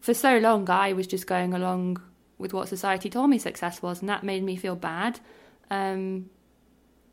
for 0.00 0.14
so 0.14 0.38
long 0.38 0.68
I 0.68 0.92
was 0.92 1.06
just 1.06 1.26
going 1.26 1.54
along 1.54 2.00
with 2.42 2.52
what 2.52 2.68
society 2.68 3.08
told 3.08 3.30
me 3.30 3.38
success 3.38 3.80
was, 3.80 4.00
and 4.00 4.08
that 4.08 4.22
made 4.24 4.42
me 4.42 4.56
feel 4.56 4.76
bad. 4.76 5.18
Um, 5.70 6.28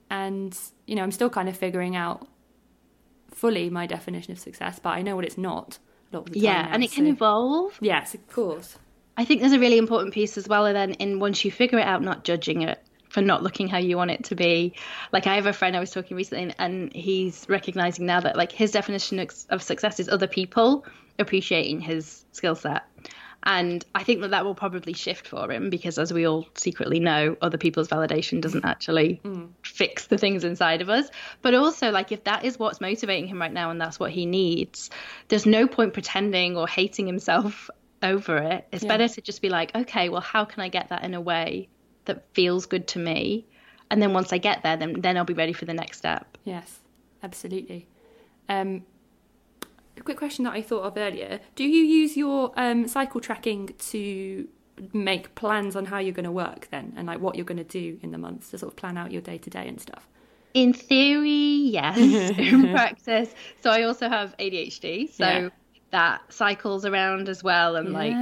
and 0.10 0.58
you 0.86 0.96
know, 0.96 1.04
I'm 1.04 1.12
still 1.12 1.30
kind 1.30 1.48
of 1.48 1.56
figuring 1.56 1.96
out 1.96 2.28
fully 3.32 3.70
my 3.70 3.86
definition 3.86 4.32
of 4.34 4.40
success, 4.40 4.80
but 4.80 4.90
I 4.90 5.02
know 5.02 5.16
what 5.16 5.26
it's 5.26 5.38
not. 5.38 5.78
A 6.12 6.18
lot 6.18 6.28
of 6.28 6.34
the 6.34 6.40
time 6.40 6.44
Yeah, 6.44 6.62
now, 6.64 6.70
and 6.74 6.84
it 6.84 6.92
can 6.92 7.06
so- 7.06 7.12
evolve. 7.12 7.78
Yes, 7.82 8.14
of 8.16 8.28
course. 8.28 8.78
I 9.16 9.26
think 9.26 9.42
there's 9.42 9.54
a 9.54 9.60
really 9.60 9.78
important 9.78 10.14
piece 10.14 10.38
as 10.38 10.48
well. 10.48 10.66
And 10.66 10.76
then, 10.76 10.94
in 10.94 11.20
once 11.20 11.44
you 11.44 11.52
figure 11.52 11.78
it 11.80 11.86
out, 11.86 12.02
not 12.02 12.24
judging 12.24 12.62
it 12.62 12.80
for 13.10 13.22
not 13.22 13.44
looking 13.44 13.68
how 13.68 13.78
you 13.80 13.98
want 13.98 14.12
it 14.12 14.24
to 14.26 14.36
be. 14.36 14.74
Like 15.12 15.26
I 15.28 15.36
have 15.36 15.46
a 15.48 15.52
friend 15.54 15.76
I 15.76 15.80
was 15.80 15.92
talking 15.92 16.16
recently, 16.16 16.54
and 16.58 16.94
he's 16.96 17.46
recognizing 17.50 18.06
now 18.06 18.22
that 18.22 18.36
like 18.38 18.52
his 18.52 18.72
definition 18.72 19.20
of 19.50 19.62
success 19.64 20.00
is 20.00 20.10
other 20.10 20.28
people 20.28 20.86
appreciating 21.18 21.82
his 21.82 22.24
skill 22.32 22.56
set. 22.56 22.84
And 23.44 23.86
I 23.96 24.04
think 24.04 24.22
that 24.22 24.32
that 24.32 24.44
will 24.44 24.56
probably 24.56 24.94
shift 24.94 25.28
for 25.28 25.50
him 25.52 25.70
because, 25.70 25.98
as 25.98 26.12
we 26.12 26.28
all 26.28 26.48
secretly 26.56 27.00
know, 27.00 27.38
other 27.42 27.58
people's 27.58 27.88
validation 27.88 28.42
doesn't 28.42 28.66
actually 28.66 29.22
fix 29.64 30.08
the 30.08 30.18
things 30.18 30.44
inside 30.44 30.82
of 30.82 30.90
us. 30.90 31.10
But 31.42 31.54
also, 31.54 31.90
like, 31.90 32.12
if 32.12 32.26
that 32.26 32.44
is 32.44 32.60
what's 32.60 32.82
motivating 32.82 33.28
him 33.28 33.40
right 33.40 33.54
now 33.54 33.72
and 33.72 33.80
that's 33.80 34.00
what 34.00 34.12
he 34.12 34.26
needs, 34.26 34.90
there's 35.30 35.46
no 35.46 35.68
point 35.68 35.94
pretending 35.94 36.58
or 36.58 36.68
hating 36.68 37.08
himself 37.08 37.70
over 38.04 38.38
it. 38.38 38.68
It's 38.72 38.84
Yeah. 38.84 38.90
better 38.90 39.08
to 39.08 39.22
just 39.22 39.42
be 39.42 39.50
like, 39.50 39.74
okay, 39.76 40.10
well, 40.10 40.22
how 40.22 40.46
can 40.46 40.62
I 40.62 40.70
get 40.70 40.90
that 40.90 41.04
in 41.04 41.14
a 41.14 41.22
way 41.22 41.70
that 42.06 42.26
feels 42.34 42.66
good 42.66 42.88
to 42.90 43.00
me? 43.00 43.46
And 43.90 44.02
then 44.02 44.14
once 44.14 44.34
I 44.34 44.38
get 44.38 44.64
there, 44.64 44.78
then 44.78 45.02
then 45.02 45.18
I'll 45.18 45.24
be 45.26 45.34
ready 45.34 45.54
for 45.54 45.66
the 45.66 45.74
next 45.74 45.98
step. 45.98 46.38
Yes, 46.44 46.80
absolutely. 47.24 47.88
Um, 48.48 48.84
a 50.00 50.04
quick 50.04 50.18
question 50.18 50.46
that 50.46 50.54
I 50.54 50.62
thought 50.62 50.84
of 50.84 50.98
earlier: 50.98 51.40
Do 51.56 51.64
you 51.64 51.84
use 51.84 52.18
your 52.18 52.52
um, 52.58 52.88
cycle 52.88 53.22
tracking 53.22 53.70
to 53.92 54.48
make 54.94 55.36
plans 55.36 55.76
on 55.76 55.86
how 55.86 55.98
you're 56.00 56.14
going 56.14 56.24
to 56.24 56.32
work 56.32 56.68
then, 56.72 56.94
and 56.96 57.08
like 57.08 57.20
what 57.20 57.36
you're 57.36 57.46
going 57.46 57.58
to 57.58 57.64
do 57.64 58.00
in 58.02 58.12
the 58.12 58.18
months 58.18 58.52
to 58.52 58.58
sort 58.58 58.72
of 58.72 58.78
plan 58.78 58.98
out 58.98 59.12
your 59.12 59.22
day 59.22 59.38
to 59.38 59.50
day 59.50 59.68
and 59.68 59.80
stuff? 59.82 60.08
In 60.54 60.74
theory, 60.74 61.30
yes. 61.30 61.98
in 62.38 62.70
practice, 62.70 63.34
so 63.62 63.70
I 63.70 63.84
also 63.84 64.10
have 64.10 64.36
ADHD, 64.38 65.14
so 65.14 65.26
Yeah. 65.26 65.50
that 65.92 66.22
cycles 66.32 66.86
around 66.86 67.30
as 67.30 67.44
well, 67.44 67.76
and 67.76 67.94
like 67.94 68.14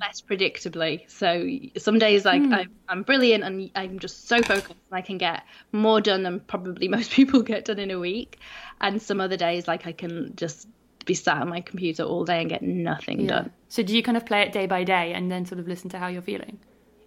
less 0.00 0.20
predictably. 0.22 1.08
So 1.10 1.48
some 1.78 1.98
days, 1.98 2.24
like 2.24 2.42
Hmm. 2.46 2.52
I, 2.52 2.66
I'm 2.88 3.02
brilliant 3.02 3.44
and 3.44 3.70
I'm 3.74 3.98
just 3.98 4.28
so 4.28 4.42
focused, 4.42 4.70
and 4.90 4.98
I 4.98 5.00
can 5.02 5.18
get 5.18 5.42
more 5.72 6.00
done 6.00 6.22
than 6.22 6.40
probably 6.40 6.88
most 6.96 7.10
people 7.12 7.42
get 7.42 7.64
done 7.66 7.78
in 7.78 7.90
a 7.90 7.98
week. 7.98 8.38
And 8.80 9.00
some 9.00 9.20
other 9.20 9.36
days, 9.36 9.68
like 9.68 9.86
I 9.86 9.92
can 9.92 10.34
just 10.36 10.66
be 11.06 11.14
sat 11.14 11.38
on 11.38 11.48
my 11.48 11.60
computer 11.60 12.02
all 12.02 12.24
day 12.24 12.40
and 12.40 12.50
get 12.50 12.62
nothing 12.62 13.20
Yeah. 13.22 13.26
done. 13.28 13.50
So 13.68 13.82
do 13.82 13.96
you 13.96 14.02
kind 14.02 14.16
of 14.16 14.26
play 14.26 14.42
it 14.42 14.52
day 14.52 14.66
by 14.66 14.84
day 14.84 15.12
and 15.12 15.30
then 15.30 15.46
sort 15.46 15.60
of 15.60 15.68
listen 15.68 15.90
to 15.90 15.98
how 15.98 16.08
you're 16.08 16.22
feeling? 16.22 16.58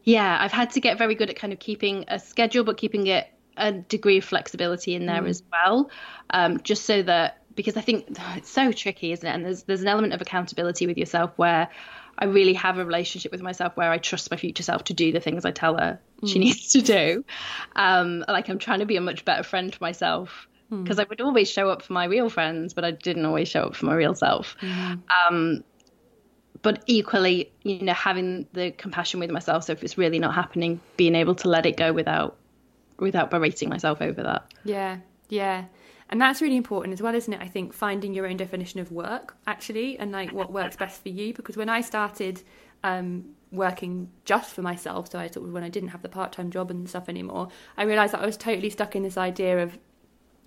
Yeah, 0.03 0.37
I've 0.39 0.51
had 0.51 0.71
to 0.71 0.81
get 0.81 0.97
very 0.97 1.15
good 1.15 1.29
at 1.29 1.35
kind 1.35 1.53
of 1.53 1.59
keeping 1.59 2.05
a 2.07 2.19
schedule, 2.19 2.63
but 2.63 2.77
keeping 2.77 3.07
it 3.07 3.27
a 3.55 3.71
degree 3.71 4.17
of 4.17 4.23
flexibility 4.23 4.95
in 4.95 5.05
there 5.05 5.25
as 5.25 5.43
well, 5.51 5.89
um, 6.31 6.59
just 6.63 6.85
so 6.85 7.03
that 7.03 7.37
because 7.55 7.77
I 7.77 7.81
think 7.81 8.05
it's 8.35 8.49
so 8.49 8.71
tricky, 8.71 9.11
isn't 9.11 9.27
it? 9.27 9.33
And 9.33 9.45
there's 9.45 9.63
there's 9.63 9.81
an 9.81 9.87
element 9.87 10.13
of 10.13 10.21
accountability 10.21 10.87
with 10.87 10.97
yourself 10.97 11.31
where 11.37 11.69
I 12.17 12.25
really 12.25 12.53
have 12.53 12.77
a 12.77 12.85
relationship 12.85 13.31
with 13.31 13.41
myself 13.41 13.75
where 13.75 13.91
I 13.91 13.97
trust 13.97 14.29
my 14.29 14.37
future 14.37 14.63
self 14.63 14.83
to 14.85 14.93
do 14.93 15.11
the 15.11 15.19
things 15.19 15.45
I 15.45 15.51
tell 15.51 15.77
her 15.77 15.99
she 16.25 16.39
needs 16.39 16.71
to 16.73 16.81
do. 16.81 17.25
Um, 17.75 18.23
like 18.27 18.49
I'm 18.49 18.59
trying 18.59 18.79
to 18.79 18.85
be 18.85 18.95
a 18.97 19.01
much 19.01 19.25
better 19.25 19.43
friend 19.43 19.73
to 19.73 19.77
myself 19.81 20.47
because 20.81 20.99
I 20.99 21.03
would 21.03 21.21
always 21.21 21.49
show 21.49 21.69
up 21.69 21.81
for 21.81 21.93
my 21.93 22.05
real 22.05 22.29
friends, 22.29 22.73
but 22.73 22.83
I 22.83 22.91
didn't 22.91 23.25
always 23.25 23.47
show 23.47 23.63
up 23.63 23.75
for 23.75 23.85
my 23.85 23.93
real 23.93 24.15
self. 24.15 24.55
Um, 24.61 25.63
but 26.63 26.81
equally, 26.87 27.51
you 27.63 27.81
know, 27.81 27.93
having 27.93 28.47
the 28.53 28.71
compassion 28.71 29.19
with 29.19 29.29
myself. 29.29 29.65
So 29.65 29.73
if 29.73 29.83
it's 29.83 29.97
really 29.97 30.17
not 30.17 30.33
happening, 30.33 30.79
being 30.97 31.13
able 31.13 31.35
to 31.35 31.49
let 31.49 31.65
it 31.65 31.77
go 31.77 31.93
without 31.93 32.37
without 32.97 33.29
berating 33.29 33.69
myself 33.69 34.01
over 34.01 34.23
that. 34.23 34.51
Yeah, 34.63 34.97
yeah. 35.29 35.65
And 36.09 36.21
that's 36.21 36.41
really 36.41 36.57
important 36.57 36.93
as 36.93 37.01
well, 37.01 37.15
isn't 37.15 37.33
it? 37.33 37.41
I 37.41 37.47
think 37.47 37.73
finding 37.73 38.13
your 38.13 38.27
own 38.27 38.37
definition 38.37 38.79
of 38.79 38.91
work, 38.91 39.35
actually, 39.47 39.97
and 39.97 40.11
like 40.11 40.31
what 40.31 40.51
works 40.51 40.75
best 40.75 41.01
for 41.01 41.09
you. 41.09 41.33
Because 41.33 41.57
when 41.57 41.69
I 41.69 41.81
started 41.81 42.43
um, 42.83 43.25
working 43.51 44.09
just 44.23 44.53
for 44.53 44.61
myself, 44.61 45.11
so 45.11 45.19
I 45.19 45.27
sort 45.27 45.47
of 45.47 45.53
when 45.53 45.63
I 45.63 45.69
didn't 45.69 45.89
have 45.89 46.01
the 46.01 46.09
part 46.09 46.31
time 46.31 46.51
job 46.51 46.71
and 46.71 46.87
stuff 46.87 47.09
anymore, 47.09 47.49
I 47.77 47.83
realised 47.83 48.13
that 48.13 48.21
I 48.21 48.25
was 48.25 48.37
totally 48.37 48.69
stuck 48.69 48.95
in 48.95 49.03
this 49.03 49.17
idea 49.17 49.63
of 49.63 49.77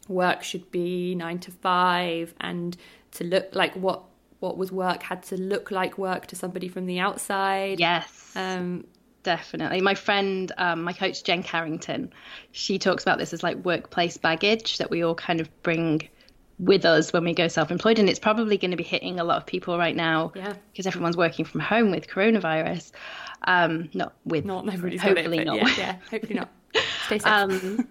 work 0.08 0.42
should 0.42 0.70
be 0.70 1.14
nine 1.14 1.38
to 1.40 1.50
five 1.50 2.34
and 2.40 2.76
to 3.12 3.24
look 3.24 3.48
like 3.54 3.74
what 3.74 4.02
what 4.40 4.56
was 4.58 4.70
work 4.70 5.02
had 5.02 5.22
to 5.24 5.36
look 5.40 5.70
like 5.70 5.96
work 5.96 6.26
to 6.26 6.36
somebody 6.36 6.68
from 6.68 6.86
the 6.86 6.98
outside. 7.00 7.80
Yes. 7.80 8.32
Um, 8.36 8.84
Definitely. 9.22 9.80
My 9.80 9.94
friend, 9.94 10.52
um, 10.56 10.82
my 10.82 10.92
coach 10.92 11.24
Jen 11.24 11.42
Carrington, 11.42 12.12
she 12.52 12.78
talks 12.78 13.02
about 13.02 13.18
this 13.18 13.32
as 13.32 13.42
like 13.42 13.56
workplace 13.64 14.16
baggage 14.18 14.78
that 14.78 14.88
we 14.88 15.02
all 15.02 15.16
kind 15.16 15.40
of 15.40 15.48
bring 15.64 16.08
with 16.60 16.84
us 16.84 17.12
when 17.12 17.24
we 17.24 17.34
go 17.34 17.48
self-employed, 17.48 17.98
and 17.98 18.08
it's 18.08 18.20
probably 18.20 18.56
going 18.56 18.70
to 18.70 18.76
be 18.76 18.84
hitting 18.84 19.18
a 19.18 19.24
lot 19.24 19.38
of 19.38 19.44
people 19.46 19.76
right 19.78 19.96
now 19.96 20.30
Yeah. 20.36 20.54
because 20.70 20.86
everyone's 20.86 21.16
working 21.16 21.44
from 21.44 21.60
home 21.60 21.90
with 21.90 22.06
coronavirus. 22.06 22.92
Um, 23.48 23.90
not 23.94 24.14
with, 24.24 24.44
not 24.44 24.66
everybody's 24.68 25.02
got 25.02 25.10
it, 25.12 25.16
hopefully 25.18 25.44
not. 25.44 25.56
Yeah, 25.56 25.74
yeah, 25.76 25.96
hopefully 26.08 26.34
not. 26.34 26.48
Stay 27.06 27.18
safe. 27.18 27.26
um, 27.26 27.88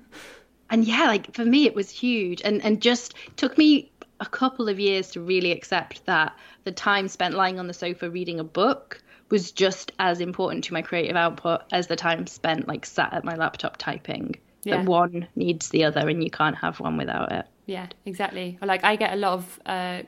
and 0.70 0.86
yeah, 0.86 1.06
like 1.06 1.34
for 1.34 1.46
me, 1.46 1.66
it 1.66 1.76
was 1.76 1.90
huge, 1.90 2.42
and 2.44 2.64
and 2.64 2.82
just 2.82 3.14
took 3.36 3.58
me 3.58 3.92
a 4.20 4.26
couple 4.26 4.70
of 4.70 4.80
years 4.80 5.12
to 5.12 5.22
really 5.22 5.52
accept 5.52 6.06
that 6.06 6.38
the 6.64 6.72
time 6.72 7.08
spent 7.08 7.36
lying 7.36 7.60
on 7.60 7.68
the 7.68 7.74
sofa 7.74 8.10
reading 8.10 8.40
a 8.40 8.44
book 8.44 9.02
was 9.30 9.52
just 9.52 9.92
as 10.00 10.22
important 10.22 10.64
to 10.64 10.74
my 10.74 10.82
creative 10.82 11.16
output 11.16 11.62
as 11.72 11.88
the 11.88 11.96
time 11.96 12.26
spent 12.28 12.68
like 12.68 12.86
sat 12.86 13.12
at 13.14 13.24
my 13.24 13.36
laptop 13.36 13.78
typing. 13.78 14.36
Yeah. 14.64 14.78
That 14.78 14.86
one 14.86 15.28
needs 15.36 15.70
the 15.70 15.84
other, 15.84 16.08
and 16.08 16.24
you 16.24 16.32
can't 16.32 16.56
have 16.58 16.80
one 16.80 16.98
without 16.98 17.32
it. 17.32 17.46
Yeah, 17.66 17.88
exactly. 18.06 18.58
Or 18.62 18.68
like 18.68 18.84
I 18.84 18.96
get 18.96 19.14
a 19.14 19.18
lot 19.18 19.34
of 19.34 19.60
uh, 19.66 20.02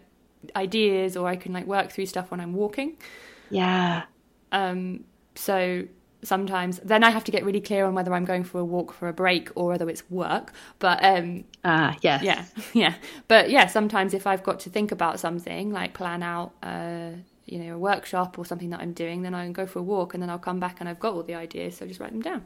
ideas, 0.55 1.17
or 1.17 1.27
I 1.27 1.35
can 1.35 1.53
like 1.53 1.65
work 1.65 1.91
through 1.91 2.07
stuff 2.07 2.31
when 2.31 2.39
I'm 2.39 2.53
walking. 2.53 2.97
Yeah, 3.49 4.03
Um, 4.51 5.05
so 5.35 5.83
sometimes 6.23 6.79
then 6.83 7.03
I 7.03 7.09
have 7.09 7.23
to 7.25 7.31
get 7.31 7.45
really 7.45 7.61
clear 7.61 7.85
on 7.85 7.93
whether 7.93 8.13
I'm 8.13 8.25
going 8.25 8.43
for 8.43 8.59
a 8.59 8.65
walk 8.65 8.91
for 8.91 9.07
a 9.07 9.13
break 9.13 9.49
or 9.55 9.67
whether 9.69 9.89
it's 9.89 10.09
work. 10.09 10.53
But 10.79 11.03
um, 11.03 11.45
ah, 11.63 11.95
yes, 12.01 12.23
yeah, 12.23 12.45
yeah. 12.73 12.95
But 13.27 13.49
yeah, 13.49 13.67
sometimes 13.67 14.13
if 14.13 14.27
I've 14.27 14.43
got 14.43 14.59
to 14.61 14.69
think 14.69 14.91
about 14.91 15.19
something, 15.19 15.71
like 15.71 15.93
plan 15.93 16.23
out, 16.23 16.53
uh, 16.63 17.11
you 17.45 17.59
know, 17.59 17.75
a 17.75 17.79
workshop 17.79 18.37
or 18.37 18.45
something 18.45 18.69
that 18.71 18.81
I'm 18.81 18.93
doing, 18.93 19.21
then 19.21 19.33
I 19.33 19.43
can 19.43 19.53
go 19.53 19.65
for 19.65 19.79
a 19.79 19.83
walk, 19.83 20.13
and 20.13 20.21
then 20.21 20.29
I'll 20.29 20.39
come 20.39 20.59
back 20.59 20.77
and 20.79 20.89
I've 20.89 20.99
got 20.99 21.13
all 21.13 21.23
the 21.23 21.35
ideas, 21.35 21.77
so 21.77 21.85
I 21.85 21.87
just 21.87 21.99
write 21.99 22.11
them 22.11 22.21
down. 22.21 22.45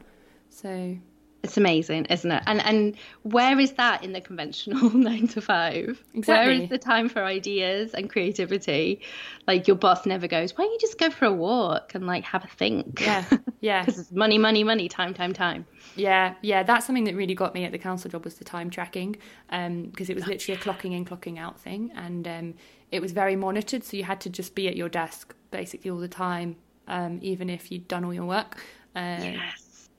So 0.50 0.96
It's 1.42 1.56
amazing, 1.56 2.04
isn't 2.06 2.30
it? 2.30 2.42
And 2.46 2.60
and 2.62 2.96
where 3.22 3.58
is 3.58 3.72
that 3.72 4.04
in 4.04 4.12
the 4.12 4.20
conventional 4.20 4.90
nine 4.96 5.26
to 5.28 5.40
five? 5.40 6.02
Where 6.24 6.50
Exactly. 6.50 6.64
is 6.64 6.68
the 6.68 6.78
time 6.78 7.08
for 7.08 7.24
ideas 7.24 7.94
and 7.94 8.08
creativity? 8.08 9.00
Like 9.48 9.66
your 9.66 9.76
boss 9.76 10.06
never 10.06 10.28
goes, 10.28 10.56
why 10.56 10.64
don't 10.64 10.72
you 10.72 10.78
just 10.80 10.98
go 10.98 11.10
for 11.10 11.24
a 11.26 11.32
walk 11.32 11.94
and 11.94 12.06
like 12.06 12.24
have 12.24 12.44
a 12.44 12.48
think? 12.48 13.02
yeah, 13.02 13.24
yeah. 13.60 13.82
Because 13.82 13.98
it's 13.98 14.12
money, 14.12 14.38
money, 14.38 14.64
money, 14.64 14.88
time, 14.88 15.14
time, 15.14 15.32
time. 15.32 15.66
Yeah, 15.94 16.34
yeah, 16.40 16.62
that's 16.62 16.86
something 16.86 17.04
that 17.04 17.14
really 17.14 17.34
got 17.34 17.52
me 17.54 17.64
at 17.64 17.72
the 17.72 17.78
council 17.78 18.10
job 18.10 18.24
was 18.24 18.36
the 18.36 18.44
time 18.44 18.70
tracking, 18.70 19.16
because 19.50 20.08
it 20.08 20.14
was 20.14 20.26
literally 20.26 20.58
a 20.58 20.62
clocking 20.62 20.92
in, 20.94 21.04
clocking 21.04 21.38
out 21.38 21.60
thing, 21.60 21.92
and 21.94 22.26
um, 22.26 22.54
it 22.90 23.02
was 23.02 23.12
very 23.12 23.36
monitored. 23.36 23.84
So 23.84 23.96
you 23.98 24.04
had 24.04 24.20
to 24.22 24.30
just 24.30 24.54
be 24.54 24.68
at 24.68 24.76
your 24.76 24.88
desk 24.88 25.34
basically 25.50 25.90
all 25.90 25.98
the 25.98 26.08
time, 26.08 26.56
um, 26.88 27.18
even 27.20 27.50
if 27.50 27.70
you'd 27.70 27.88
done 27.88 28.04
all 28.04 28.14
your 28.14 28.24
work. 28.24 28.58
Uh, 28.96 29.32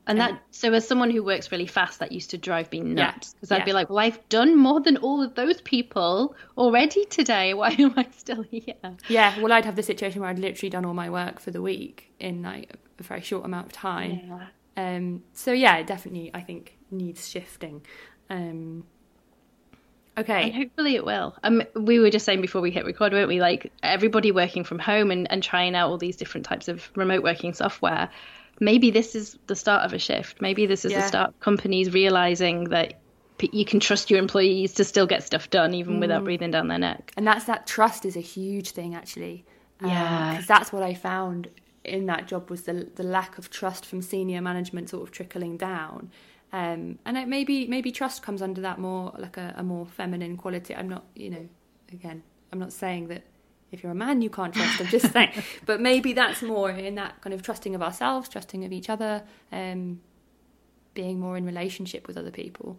And 0.05 0.19
that, 0.19 0.41
so 0.51 0.73
as 0.73 0.85
someone 0.87 1.11
who 1.11 1.23
works 1.23 1.51
really 1.51 1.65
fast, 1.65 1.99
that 1.99 2.11
used 2.11 2.31
to 2.31 2.37
drive 2.37 2.71
me 2.71 2.81
nuts 2.81 3.33
because 3.33 3.51
I'd 3.51 3.59
yeah. 3.59 3.65
be 3.65 3.73
like, 3.73 3.89
well, 3.89 3.99
I've 3.99 4.27
done 4.27 4.57
more 4.57 4.81
than 4.81 4.97
all 4.97 5.23
of 5.23 5.33
those 5.35 5.61
people 5.61 6.35
already 6.57 7.05
today. 7.05 7.53
Why 7.53 7.69
am 7.69 7.93
I 7.95 8.07
still 8.17 8.41
here? 8.51 8.75
Yeah, 9.07 9.39
well, 9.39 9.53
I'd 9.53 9.65
have 9.65 9.77
the 9.77 9.83
situation 9.83 10.21
where 10.21 10.29
I'd 10.29 10.39
literally 10.39 10.69
done 10.69 10.83
all 10.83 10.93
my 10.93 11.09
work 11.09 11.39
for 11.39 11.51
the 11.51 11.61
week 11.61 12.11
in 12.19 12.41
like 12.41 12.75
a 12.99 13.03
very 13.03 13.21
short 13.21 13.45
amount 13.45 13.67
of 13.67 13.71
time. 13.71 14.21
Yeah. 14.27 14.47
Um, 14.75 15.23
so 15.33 15.53
yeah, 15.53 15.77
it 15.77 15.87
definitely, 15.87 16.31
I 16.33 16.41
think 16.41 16.77
needs 16.91 17.29
shifting. 17.29 17.81
Um, 18.29 18.85
okay, 20.17 20.43
And 20.43 20.53
hopefully 20.53 20.95
it 20.95 21.05
will. 21.05 21.33
Um, 21.43 21.63
we 21.75 21.99
were 21.99 22.09
just 22.09 22.25
saying 22.25 22.41
before 22.41 22.61
we 22.61 22.71
hit 22.71 22.83
record, 22.85 23.13
weren't 23.13 23.29
we? 23.29 23.39
Like 23.39 23.71
everybody 23.81 24.31
working 24.31 24.65
from 24.65 24.79
home 24.79 25.11
and, 25.11 25.31
and 25.31 25.41
trying 25.41 25.75
out 25.75 25.89
all 25.89 25.97
these 25.97 26.17
different 26.17 26.45
types 26.45 26.67
of 26.67 26.89
remote 26.95 27.23
working 27.23 27.53
software. 27.53 28.09
Maybe 28.59 28.91
this 28.91 29.15
is 29.15 29.37
the 29.47 29.55
start 29.55 29.83
of 29.85 29.93
a 29.93 29.99
shift. 29.99 30.41
Maybe 30.41 30.65
this 30.65 30.85
is 30.85 30.91
Yeah. 30.91 31.01
the 31.01 31.07
start 31.07 31.29
of 31.29 31.39
companies 31.39 31.93
realizing 31.93 32.65
that 32.65 32.99
you 33.51 33.65
can 33.65 33.79
trust 33.79 34.09
your 34.09 34.19
employees 34.19 34.73
to 34.75 34.83
still 34.83 35.05
get 35.07 35.23
stuff 35.23 35.49
done 35.49 35.73
even 35.73 35.97
Mm. 35.97 35.99
without 36.01 36.23
breathing 36.23 36.51
down 36.51 36.67
their 36.69 36.77
neck. 36.79 37.11
and 37.17 37.27
that's 37.27 37.45
that 37.45 37.67
trust 37.67 38.05
is 38.05 38.15
a 38.15 38.21
huge 38.21 38.71
thing 38.71 38.95
actually. 38.95 39.43
Yeah. 39.81 40.31
because 40.31 40.47
that's 40.47 40.71
what 40.71 40.81
I 40.83 40.93
found 40.93 41.49
in 41.83 42.05
that 42.05 42.27
job 42.27 42.49
was 42.49 42.61
the 42.63 42.89
the 42.95 43.03
lack 43.03 43.37
of 43.37 43.49
trust 43.49 43.85
from 43.85 44.01
senior 44.01 44.39
management 44.41 44.89
sort 44.89 45.03
of 45.03 45.11
trickling 45.11 45.57
down. 45.57 46.09
Um, 46.53 46.99
and 47.05 47.17
it 47.17 47.27
maybe 47.27 47.67
maybe 47.67 47.91
trust 47.91 48.21
comes 48.21 48.41
under 48.41 48.61
that 48.61 48.77
more 48.79 49.11
like 49.17 49.35
a, 49.37 49.53
a 49.57 49.63
more 49.63 49.85
feminine 49.87 50.37
quality. 50.37 50.73
I'm 50.75 50.87
not, 50.87 51.03
you 51.15 51.31
know, 51.31 51.49
again, 51.91 52.23
I'm 52.53 52.59
not 52.59 52.71
saying 52.71 53.07
that 53.07 53.23
if 53.73 53.83
you're 53.83 53.91
a 53.91 53.95
man 53.95 54.21
you 54.21 54.29
can't 54.29 54.53
trust. 54.53 54.79
I'm 54.79 54.87
just 54.87 55.11
saying, 55.11 55.31
but 55.65 55.81
maybe 55.81 56.13
that's 56.13 56.41
more 56.41 56.69
in 56.69 56.95
that 56.95 57.21
kind 57.21 57.33
of 57.33 57.41
trusting 57.41 57.75
of 57.75 57.81
ourselves, 57.81 58.29
trusting 58.29 58.63
of 58.65 58.71
each 58.71 58.89
other, 58.89 59.23
um, 59.51 60.01
being 60.93 61.19
more 61.19 61.37
in 61.37 61.45
relationship 61.45 62.07
with 62.07 62.17
other 62.17 62.31
people. 62.31 62.77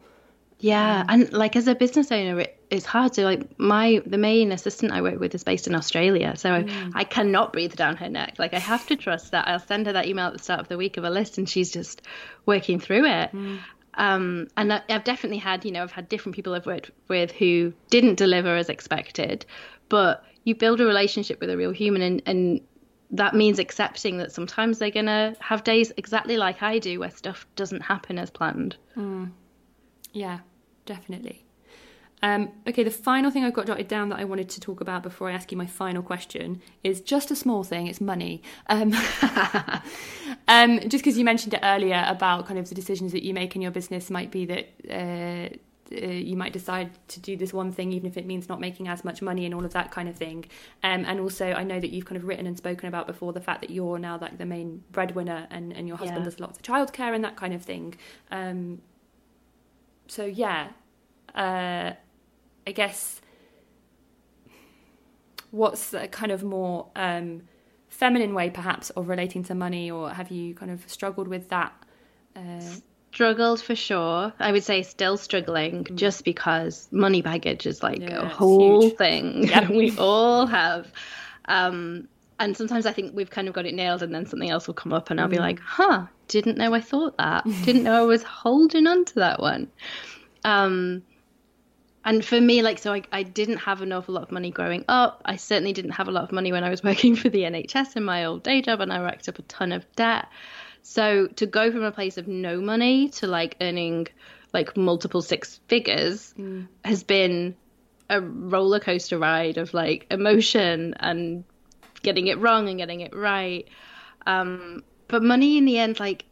Yeah, 0.61 1.01
um, 1.01 1.07
and 1.09 1.33
like 1.33 1.57
as 1.57 1.67
a 1.67 1.75
business 1.75 2.11
owner, 2.13 2.41
it, 2.41 2.59
it's 2.71 2.87
hard 2.87 3.15
to 3.15 3.25
like 3.25 3.59
my 3.59 4.01
the 4.07 4.19
main 4.19 4.53
assistant 4.53 4.93
I 4.93 5.03
work 5.03 5.19
with 5.19 5.35
is 5.35 5.45
based 5.45 5.67
in 5.67 5.75
Australia, 5.75 6.35
so 6.37 6.49
mm. 6.49 6.93
I 6.95 7.05
cannot 7.05 7.53
breathe 7.53 7.75
down 7.75 7.97
her 7.97 8.09
neck. 8.09 8.37
Like 8.39 8.55
I 8.55 8.61
have 8.61 8.87
to 8.87 8.97
trust 8.97 9.33
that 9.33 9.49
I'll 9.49 9.59
send 9.59 9.87
her 9.87 9.93
that 9.95 10.07
email 10.07 10.29
at 10.29 10.33
the 10.33 10.39
start 10.39 10.61
of 10.61 10.69
the 10.69 10.77
week 10.79 10.97
of 10.97 11.05
a 11.05 11.11
list, 11.11 11.39
and 11.39 11.49
she's 11.49 11.71
just 11.71 12.03
working 12.47 12.79
through 12.81 13.05
it. 13.05 13.33
Mm. 13.33 13.59
Um, 13.97 14.49
and 14.57 14.73
I've 14.73 15.05
definitely 15.05 15.39
had, 15.39 15.65
you 15.65 15.71
know, 15.71 15.83
I've 15.83 15.93
had 15.93 16.09
different 16.09 16.35
people 16.35 16.55
I've 16.55 16.67
worked 16.67 16.91
with 17.09 17.31
who 17.31 17.73
didn't 17.91 18.17
deliver 18.17 18.57
as 18.57 18.69
expected, 18.69 19.47
but 19.89 20.25
you 20.45 20.55
build 20.55 20.81
a 20.81 20.85
relationship 20.85 21.41
with 21.41 21.51
a 21.51 21.57
real 21.57 21.73
human, 21.73 22.03
and, 22.03 22.23
and 22.27 22.61
that 23.11 23.35
means 23.35 23.59
accepting 23.59 24.19
that 24.19 24.33
sometimes 24.33 24.79
they're 24.79 24.91
gonna 24.91 25.35
have 25.41 25.65
days 25.65 25.93
exactly 25.97 26.37
like 26.37 26.63
I 26.63 26.79
do 26.79 27.01
where 27.01 27.11
stuff 27.11 27.47
doesn't 27.57 27.83
happen 27.83 28.19
as 28.19 28.31
planned. 28.31 28.77
Mm. 28.97 29.33
Yeah, 30.13 30.41
definitely. 30.87 31.45
Um, 32.25 32.53
okay, 32.67 32.83
the 32.83 32.91
final 32.91 33.31
thing 33.31 33.45
I've 33.45 33.53
got 33.53 33.67
jotted 33.67 33.87
down 33.87 34.09
that 34.09 34.19
I 34.19 34.25
wanted 34.25 34.49
to 34.51 34.61
talk 34.61 34.81
about 34.81 35.03
before 35.03 35.29
I 35.29 35.35
ask 35.35 35.53
you 35.53 35.59
my 35.59 35.67
final 35.67 36.03
question 36.03 36.63
is 36.83 37.03
just 37.03 37.31
a 37.31 37.37
small 37.37 37.65
thing. 37.65 37.87
It's 37.87 38.01
money. 38.01 38.43
Um, 38.69 38.95
um, 40.49 40.81
just 40.89 41.05
because 41.05 41.19
you 41.19 41.25
mentioned 41.25 41.53
it 41.53 41.61
earlier 41.63 42.03
about 42.09 42.47
kind 42.47 42.59
of 42.59 42.67
the 42.71 42.75
decisions 42.75 43.13
that 43.13 43.25
you 43.25 43.35
make 43.35 43.55
in 43.55 43.61
your 43.61 43.73
business 43.73 44.09
might 44.09 44.31
be 44.31 44.47
that 44.47 44.69
uh, 44.91 45.55
uh, 45.93 46.07
you 46.07 46.37
might 46.37 46.53
decide 46.53 46.91
to 47.09 47.21
do 47.21 47.37
this 47.37 47.53
one 47.53 47.73
thing 47.73 47.93
even 47.93 48.09
if 48.09 48.17
it 48.17 48.27
means 48.27 48.49
not 48.49 48.61
making 48.61 48.89
as 48.89 49.05
much 49.05 49.21
money 49.21 49.45
and 49.45 49.55
all 49.55 49.65
of 49.65 49.73
that 49.73 49.91
kind 49.91 50.09
of 50.09 50.17
thing. 50.17 50.45
Um, 50.83 51.05
and 51.05 51.21
also, 51.21 51.53
I 51.53 51.63
know 51.65 51.81
that 51.81 51.91
you've 51.91 52.05
kind 52.07 52.17
of 52.17 52.25
written 52.25 52.47
and 52.47 52.57
spoken 52.57 52.89
about 52.89 53.07
before 53.07 53.33
the 53.33 53.41
fact 53.41 53.61
that 53.61 53.71
you're 53.71 53.99
now 53.99 54.19
like 54.19 54.39
the 54.39 54.47
main 54.47 54.83
breadwinner 54.93 55.47
and, 55.51 55.73
and 55.73 55.87
your 55.87 55.97
husband 55.97 56.21
yeah. 56.21 56.25
does 56.25 56.41
lots 56.41 56.59
of 56.59 56.63
childcare 56.63 57.15
and 57.15 57.25
that 57.25 57.37
kind 57.37 57.55
of 57.55 57.63
thing. 57.63 57.95
Um, 58.31 58.81
so 60.07 60.25
yeah, 60.25 60.69
uh, 61.35 61.93
I 62.67 62.73
guess 62.73 63.21
what's 65.51 65.91
the 65.91 66.09
kind 66.09 66.33
of 66.33 66.43
more 66.43 66.89
um, 66.97 67.43
feminine 67.89 68.35
way, 68.35 68.51
perhaps, 68.51 68.91
of 68.91 69.09
relating 69.09 69.45
to 69.45 69.55
money, 69.55 69.91
or 69.91 70.11
have 70.11 70.31
you 70.31 70.55
kind 70.55 70.71
of 70.71 70.89
struggled 70.91 71.29
with 71.29 71.49
that? 71.51 71.73
Uh... 72.35 72.61
Struggled 73.15 73.63
for 73.63 73.77
sure. 73.77 74.33
I 74.41 74.51
would 74.51 74.65
say 74.65 74.83
still 74.83 75.17
struggling, 75.17 75.85
mm. 75.85 75.95
just 75.95 76.25
because 76.25 76.89
money 76.91 77.23
baggage 77.23 77.65
is 77.65 77.81
like 77.81 78.01
yeah, 78.01 78.23
a 78.23 78.27
whole 78.27 78.83
huge. 78.83 78.97
thing 78.97 79.45
yep. 79.49 79.71
we 79.71 79.97
all 79.97 80.47
have. 80.47 80.89
Um, 81.45 82.09
and 82.41 82.57
sometimes 82.57 82.87
I 82.87 82.93
think 82.93 83.15
we've 83.15 83.31
kind 83.31 83.47
of 83.47 83.55
got 83.55 83.67
it 83.67 83.75
nailed, 83.75 84.03
and 84.03 84.13
then 84.13 84.27
something 84.27 84.51
else 84.51 84.67
will 84.67 84.75
come 84.75 84.93
up, 84.93 85.11
and 85.11 85.21
I'll 85.21 85.29
mm. 85.29 85.33
be 85.33 85.39
like, 85.39 85.61
"Huh, 85.61 86.07
didn't 86.27 86.59
know 86.59 86.75
I 86.75 86.81
thought 86.81 87.17
that. 87.19 87.45
didn't 87.65 87.85
know 87.85 88.03
I 88.03 88.07
was 88.07 88.25
holding 88.25 88.89
on 88.89 89.05
to 89.05 89.15
that 89.21 89.39
one." 89.39 89.69
Um, 90.45 91.05
and 92.05 92.25
for 92.25 92.41
me, 92.41 92.63
like, 92.63 92.81
so 92.81 92.93
I, 92.93 93.03
I 93.13 93.23
didn't 93.23 93.59
have 93.59 93.81
an 93.81 93.93
awful 93.93 94.15
lot 94.15 94.25
of 94.25 94.33
money 94.33 94.51
growing 94.51 94.85
up. 94.89 95.23
I 95.25 95.37
certainly 95.37 95.73
didn't 95.73 95.93
have 95.93 96.09
a 96.09 96.11
lot 96.11 96.25
of 96.25 96.33
money 96.33 96.51
when 96.51 96.65
I 96.65 96.71
was 96.71 96.83
working 96.85 97.15
for 97.15 97.29
the 97.29 97.43
NHS 97.43 97.95
in 97.95 98.03
my 98.03 98.25
old 98.25 98.43
day 98.43 98.61
job, 98.61 98.81
and 98.81 98.93
I 98.93 98.99
racked 98.99 99.29
up 99.29 99.39
a 99.39 99.43
ton 99.43 99.71
of 99.71 99.87
debt. 99.95 100.27
So 100.85 101.27
to 101.27 101.47
go 101.47 101.73
from 101.73 101.83
a 101.83 101.91
place 101.91 102.19
of 102.19 102.29
no 102.29 102.61
money 102.61 103.09
to 103.09 103.27
like 103.27 103.57
earning 103.61 104.07
like 104.53 104.77
multiple 104.77 105.23
six 105.23 105.59
figures 105.67 106.33
mm. 106.39 106.69
has 106.85 107.03
been 107.03 107.57
a 108.09 108.21
roller 108.21 108.79
coaster 108.79 109.19
ride 109.19 109.57
of 109.57 109.73
like 109.75 110.07
emotion 110.11 110.95
and 111.01 111.45
getting 112.03 112.27
it 112.27 112.39
wrong 112.39 112.69
and 112.69 112.79
getting 112.79 113.01
it 113.01 113.17
right. 113.17 113.67
Um, 114.27 114.85
but 115.09 115.23
money 115.23 115.57
in 115.59 115.65
the 115.65 115.79
end, 115.79 115.99
like, 115.99 116.27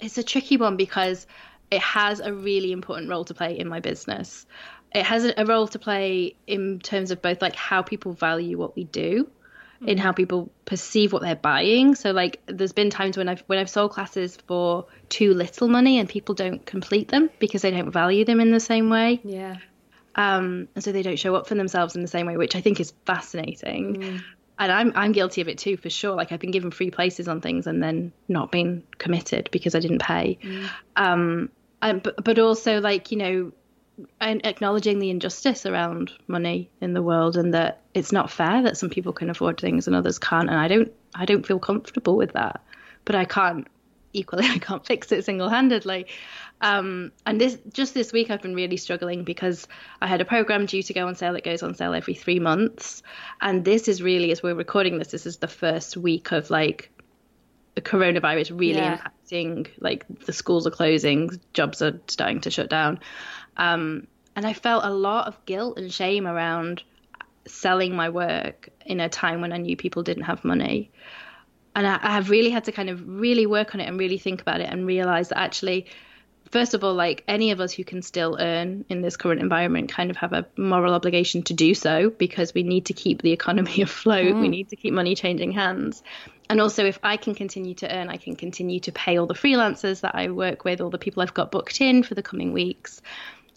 it's 0.00 0.18
a 0.18 0.22
tricky 0.22 0.56
one 0.56 0.76
because 0.76 1.26
it 1.70 1.80
has 1.80 2.20
a 2.20 2.32
really 2.32 2.72
important 2.72 3.10
role 3.10 3.24
to 3.26 3.34
play 3.34 3.58
in 3.58 3.68
my 3.68 3.80
business 3.80 4.46
it 4.94 5.04
has 5.04 5.30
a 5.36 5.44
role 5.44 5.68
to 5.68 5.78
play 5.78 6.34
in 6.46 6.78
terms 6.80 7.10
of 7.10 7.20
both 7.20 7.42
like 7.42 7.54
how 7.54 7.82
people 7.82 8.12
value 8.12 8.56
what 8.56 8.74
we 8.74 8.84
do 8.84 9.30
in 9.86 9.98
how 9.98 10.12
people 10.12 10.50
perceive 10.64 11.12
what 11.12 11.22
they're 11.22 11.36
buying. 11.36 11.94
So 11.94 12.10
like 12.10 12.40
there's 12.46 12.72
been 12.72 12.90
times 12.90 13.16
when 13.16 13.28
i've 13.28 13.40
when 13.46 13.58
i've 13.58 13.70
sold 13.70 13.92
classes 13.92 14.36
for 14.46 14.86
too 15.08 15.34
little 15.34 15.68
money 15.68 15.98
and 15.98 16.08
people 16.08 16.34
don't 16.34 16.64
complete 16.66 17.08
them 17.08 17.30
because 17.38 17.62
they 17.62 17.70
don't 17.70 17.90
value 17.90 18.24
them 18.24 18.40
in 18.40 18.50
the 18.50 18.60
same 18.60 18.90
way. 18.90 19.20
Yeah. 19.22 19.56
Um 20.14 20.68
and 20.74 20.82
so 20.82 20.92
they 20.92 21.02
don't 21.02 21.18
show 21.18 21.34
up 21.34 21.46
for 21.46 21.54
themselves 21.54 21.94
in 21.94 22.02
the 22.02 22.08
same 22.08 22.26
way 22.26 22.36
which 22.36 22.56
i 22.56 22.60
think 22.60 22.80
is 22.80 22.92
fascinating. 23.06 23.96
Mm. 23.96 24.22
and 24.58 24.72
i'm 24.72 24.92
i'm 24.96 25.12
guilty 25.12 25.40
of 25.42 25.48
it 25.48 25.58
too 25.58 25.76
for 25.76 25.90
sure. 25.90 26.16
Like 26.16 26.32
i've 26.32 26.40
been 26.40 26.50
given 26.50 26.70
free 26.70 26.90
places 26.90 27.28
on 27.28 27.40
things 27.40 27.66
and 27.66 27.82
then 27.82 28.12
not 28.26 28.50
been 28.50 28.82
committed 28.98 29.48
because 29.52 29.74
i 29.74 29.80
didn't 29.80 30.00
pay. 30.02 30.38
Mm. 30.42 30.68
um 30.96 31.50
and, 31.80 32.02
but, 32.02 32.24
but 32.24 32.40
also 32.40 32.80
like 32.80 33.12
you 33.12 33.18
know 33.18 33.52
acknowledging 34.20 34.98
the 34.98 35.10
injustice 35.10 35.66
around 35.66 36.12
money 36.26 36.70
in 36.80 36.92
the 36.92 37.02
world 37.02 37.36
and 37.36 37.54
that 37.54 37.82
it's 37.94 38.12
not 38.12 38.30
fair 38.30 38.62
that 38.62 38.76
some 38.76 38.90
people 38.90 39.12
can 39.12 39.30
afford 39.30 39.60
things 39.60 39.86
and 39.86 39.96
others 39.96 40.18
can't 40.18 40.48
and 40.48 40.58
I 40.58 40.68
don't 40.68 40.92
I 41.14 41.24
don't 41.24 41.46
feel 41.46 41.58
comfortable 41.58 42.16
with 42.16 42.32
that. 42.32 42.62
But 43.04 43.16
I 43.16 43.24
can't 43.24 43.66
equally 44.12 44.46
I 44.48 44.58
can't 44.58 44.84
fix 44.84 45.12
it 45.12 45.24
single-handedly 45.24 46.06
um, 46.60 47.12
and 47.26 47.40
this 47.40 47.58
just 47.72 47.94
this 47.94 48.12
week 48.12 48.30
I've 48.30 48.42
been 48.42 48.54
really 48.54 48.76
struggling 48.76 49.24
because 49.24 49.66
I 50.00 50.06
had 50.06 50.20
a 50.20 50.24
program 50.24 50.66
due 50.66 50.82
to 50.82 50.92
go 50.92 51.06
on 51.06 51.14
sale 51.14 51.34
that 51.34 51.44
goes 51.44 51.62
on 51.62 51.74
sale 51.74 51.94
every 51.94 52.14
3 52.14 52.38
months 52.40 53.02
and 53.40 53.64
this 53.64 53.88
is 53.88 54.02
really 54.02 54.30
as 54.32 54.42
we're 54.42 54.54
recording 54.54 54.98
this 54.98 55.08
this 55.08 55.26
is 55.26 55.38
the 55.38 55.48
first 55.48 55.96
week 55.96 56.32
of 56.32 56.50
like 56.50 56.90
the 57.78 57.90
coronavirus 57.90 58.58
really 58.58 58.80
yeah. 58.80 58.98
impacting 58.98 59.68
like 59.78 60.04
the 60.26 60.32
schools 60.32 60.66
are 60.66 60.70
closing 60.70 61.30
jobs 61.52 61.80
are 61.80 62.00
starting 62.08 62.40
to 62.40 62.50
shut 62.50 62.68
down 62.68 62.98
um, 63.56 64.06
and 64.38 64.46
I 64.46 64.52
felt 64.52 64.84
a 64.84 64.90
lot 64.90 65.26
of 65.26 65.44
guilt 65.46 65.78
and 65.78 65.92
shame 65.92 66.26
around 66.26 66.84
selling 67.46 67.96
my 67.96 68.08
work 68.08 68.68
in 68.86 69.00
a 69.00 69.08
time 69.08 69.40
when 69.40 69.52
I 69.52 69.56
knew 69.56 69.76
people 69.76 70.04
didn't 70.04 70.24
have 70.24 70.44
money. 70.44 70.92
And 71.74 71.86
I, 71.86 71.98
I 72.00 72.12
have 72.12 72.30
really 72.30 72.50
had 72.50 72.64
to 72.64 72.72
kind 72.72 72.88
of 72.88 73.02
really 73.04 73.46
work 73.46 73.74
on 73.74 73.80
it 73.80 73.88
and 73.88 73.98
really 73.98 74.18
think 74.18 74.40
about 74.40 74.60
it 74.60 74.70
and 74.70 74.86
realize 74.86 75.30
that 75.30 75.38
actually, 75.38 75.86
first 76.50 76.74
of 76.74 76.84
all, 76.84 76.94
like 76.94 77.24
any 77.28 77.50
of 77.50 77.60
us 77.60 77.72
who 77.72 77.84
can 77.84 78.02
still 78.02 78.36
earn 78.38 78.84
in 78.88 79.02
this 79.02 79.16
current 79.16 79.40
environment 79.40 79.90
kind 79.90 80.10
of 80.10 80.16
have 80.16 80.32
a 80.32 80.46
moral 80.56 80.94
obligation 80.94 81.42
to 81.44 81.54
do 81.54 81.74
so 81.74 82.10
because 82.10 82.54
we 82.54 82.62
need 82.62 82.86
to 82.86 82.92
keep 82.92 83.22
the 83.22 83.32
economy 83.32 83.82
afloat. 83.82 84.34
Mm. 84.34 84.40
We 84.40 84.48
need 84.48 84.70
to 84.70 84.76
keep 84.76 84.92
money 84.92 85.14
changing 85.14 85.52
hands. 85.52 86.02
And 86.50 86.60
also, 86.60 86.86
if 86.86 86.98
I 87.02 87.18
can 87.18 87.34
continue 87.34 87.74
to 87.74 87.94
earn, 87.94 88.08
I 88.08 88.16
can 88.16 88.34
continue 88.34 88.80
to 88.80 88.92
pay 88.92 89.18
all 89.18 89.26
the 89.26 89.34
freelancers 89.34 90.00
that 90.00 90.14
I 90.14 90.30
work 90.30 90.64
with, 90.64 90.80
all 90.80 90.88
the 90.90 90.98
people 90.98 91.22
I've 91.22 91.34
got 91.34 91.50
booked 91.50 91.80
in 91.80 92.02
for 92.02 92.14
the 92.14 92.22
coming 92.22 92.52
weeks 92.52 93.02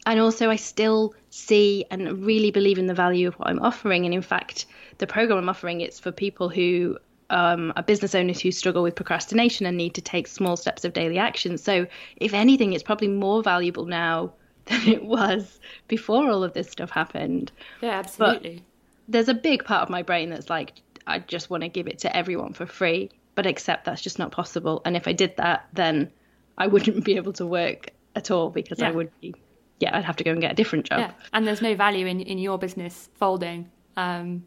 and 0.05 0.19
also 0.19 0.49
I 0.49 0.55
still 0.55 1.13
see 1.29 1.85
and 1.91 2.25
really 2.25 2.51
believe 2.51 2.79
in 2.79 2.87
the 2.87 2.93
value 2.93 3.27
of 3.27 3.35
what 3.35 3.49
I'm 3.49 3.61
offering. 3.61 4.05
And 4.05 4.13
in 4.13 4.21
fact, 4.21 4.65
the 4.97 5.07
program 5.07 5.37
I'm 5.39 5.49
offering 5.49 5.81
it's 5.81 5.99
for 5.99 6.11
people 6.11 6.49
who 6.49 6.97
um, 7.31 7.73
are 7.75 7.83
business 7.83 8.13
owners 8.13 8.39
who 8.41 8.51
struggle 8.51 8.83
with 8.83 8.95
procrastination 8.95 9.65
and 9.65 9.77
need 9.77 9.95
to 9.95 10.01
take 10.01 10.27
small 10.27 10.57
steps 10.57 10.85
of 10.85 10.93
daily 10.93 11.17
action. 11.17 11.57
So, 11.57 11.87
if 12.17 12.33
anything, 12.33 12.73
it's 12.73 12.83
probably 12.83 13.07
more 13.07 13.41
valuable 13.41 13.85
now 13.85 14.33
than 14.65 14.87
it 14.87 15.03
was 15.03 15.59
before 15.87 16.29
all 16.29 16.43
of 16.43 16.53
this 16.53 16.69
stuff 16.69 16.91
happened. 16.91 17.51
Yeah, 17.81 17.91
absolutely. 17.91 18.55
But 18.55 18.63
there's 19.07 19.29
a 19.29 19.33
big 19.33 19.65
part 19.65 19.81
of 19.81 19.89
my 19.89 20.03
brain 20.03 20.29
that's 20.29 20.49
like, 20.49 20.73
I 21.07 21.19
just 21.19 21.49
want 21.49 21.63
to 21.63 21.69
give 21.69 21.87
it 21.87 21.99
to 21.99 22.15
everyone 22.15 22.53
for 22.53 22.65
free, 22.65 23.09
but 23.33 23.47
except 23.47 23.85
that's 23.85 24.01
just 24.01 24.19
not 24.19 24.31
possible. 24.31 24.81
And 24.85 24.95
if 24.95 25.07
I 25.07 25.13
did 25.13 25.35
that, 25.37 25.67
then 25.73 26.11
I 26.57 26.67
wouldn't 26.67 27.03
be 27.03 27.15
able 27.15 27.33
to 27.33 27.45
work 27.45 27.89
at 28.15 28.29
all 28.29 28.49
because 28.49 28.79
yeah. 28.79 28.89
I 28.89 28.91
would 28.91 29.09
be 29.19 29.33
yeah, 29.79 29.97
I'd 29.97 30.05
have 30.05 30.17
to 30.17 30.23
go 30.23 30.31
and 30.31 30.39
get 30.39 30.51
a 30.51 30.55
different 30.55 30.85
job. 30.85 30.99
Yeah. 30.99 31.11
And 31.33 31.47
there's 31.47 31.61
no 31.61 31.75
value 31.75 32.05
in, 32.05 32.19
in 32.19 32.37
your 32.37 32.59
business 32.59 33.09
folding. 33.15 33.71
Um, 33.97 34.43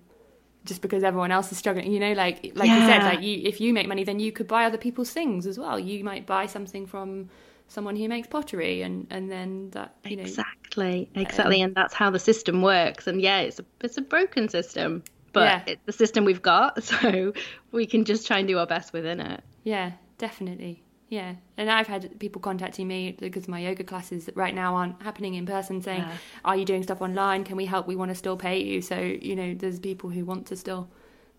just 0.65 0.81
because 0.81 1.03
everyone 1.03 1.31
else 1.31 1.53
is 1.53 1.59
struggling, 1.59 1.93
you 1.93 2.01
know, 2.01 2.13
like 2.13 2.53
like 2.55 2.69
yeah. 2.69 2.81
you 2.81 2.87
said, 2.87 3.03
like 3.03 3.23
you 3.23 3.41
if 3.45 3.61
you 3.61 3.73
make 3.73 3.89
money, 3.89 4.05
then 4.05 4.19
you 4.19 4.33
could 4.33 4.49
buy 4.49 4.65
other 4.65 4.79
people's 4.79 5.11
things 5.11 5.47
as 5.47 5.59
well. 5.59 5.79
You 5.79 6.05
might 6.05 6.27
buy 6.27 6.47
something 6.47 6.87
from 6.87 7.29
someone 7.69 7.97
who 7.97 8.09
makes 8.09 8.29
pottery, 8.29 8.83
and 8.83 9.07
and 9.11 9.31
then 9.31 9.71
that 9.71 9.97
you 10.05 10.17
know 10.17 10.23
exactly 10.23 11.09
exactly, 11.15 11.63
um, 11.63 11.69
and 11.69 11.75
that's 11.75 11.95
how 11.95 12.11
the 12.11 12.19
system 12.19 12.63
works. 12.63 13.07
And 13.07 13.21
yeah, 13.21 13.41
it's 13.41 13.59
a 13.59 13.65
it's 13.81 13.99
a 13.99 14.03
broken 14.03 14.49
system, 14.49 15.03
but 15.33 15.45
yeah. 15.45 15.63
it's 15.67 15.83
the 15.87 15.93
system 15.93 16.25
we've 16.25 16.43
got, 16.43 16.83
so 16.85 17.33
we 17.73 17.87
can 17.87 18.05
just 18.05 18.27
try 18.27 18.39
and 18.39 18.49
do 18.49 18.59
our 18.59 18.67
best 18.67 18.93
within 18.93 19.21
it. 19.21 19.43
Yeah, 19.65 19.93
definitely. 20.19 20.84
Yeah, 21.15 21.35
and 21.57 21.71
I've 21.71 21.87
had 21.87 22.19
people 22.19 22.43
contacting 22.43 22.89
me 22.89 23.17
because 23.17 23.47
my 23.47 23.61
yoga 23.61 23.85
classes 23.85 24.29
right 24.35 24.53
now 24.53 24.75
aren't 24.75 25.01
happening 25.01 25.35
in 25.35 25.47
person, 25.47 25.81
saying. 25.81 26.05
"Are 26.45 26.57
you 26.57 26.65
doing 26.65 26.83
stuff 26.83 27.01
online? 27.01 27.45
Can 27.45 27.57
we 27.57 27.67
help? 27.67 27.87
We 27.87 27.95
want 27.95 28.11
to 28.11 28.17
still 28.17 28.37
pay 28.37 28.61
you." 28.61 28.83
So 28.83 28.99
you 28.99 29.37
know, 29.37 29.55
there's 29.55 29.79
people 29.79 30.11
who 30.11 30.25
want 30.25 30.47
to 30.47 30.57
still 30.57 30.89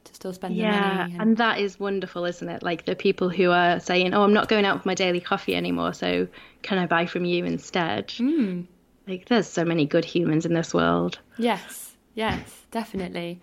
to 0.06 0.14
still 0.14 0.32
spend 0.32 0.56
yeah, 0.56 0.72
the 0.72 0.96
money. 0.96 1.14
And... 1.14 1.22
and 1.22 1.38
that 1.38 1.60
is 1.60 1.78
wonderful, 1.78 2.24
isn't 2.24 2.48
it? 2.48 2.64
Like 2.64 2.86
the 2.86 2.96
people 2.96 3.28
who 3.28 3.52
are 3.52 3.82
saying, 3.82 4.14
"Oh, 4.14 4.24
I'm 4.24 4.34
not 4.34 4.48
going 4.48 4.64
out 4.64 4.82
for 4.82 4.88
my 4.88 4.96
daily 4.96 5.20
coffee 5.20 5.56
anymore, 5.56 5.94
so 5.94 6.30
can 6.62 6.78
I 6.78 6.86
buy 6.86 7.06
from 7.06 7.26
you 7.26 7.44
instead?" 7.44 8.08
Mm. 8.08 8.68
Like, 9.08 9.28
there's 9.28 9.48
so 9.48 9.66
many 9.66 9.86
good 9.86 10.06
humans 10.06 10.46
in 10.46 10.54
this 10.54 10.74
world. 10.74 11.20
Yes, 11.38 11.98
yes, 12.14 12.66
definitely. 12.72 13.42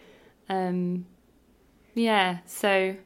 Um, 0.48 1.04
yeah, 1.94 2.38
so 2.46 2.96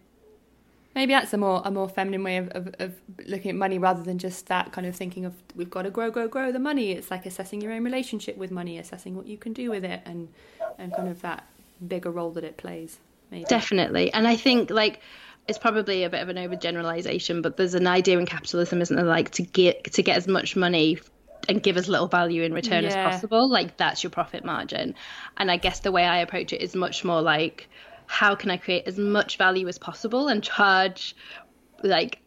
maybe 0.97 1.13
that's 1.13 1.33
a 1.33 1.37
more 1.37 1.63
a 1.65 1.71
more 1.71 1.89
feminine 1.89 2.25
way 2.25 2.39
of, 2.39 2.49
of, 2.49 2.75
of, 2.81 2.95
looking 3.27 3.51
at 3.51 3.55
money 3.55 3.79
rather 3.79 4.03
than 4.03 4.19
just 4.19 4.47
that 4.47 4.73
kind 4.73 4.87
of 4.87 4.97
thinking 4.97 5.25
of 5.25 5.35
we've 5.55 5.71
got 5.71 5.83
to 5.83 5.91
grow 5.91 6.11
grow 6.11 6.27
grow 6.27 6.51
the 6.51 6.59
money 6.59 6.91
it's 6.91 7.11
like 7.11 7.25
assessing 7.27 7.61
your 7.61 7.73
own 7.73 7.85
relationship 7.85 8.37
with 8.37 8.51
money 8.51 8.79
assessing 8.79 9.15
what 9.15 9.27
you 9.27 9.37
can 9.37 9.53
do 9.53 9.71
with 9.71 9.85
it 9.85 10.01
and 10.05 10.29
and 10.79 10.93
kind 10.97 11.09
of 11.09 11.21
that 11.23 11.47
bigger 11.87 12.11
role 12.11 12.33
that 12.33 12.43
it 12.43 12.57
plays 12.57 12.99
maybe. 13.31 13.45
definitely 13.45 14.13
and 14.13 14.27
i 14.27 14.35
think 14.35 14.71
like 14.71 15.01
it's 15.47 15.59
probably 15.59 16.03
a 16.03 16.11
bit 16.11 16.23
of 16.23 16.29
an 16.29 16.37
overgeneralization 16.37 17.43
but 17.43 17.57
there's 17.57 17.75
an 17.75 17.87
idea 17.87 18.19
in 18.19 18.27
capitalism 18.27 18.81
isn't 18.81 18.97
there 18.97 19.05
like 19.05 19.31
to 19.31 19.43
get 19.43 19.85
to 19.93 20.03
get 20.03 20.17
as 20.17 20.27
much 20.27 20.57
money 20.57 20.99
and 21.49 21.63
give 21.63 21.77
as 21.77 21.89
little 21.89 22.09
value 22.09 22.43
in 22.43 22.53
return 22.53 22.83
yeah. 22.83 22.89
as 22.89 23.15
possible 23.15 23.49
like 23.49 23.77
that's 23.77 24.03
your 24.03 24.11
profit 24.11 24.45
margin 24.45 24.95
and 25.37 25.51
i 25.51 25.57
guess 25.57 25.81
the 25.81 25.93
way 25.93 26.05
i 26.05 26.19
approach 26.19 26.53
it 26.53 26.63
is 26.63 26.75
much 26.75 27.05
more 27.05 27.21
like 27.21 27.69
how 28.07 28.35
can 28.35 28.51
I 28.51 28.57
create 28.57 28.87
as 28.87 28.99
much 28.99 29.37
value 29.37 29.69
as 29.69 29.79
possible 29.79 30.29
and 30.29 30.43
charge, 30.43 31.17
like, 31.83 32.21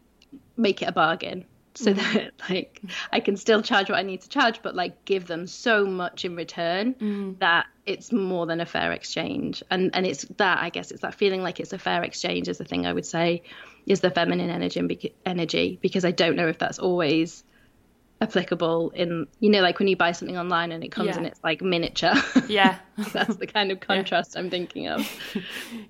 make 0.56 0.82
it 0.82 0.86
a 0.86 0.92
bargain 0.92 1.46
so 1.74 1.92
mm. 1.92 1.96
that 1.96 2.32
like 2.50 2.80
I 3.12 3.20
can 3.20 3.36
still 3.36 3.62
charge 3.62 3.88
what 3.88 3.98
I 3.98 4.02
need 4.02 4.22
to 4.22 4.28
charge, 4.28 4.62
but 4.62 4.74
like 4.74 5.04
give 5.04 5.26
them 5.26 5.46
so 5.46 5.86
much 5.86 6.24
in 6.24 6.36
return 6.36 6.94
mm. 6.94 7.38
that 7.38 7.66
it's 7.86 8.12
more 8.12 8.46
than 8.46 8.60
a 8.60 8.66
fair 8.66 8.92
exchange. 8.92 9.62
And 9.70 9.90
and 9.94 10.06
it's 10.06 10.24
that 10.36 10.58
I 10.62 10.70
guess 10.70 10.90
it's 10.90 11.02
that 11.02 11.14
feeling 11.14 11.42
like 11.42 11.60
it's 11.60 11.72
a 11.72 11.78
fair 11.78 12.02
exchange 12.02 12.48
is 12.48 12.58
the 12.58 12.64
thing 12.64 12.86
I 12.86 12.92
would 12.92 13.06
say 13.06 13.42
is 13.86 14.00
the 14.00 14.10
feminine 14.10 14.50
energy 14.50 15.14
energy 15.24 15.78
because 15.80 16.04
I 16.04 16.10
don't 16.10 16.36
know 16.36 16.48
if 16.48 16.58
that's 16.58 16.78
always 16.78 17.44
applicable 18.22 18.90
in 18.90 19.26
you 19.38 19.48
know 19.48 19.62
like 19.62 19.78
when 19.78 19.88
you 19.88 19.96
buy 19.96 20.12
something 20.12 20.36
online 20.36 20.72
and 20.72 20.84
it 20.84 20.92
comes 20.92 21.08
yeah. 21.08 21.16
and 21.16 21.26
it's 21.26 21.40
like 21.42 21.62
miniature. 21.62 22.14
Yeah. 22.48 22.78
That's 23.12 23.36
the 23.36 23.46
kind 23.46 23.70
of 23.70 23.80
contrast 23.90 24.34
yeah. 24.34 24.40
i'm 24.40 24.50
thinking 24.50 24.88
of. 24.88 25.08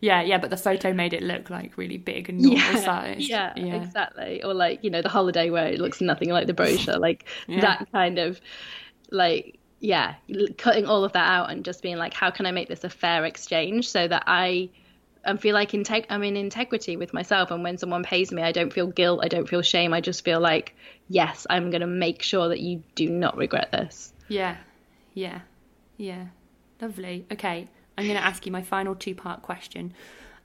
Yeah 0.01 0.23
yeah 0.23 0.39
but 0.39 0.51
the 0.51 0.57
photo 0.57 0.93
made 0.93 1.13
it 1.13 1.23
look 1.23 1.51
like 1.51 1.77
really 1.77 1.99
big 1.99 2.29
and 2.29 2.41
normal 2.41 2.59
yeah, 2.59 2.77
size. 2.77 3.29
Yeah, 3.29 3.53
yeah. 3.57 3.75
exactly. 3.75 4.43
Or 4.43 4.55
like 4.55 4.85
you 4.85 4.91
know 4.91 5.03
the 5.03 5.09
holiday 5.09 5.51
where 5.51 5.67
it 5.67 5.81
looks 5.81 6.01
nothing 6.01 6.31
like 6.31 6.47
the 6.47 6.55
brochure 6.55 6.99
like 6.99 7.25
that 7.49 7.89
kind 7.93 8.19
of 8.19 8.41
like 9.11 9.59
yeah 9.81 10.15
cutting 10.59 10.87
all 10.87 11.05
of 11.05 11.13
that 11.13 11.27
out 11.27 11.51
and 11.51 11.65
just 11.65 11.83
being 11.83 11.97
like 11.97 12.13
how 12.13 12.31
can 12.31 12.45
i 12.45 12.51
make 12.51 12.69
this 12.69 12.85
a 12.85 12.91
fair 12.91 13.25
exchange 13.25 13.89
so 13.89 14.07
that 14.07 14.23
i 14.27 14.69
and 15.25 15.41
feel 15.41 15.55
like 15.55 15.73
integ- 15.73 16.07
I'm 16.11 16.23
in 16.23 16.37
integrity 16.37 16.97
with 16.97 17.13
myself. 17.13 17.51
And 17.51 17.63
when 17.63 17.79
someone 17.79 18.03
pays 18.03 18.33
me, 18.33 18.43
I 18.43 18.53
don't 18.53 18.73
feel 18.73 18.87
guilt. 18.87 19.21
I 19.23 19.29
don't 19.29 19.49
feel 19.49 19.63
shame. 19.63 19.93
I 19.93 20.01
just 20.01 20.25
feel 20.25 20.41
like, 20.41 20.75
yes, 21.09 21.47
I'm 21.49 21.71
going 21.71 21.83
to 21.83 21.87
make 21.87 22.23
sure 22.23 22.49
that 22.49 22.61
you 22.61 22.83
do 22.95 23.09
not 23.09 23.37
regret 23.37 23.71
this. 23.73 24.13
Yeah. 24.29 24.57
Yeah. 25.15 25.41
Yeah. 25.97 26.27
Lovely. 26.81 27.27
Okay. 27.31 27.69
I'm 27.99 28.05
going 28.05 28.17
to 28.17 28.25
ask 28.25 28.47
you 28.47 28.53
my 28.53 28.63
final 28.63 28.95
two 28.95 29.15
part 29.15 29.43
question. 29.43 29.93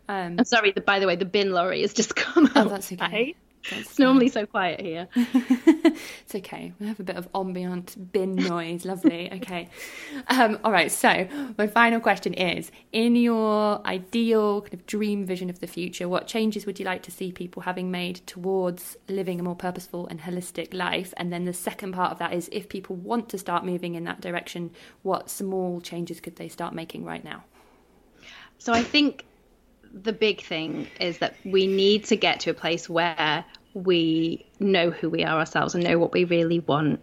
Um, 0.10 0.36
I'm 0.40 0.46
sorry. 0.46 0.72
The, 0.72 0.82
by 0.82 1.00
the 1.00 1.08
way, 1.08 1.16
the 1.16 1.26
bin 1.26 1.52
lorry 1.52 1.82
has 1.82 1.94
just 1.94 2.16
come 2.16 2.52
oh, 2.56 2.60
out. 2.60 2.68
Oh, 2.68 2.70
that's 2.70 2.92
okay. 2.92 3.36
It's 3.72 3.98
normally 4.00 4.30
so 4.30 4.46
quiet 4.46 4.82
here. 4.82 5.08
it's 5.16 6.36
okay. 6.36 6.74
We 6.80 6.88
have 6.88 7.00
a 7.00 7.04
bit 7.04 7.16
of 7.16 7.28
ambient 7.34 8.12
bin 8.12 8.36
noise. 8.36 8.86
Lovely. 8.86 9.32
Okay. 9.34 9.70
Um, 10.28 10.60
all 10.64 10.72
right. 10.72 10.92
So, 10.92 11.28
my 11.58 11.68
final 11.68 12.00
question 12.00 12.34
is 12.34 12.72
In 12.92 13.16
your 13.16 13.86
ideal 13.86 14.62
kind 14.62 14.74
of 14.74 14.86
dream 14.86 15.26
vision 15.26 15.50
of 15.50 15.60
the 15.60 15.68
future, 15.68 16.08
what 16.08 16.28
changes 16.28 16.66
would 16.66 16.80
you 16.80 16.86
like 16.86 17.04
to 17.04 17.12
see 17.12 17.32
people 17.32 17.64
having 17.64 17.92
made 17.92 18.18
towards 18.28 18.98
living 19.08 19.40
a 19.40 19.44
more 19.44 19.56
purposeful 19.56 20.08
and 20.08 20.22
holistic 20.22 20.74
life? 20.74 21.14
And 21.18 21.32
then 21.32 21.46
the 21.46 21.54
second 21.54 21.94
part 21.94 22.12
of 22.12 22.20
that 22.20 22.34
is 22.34 22.50
if 22.52 22.70
people 22.70 22.96
want 22.96 23.30
to 23.30 23.38
start 23.38 23.66
moving 23.66 23.96
in 23.96 24.04
that 24.06 24.22
direction, 24.22 24.72
what 25.02 25.30
small 25.30 25.82
changes 25.82 26.20
could 26.20 26.36
they 26.36 26.50
start 26.50 26.74
making 26.74 27.06
right 27.06 27.24
now? 27.24 27.44
So, 28.58 28.74
I 28.74 28.84
think 28.84 29.26
the 29.96 30.14
big 30.14 30.42
thing 30.42 30.88
is 31.00 31.20
that 31.20 31.36
we 31.46 31.68
need 31.68 32.06
to 32.06 32.18
get 32.18 32.42
to 32.42 32.50
a 32.50 32.54
place 32.54 32.90
where 32.90 33.46
we 33.74 34.46
know 34.60 34.90
who 34.90 35.10
we 35.10 35.24
are 35.24 35.40
ourselves 35.40 35.74
and 35.74 35.84
know 35.84 35.98
what 35.98 36.12
we 36.12 36.26
really 36.26 36.60
want. 36.60 37.00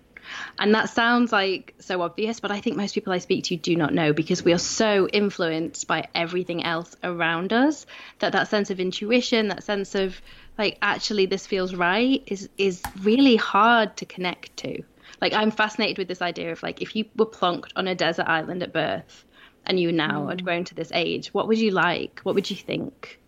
And 0.58 0.74
that 0.74 0.88
sounds 0.90 1.32
like 1.32 1.74
so 1.80 2.02
obvious, 2.02 2.38
but 2.38 2.50
I 2.50 2.60
think 2.60 2.76
most 2.76 2.94
people 2.94 3.12
I 3.12 3.18
speak 3.18 3.44
to 3.44 3.56
do 3.56 3.74
not 3.74 3.92
know 3.92 4.12
because 4.12 4.44
we 4.44 4.52
are 4.52 4.58
so 4.58 5.08
influenced 5.08 5.88
by 5.88 6.08
everything 6.14 6.64
else 6.64 6.94
around 7.02 7.52
us 7.52 7.86
that 8.20 8.32
that 8.32 8.48
sense 8.48 8.70
of 8.70 8.78
intuition, 8.78 9.48
that 9.48 9.64
sense 9.64 9.94
of 9.94 10.20
like 10.58 10.78
actually 10.80 11.26
this 11.26 11.46
feels 11.46 11.74
right 11.74 12.22
is 12.26 12.48
is 12.56 12.82
really 13.00 13.36
hard 13.36 13.96
to 13.96 14.06
connect 14.06 14.56
to. 14.58 14.82
Like 15.20 15.32
I'm 15.32 15.50
fascinated 15.50 15.98
with 15.98 16.08
this 16.08 16.22
idea 16.22 16.52
of 16.52 16.62
like 16.62 16.82
if 16.82 16.94
you 16.94 17.06
were 17.16 17.26
plonked 17.26 17.72
on 17.74 17.88
a 17.88 17.94
desert 17.94 18.26
island 18.28 18.62
at 18.62 18.72
birth 18.72 19.24
and 19.66 19.78
you 19.78 19.92
now 19.92 20.22
mm. 20.22 20.30
had 20.30 20.44
grown 20.44 20.64
to 20.64 20.74
this 20.74 20.90
age, 20.94 21.28
what 21.28 21.48
would 21.48 21.58
you 21.58 21.70
like? 21.70 22.20
What 22.22 22.34
would 22.34 22.50
you 22.50 22.56
think? 22.56 23.18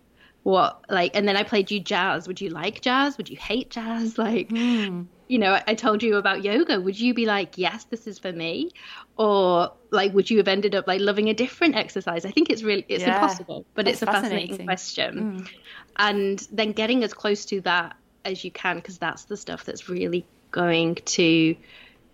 What 0.43 0.85
like 0.91 1.17
and 1.17 1.27
then 1.27 1.37
I 1.37 1.43
played 1.43 1.71
you 1.71 1.81
jazz. 1.81 2.29
Would 2.29 2.41
you 2.41 2.51
like 2.51 2.83
jazz? 2.83 3.17
Would 3.17 3.31
you 3.31 3.37
hate 3.37 3.71
jazz? 3.71 4.19
Like 4.25 4.51
mm. 4.51 5.07
you 5.27 5.39
know, 5.39 5.59
I, 5.67 5.75
told 5.75 6.03
you 6.03 6.17
about 6.17 6.45
yoga. 6.45 6.79
Would 6.79 7.01
you 7.01 7.15
be 7.15 7.25
like, 7.25 7.57
yes, 7.57 7.85
this 7.85 8.07
is 8.07 8.19
for 8.19 8.31
me? 8.31 8.71
Or 9.17 9.73
like 9.91 10.13
would 10.13 10.29
you 10.29 10.37
have 10.39 10.49
ended 10.49 10.75
up 10.75 10.87
like 10.87 11.01
loving 11.01 11.29
a 11.29 11.35
different 11.35 11.77
exercise? 11.77 12.27
I 12.27 12.31
think 12.31 12.51
it's 12.51 12.63
really 12.63 12.85
it's 12.89 13.03
yeah, 13.03 13.15
impossible, 13.15 13.65
but 13.75 13.89
it's 13.89 14.03
a 14.03 14.07
fascinating, 14.07 14.67
fascinating 14.67 14.67
question. 14.67 15.15
Mm. 15.15 15.49
And 15.97 16.49
then 16.53 16.73
getting 16.73 17.05
as 17.05 17.15
close 17.15 17.47
to 17.47 17.63
that 17.63 17.97
as 18.25 18.45
you 18.45 18.51
can, 18.51 18.77
because 18.77 18.99
that's 18.99 19.25
the 19.25 19.37
stuff 19.37 19.65
that's 19.65 19.89
really 19.89 20.27
going 20.51 20.95
to 20.95 21.57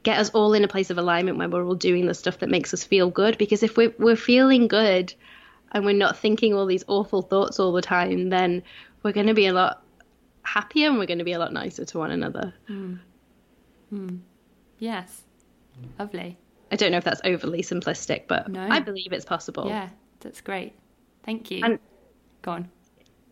get 0.02 0.18
us 0.18 0.30
all 0.30 0.54
in 0.54 0.64
a 0.64 0.68
place 0.68 0.90
of 0.90 0.98
alignment 0.98 1.38
where 1.38 1.48
we're 1.48 1.64
all 1.64 1.74
doing 1.74 2.06
the 2.06 2.14
stuff 2.14 2.38
that 2.38 2.48
makes 2.48 2.72
us 2.72 2.84
feel 2.84 3.10
good. 3.10 3.36
Because 3.38 3.62
if 3.62 3.76
we're, 3.76 3.94
we're 3.98 4.16
feeling 4.16 4.68
good 4.68 5.12
and 5.72 5.84
we're 5.84 5.92
not 5.92 6.18
thinking 6.18 6.54
all 6.54 6.66
these 6.66 6.84
awful 6.88 7.22
thoughts 7.22 7.60
all 7.60 7.72
the 7.72 7.82
time, 7.82 8.30
then 8.30 8.62
we're 9.02 9.12
going 9.12 9.26
to 9.26 9.34
be 9.34 9.46
a 9.46 9.52
lot 9.52 9.82
happier 10.42 10.88
and 10.88 10.98
we're 10.98 11.06
going 11.06 11.18
to 11.18 11.24
be 11.24 11.32
a 11.32 11.38
lot 11.38 11.52
nicer 11.52 11.84
to 11.84 11.98
one 11.98 12.10
another. 12.10 12.54
Mm. 12.68 12.98
Mm. 13.92 14.20
Yes. 14.78 15.22
Lovely. 15.98 16.38
I 16.72 16.76
don't 16.76 16.92
know 16.92 16.98
if 16.98 17.04
that's 17.04 17.20
overly 17.24 17.62
simplistic, 17.62 18.24
but 18.28 18.48
no. 18.48 18.66
I 18.68 18.80
believe 18.80 19.12
it's 19.12 19.24
possible. 19.24 19.68
Yeah, 19.68 19.88
that's 20.20 20.40
great. 20.40 20.72
Thank 21.24 21.50
you. 21.50 21.62
And, 21.64 21.78
Go 22.42 22.52
on. 22.52 22.70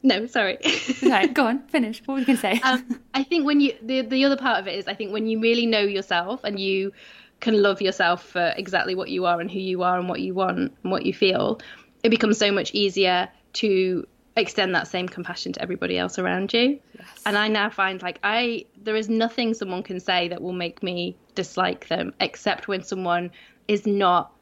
No, 0.03 0.27
sorry. 0.27 0.59
sorry, 0.63 1.27
go 1.35 1.47
on, 1.47 1.67
finish. 1.69 2.03
What 2.05 2.15
were 2.15 2.21
you 2.21 2.27
going 2.27 2.37
to 2.37 2.43
say? 2.43 2.61
Um, 2.63 3.01
I 3.15 3.25
think 3.25 3.47
when 3.47 3.61
you 3.61 3.75
the 3.83 4.03
the 4.03 4.25
other 4.25 4.37
part 4.37 4.61
of 4.61 4.69
it 4.69 4.77
is 4.79 4.87
I 4.87 4.95
think 4.95 5.13
when 5.13 5.27
you 5.27 5.41
really 5.41 5.67
know 5.67 5.81
yourself 5.81 6.45
and 6.45 6.59
you 6.59 6.93
can 7.41 7.61
love 7.63 7.81
yourself 7.81 8.25
for 8.25 8.53
exactly 8.57 8.95
what 8.95 9.11
you 9.11 9.27
are 9.27 9.41
and 9.41 9.51
who 9.51 9.59
you 9.59 9.83
are 9.83 9.99
and 9.99 10.09
what 10.09 10.21
you 10.21 10.35
want 10.35 10.59
and 10.59 10.93
what 10.93 11.07
you 11.07 11.13
feel, 11.13 11.61
it 12.03 12.11
becomes 12.11 12.39
so 12.39 12.51
much 12.51 12.75
easier 12.75 13.29
to 13.55 14.07
extend 14.37 14.75
that 14.75 14.87
same 14.87 15.09
compassion 15.09 15.53
to 15.53 15.63
everybody 15.63 15.99
else 15.99 16.19
around 16.19 16.53
you. 16.53 16.79
Yes. 16.97 17.23
And 17.27 17.37
I 17.37 17.49
now 17.49 17.71
find 17.71 18.01
like 18.01 18.21
I 18.23 18.67
there 18.83 18.97
is 18.97 19.09
nothing 19.09 19.55
someone 19.55 19.83
can 19.83 20.01
say 20.01 20.29
that 20.29 20.41
will 20.41 20.53
make 20.53 20.83
me 20.83 21.17
dislike 21.35 21.89
them 21.89 22.13
except 22.21 22.69
when 22.69 22.83
someone 22.83 23.31
is 23.67 23.87
not 23.87 24.33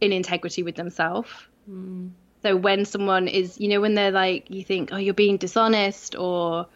in 0.00 0.12
integrity 0.12 0.62
with 0.62 0.76
themselves. 0.76 1.30
Mm. 1.68 2.10
So 2.42 2.56
when 2.56 2.84
someone 2.84 3.28
is, 3.28 3.58
you 3.60 3.68
know, 3.68 3.80
when 3.80 3.94
they're 3.94 4.12
like, 4.12 4.50
you 4.50 4.62
think, 4.62 4.90
oh, 4.92 4.96
you're 4.96 5.14
being 5.14 5.36
dishonest 5.36 6.14
or 6.16 6.66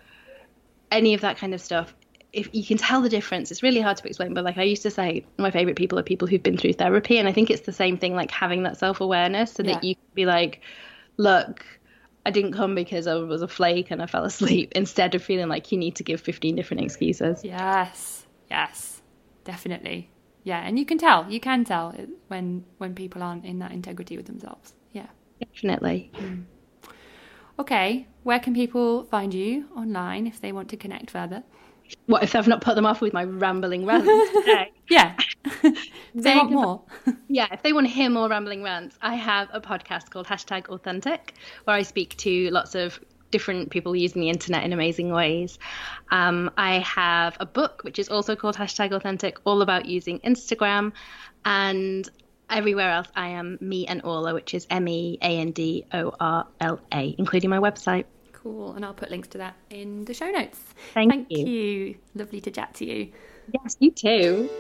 any 0.91 1.15
of 1.15 1.21
that 1.21 1.39
kind 1.39 1.55
of 1.55 1.61
stuff, 1.61 1.95
if 2.33 2.49
you 2.53 2.65
can 2.65 2.79
tell 2.79 3.03
the 3.03 3.09
difference, 3.09 3.51
it's 3.51 3.63
really 3.63 3.81
hard 3.81 3.97
to 3.99 4.07
explain. 4.07 4.35
But 4.35 4.45
like 4.45 4.59
I 4.59 4.63
used 4.63 4.83
to 4.83 4.91
say, 4.91 5.25
my 5.39 5.51
favorite 5.51 5.77
people 5.77 5.99
are 5.99 6.03
people 6.03 6.27
who've 6.27 6.43
been 6.43 6.57
through 6.57 6.75
therapy, 6.75 7.19
and 7.19 7.29
I 7.29 7.33
think 7.33 7.51
it's 7.51 7.63
the 7.63 7.73
same 7.73 7.99
thing, 7.99 8.15
like 8.15 8.31
having 8.31 8.63
that 8.63 8.79
self 8.79 9.01
awareness, 9.01 9.53
so 9.53 9.63
yeah. 9.63 9.75
that 9.75 9.85
you 9.85 9.95
can 9.95 10.05
be 10.15 10.27
like, 10.27 10.61
look, 11.17 11.65
I 12.25 12.31
didn't 12.31 12.53
come 12.53 12.75
because 12.75 13.07
I 13.07 13.15
was 13.15 13.43
a 13.43 13.49
flake 13.49 13.91
and 13.91 14.03
I 14.03 14.07
fell 14.07 14.25
asleep, 14.25 14.73
instead 14.77 15.15
of 15.15 15.23
feeling 15.23 15.49
like 15.49 15.73
you 15.73 15.79
need 15.79 15.97
to 15.97 16.05
give 16.05 16.21
15 16.21 16.57
different 16.57 16.83
excuses. 16.83 17.45
Yes, 17.45 18.27
yes, 18.51 19.03
definitely. 19.45 20.11
Yeah, 20.45 20.61
and 20.61 20.79
you 20.79 20.87
can 20.87 20.99
tell, 20.99 21.31
you 21.31 21.39
can 21.39 21.65
tell 21.65 21.95
when 22.29 22.65
when 22.79 22.95
people 22.95 23.23
aren't 23.23 23.45
in 23.45 23.59
that 23.59 23.73
integrity 23.73 24.17
with 24.17 24.27
themselves. 24.27 24.73
Definitely. 25.55 26.11
Mm. 26.15 26.45
Okay, 27.59 28.07
where 28.23 28.41
can 28.41 28.55
people 28.55 29.05
find 29.05 29.33
you 29.33 29.67
online 29.77 30.27
if 30.27 30.41
they 30.41 30.53
want 30.53 30.69
to 30.71 30.77
connect 30.77 31.11
further? 31.11 31.43
What 32.07 32.23
if 32.23 32.35
I've 32.35 32.49
not 32.49 32.63
put 32.63 32.75
them 32.75 32.87
off 32.87 33.01
with 33.01 33.13
my 33.13 33.25
rambling 33.25 33.85
rants 33.85 34.07
today? 34.33 34.73
yeah. 34.89 35.17
they 36.15 36.35
want 36.35 36.51
more. 36.51 36.83
yeah, 37.29 37.49
if 37.53 37.63
they 37.63 37.73
want 37.73 37.87
to 37.87 37.93
hear 37.93 38.09
more 38.09 38.29
rambling 38.29 38.63
rants, 38.63 38.97
I 39.03 39.15
have 39.17 39.49
a 39.53 39.61
podcast 39.61 40.11
called 40.11 40.27
Hashtag 40.27 40.69
Authentic, 40.69 41.35
where 41.65 41.77
I 41.77 41.83
speak 41.83 42.17
to 42.19 42.51
lots 42.51 42.75
of 42.75 42.99
different 43.31 43.71
people 43.71 43.97
using 43.97 44.21
the 44.21 44.29
internet 44.29 44.65
in 44.65 44.73
amazing 44.73 45.11
ways. 45.11 45.59
Um, 46.11 46.51
I 46.57 46.79
have 46.81 47.37
a 47.41 47.47
book 47.47 47.83
which 47.83 47.99
is 47.99 48.09
also 48.09 48.37
called 48.37 48.57
Hashtag 48.57 48.93
Authentic, 48.93 49.39
all 49.45 49.63
about 49.63 49.87
using 49.87 50.21
Instagram. 50.21 50.93
And 51.45 52.09
everywhere 52.53 52.91
else, 52.91 53.09
I 53.17 53.29
am 53.29 53.59
me 53.61 53.87
and 53.87 54.03
Orla, 54.05 54.35
which 54.35 54.55
is 54.55 54.67
M 54.71 54.87
E 54.89 55.19
A 55.23 55.39
N 55.39 55.51
D 55.53 55.85
O 55.93 56.13
R 56.21 56.47
L 56.61 56.81
A, 56.93 57.15
including 57.19 57.51
my 57.51 57.59
website. 57.59 58.05
Cool, 58.33 58.73
and 58.73 58.85
I'll 58.85 58.95
put 58.95 59.11
links 59.11 59.29
to 59.29 59.39
that 59.39 59.57
in 59.71 60.05
the 60.05 60.15
show 60.15 60.31
notes. 60.31 60.59
Thank, 60.95 61.13
Thank 61.13 61.27
you. 61.31 61.47
you. 61.47 61.95
Lovely 62.15 62.41
to 62.41 62.51
chat 62.51 62.75
to 62.75 62.85
you. 62.85 63.13
Yes, 63.53 63.77
you 63.79 63.91
too. 63.91 64.51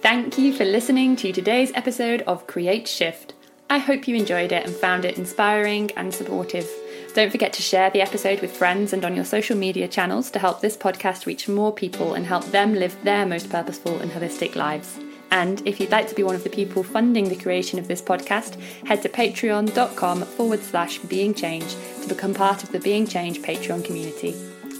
Thank 0.00 0.38
you 0.38 0.52
for 0.52 0.64
listening 0.64 1.16
to 1.16 1.32
today's 1.32 1.72
episode 1.74 2.22
of 2.22 2.46
Create 2.46 2.86
Shift. 2.86 3.34
I 3.70 3.78
hope 3.78 4.06
you 4.06 4.16
enjoyed 4.16 4.52
it 4.52 4.66
and 4.66 4.74
found 4.74 5.06
it 5.06 5.16
inspiring 5.16 5.90
and 5.96 6.12
supportive. 6.12 6.68
Don't 7.14 7.30
forget 7.30 7.52
to 7.52 7.62
share 7.62 7.90
the 7.90 8.00
episode 8.00 8.40
with 8.40 8.56
friends 8.56 8.92
and 8.92 9.04
on 9.04 9.14
your 9.14 9.24
social 9.24 9.56
media 9.56 9.86
channels 9.86 10.32
to 10.32 10.40
help 10.40 10.60
this 10.60 10.76
podcast 10.76 11.26
reach 11.26 11.48
more 11.48 11.72
people 11.72 12.14
and 12.14 12.26
help 12.26 12.44
them 12.46 12.74
live 12.74 12.96
their 13.04 13.24
most 13.24 13.48
purposeful 13.48 14.00
and 14.00 14.10
holistic 14.10 14.56
lives. 14.56 14.98
And 15.30 15.62
if 15.64 15.78
you'd 15.78 15.92
like 15.92 16.08
to 16.08 16.14
be 16.16 16.24
one 16.24 16.34
of 16.34 16.42
the 16.42 16.50
people 16.50 16.82
funding 16.82 17.28
the 17.28 17.36
creation 17.36 17.78
of 17.78 17.86
this 17.86 18.02
podcast, 18.02 18.60
head 18.86 19.02
to 19.02 19.08
patreon.com 19.08 20.22
forward 20.22 20.60
slash 20.60 20.98
being 20.98 21.34
change 21.34 21.76
to 22.02 22.08
become 22.08 22.34
part 22.34 22.64
of 22.64 22.72
the 22.72 22.80
Being 22.80 23.06
Change 23.06 23.42
Patreon 23.42 23.84
community. 23.84 24.34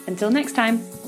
Until 0.09 0.31
next 0.31 0.55
time. 0.55 1.04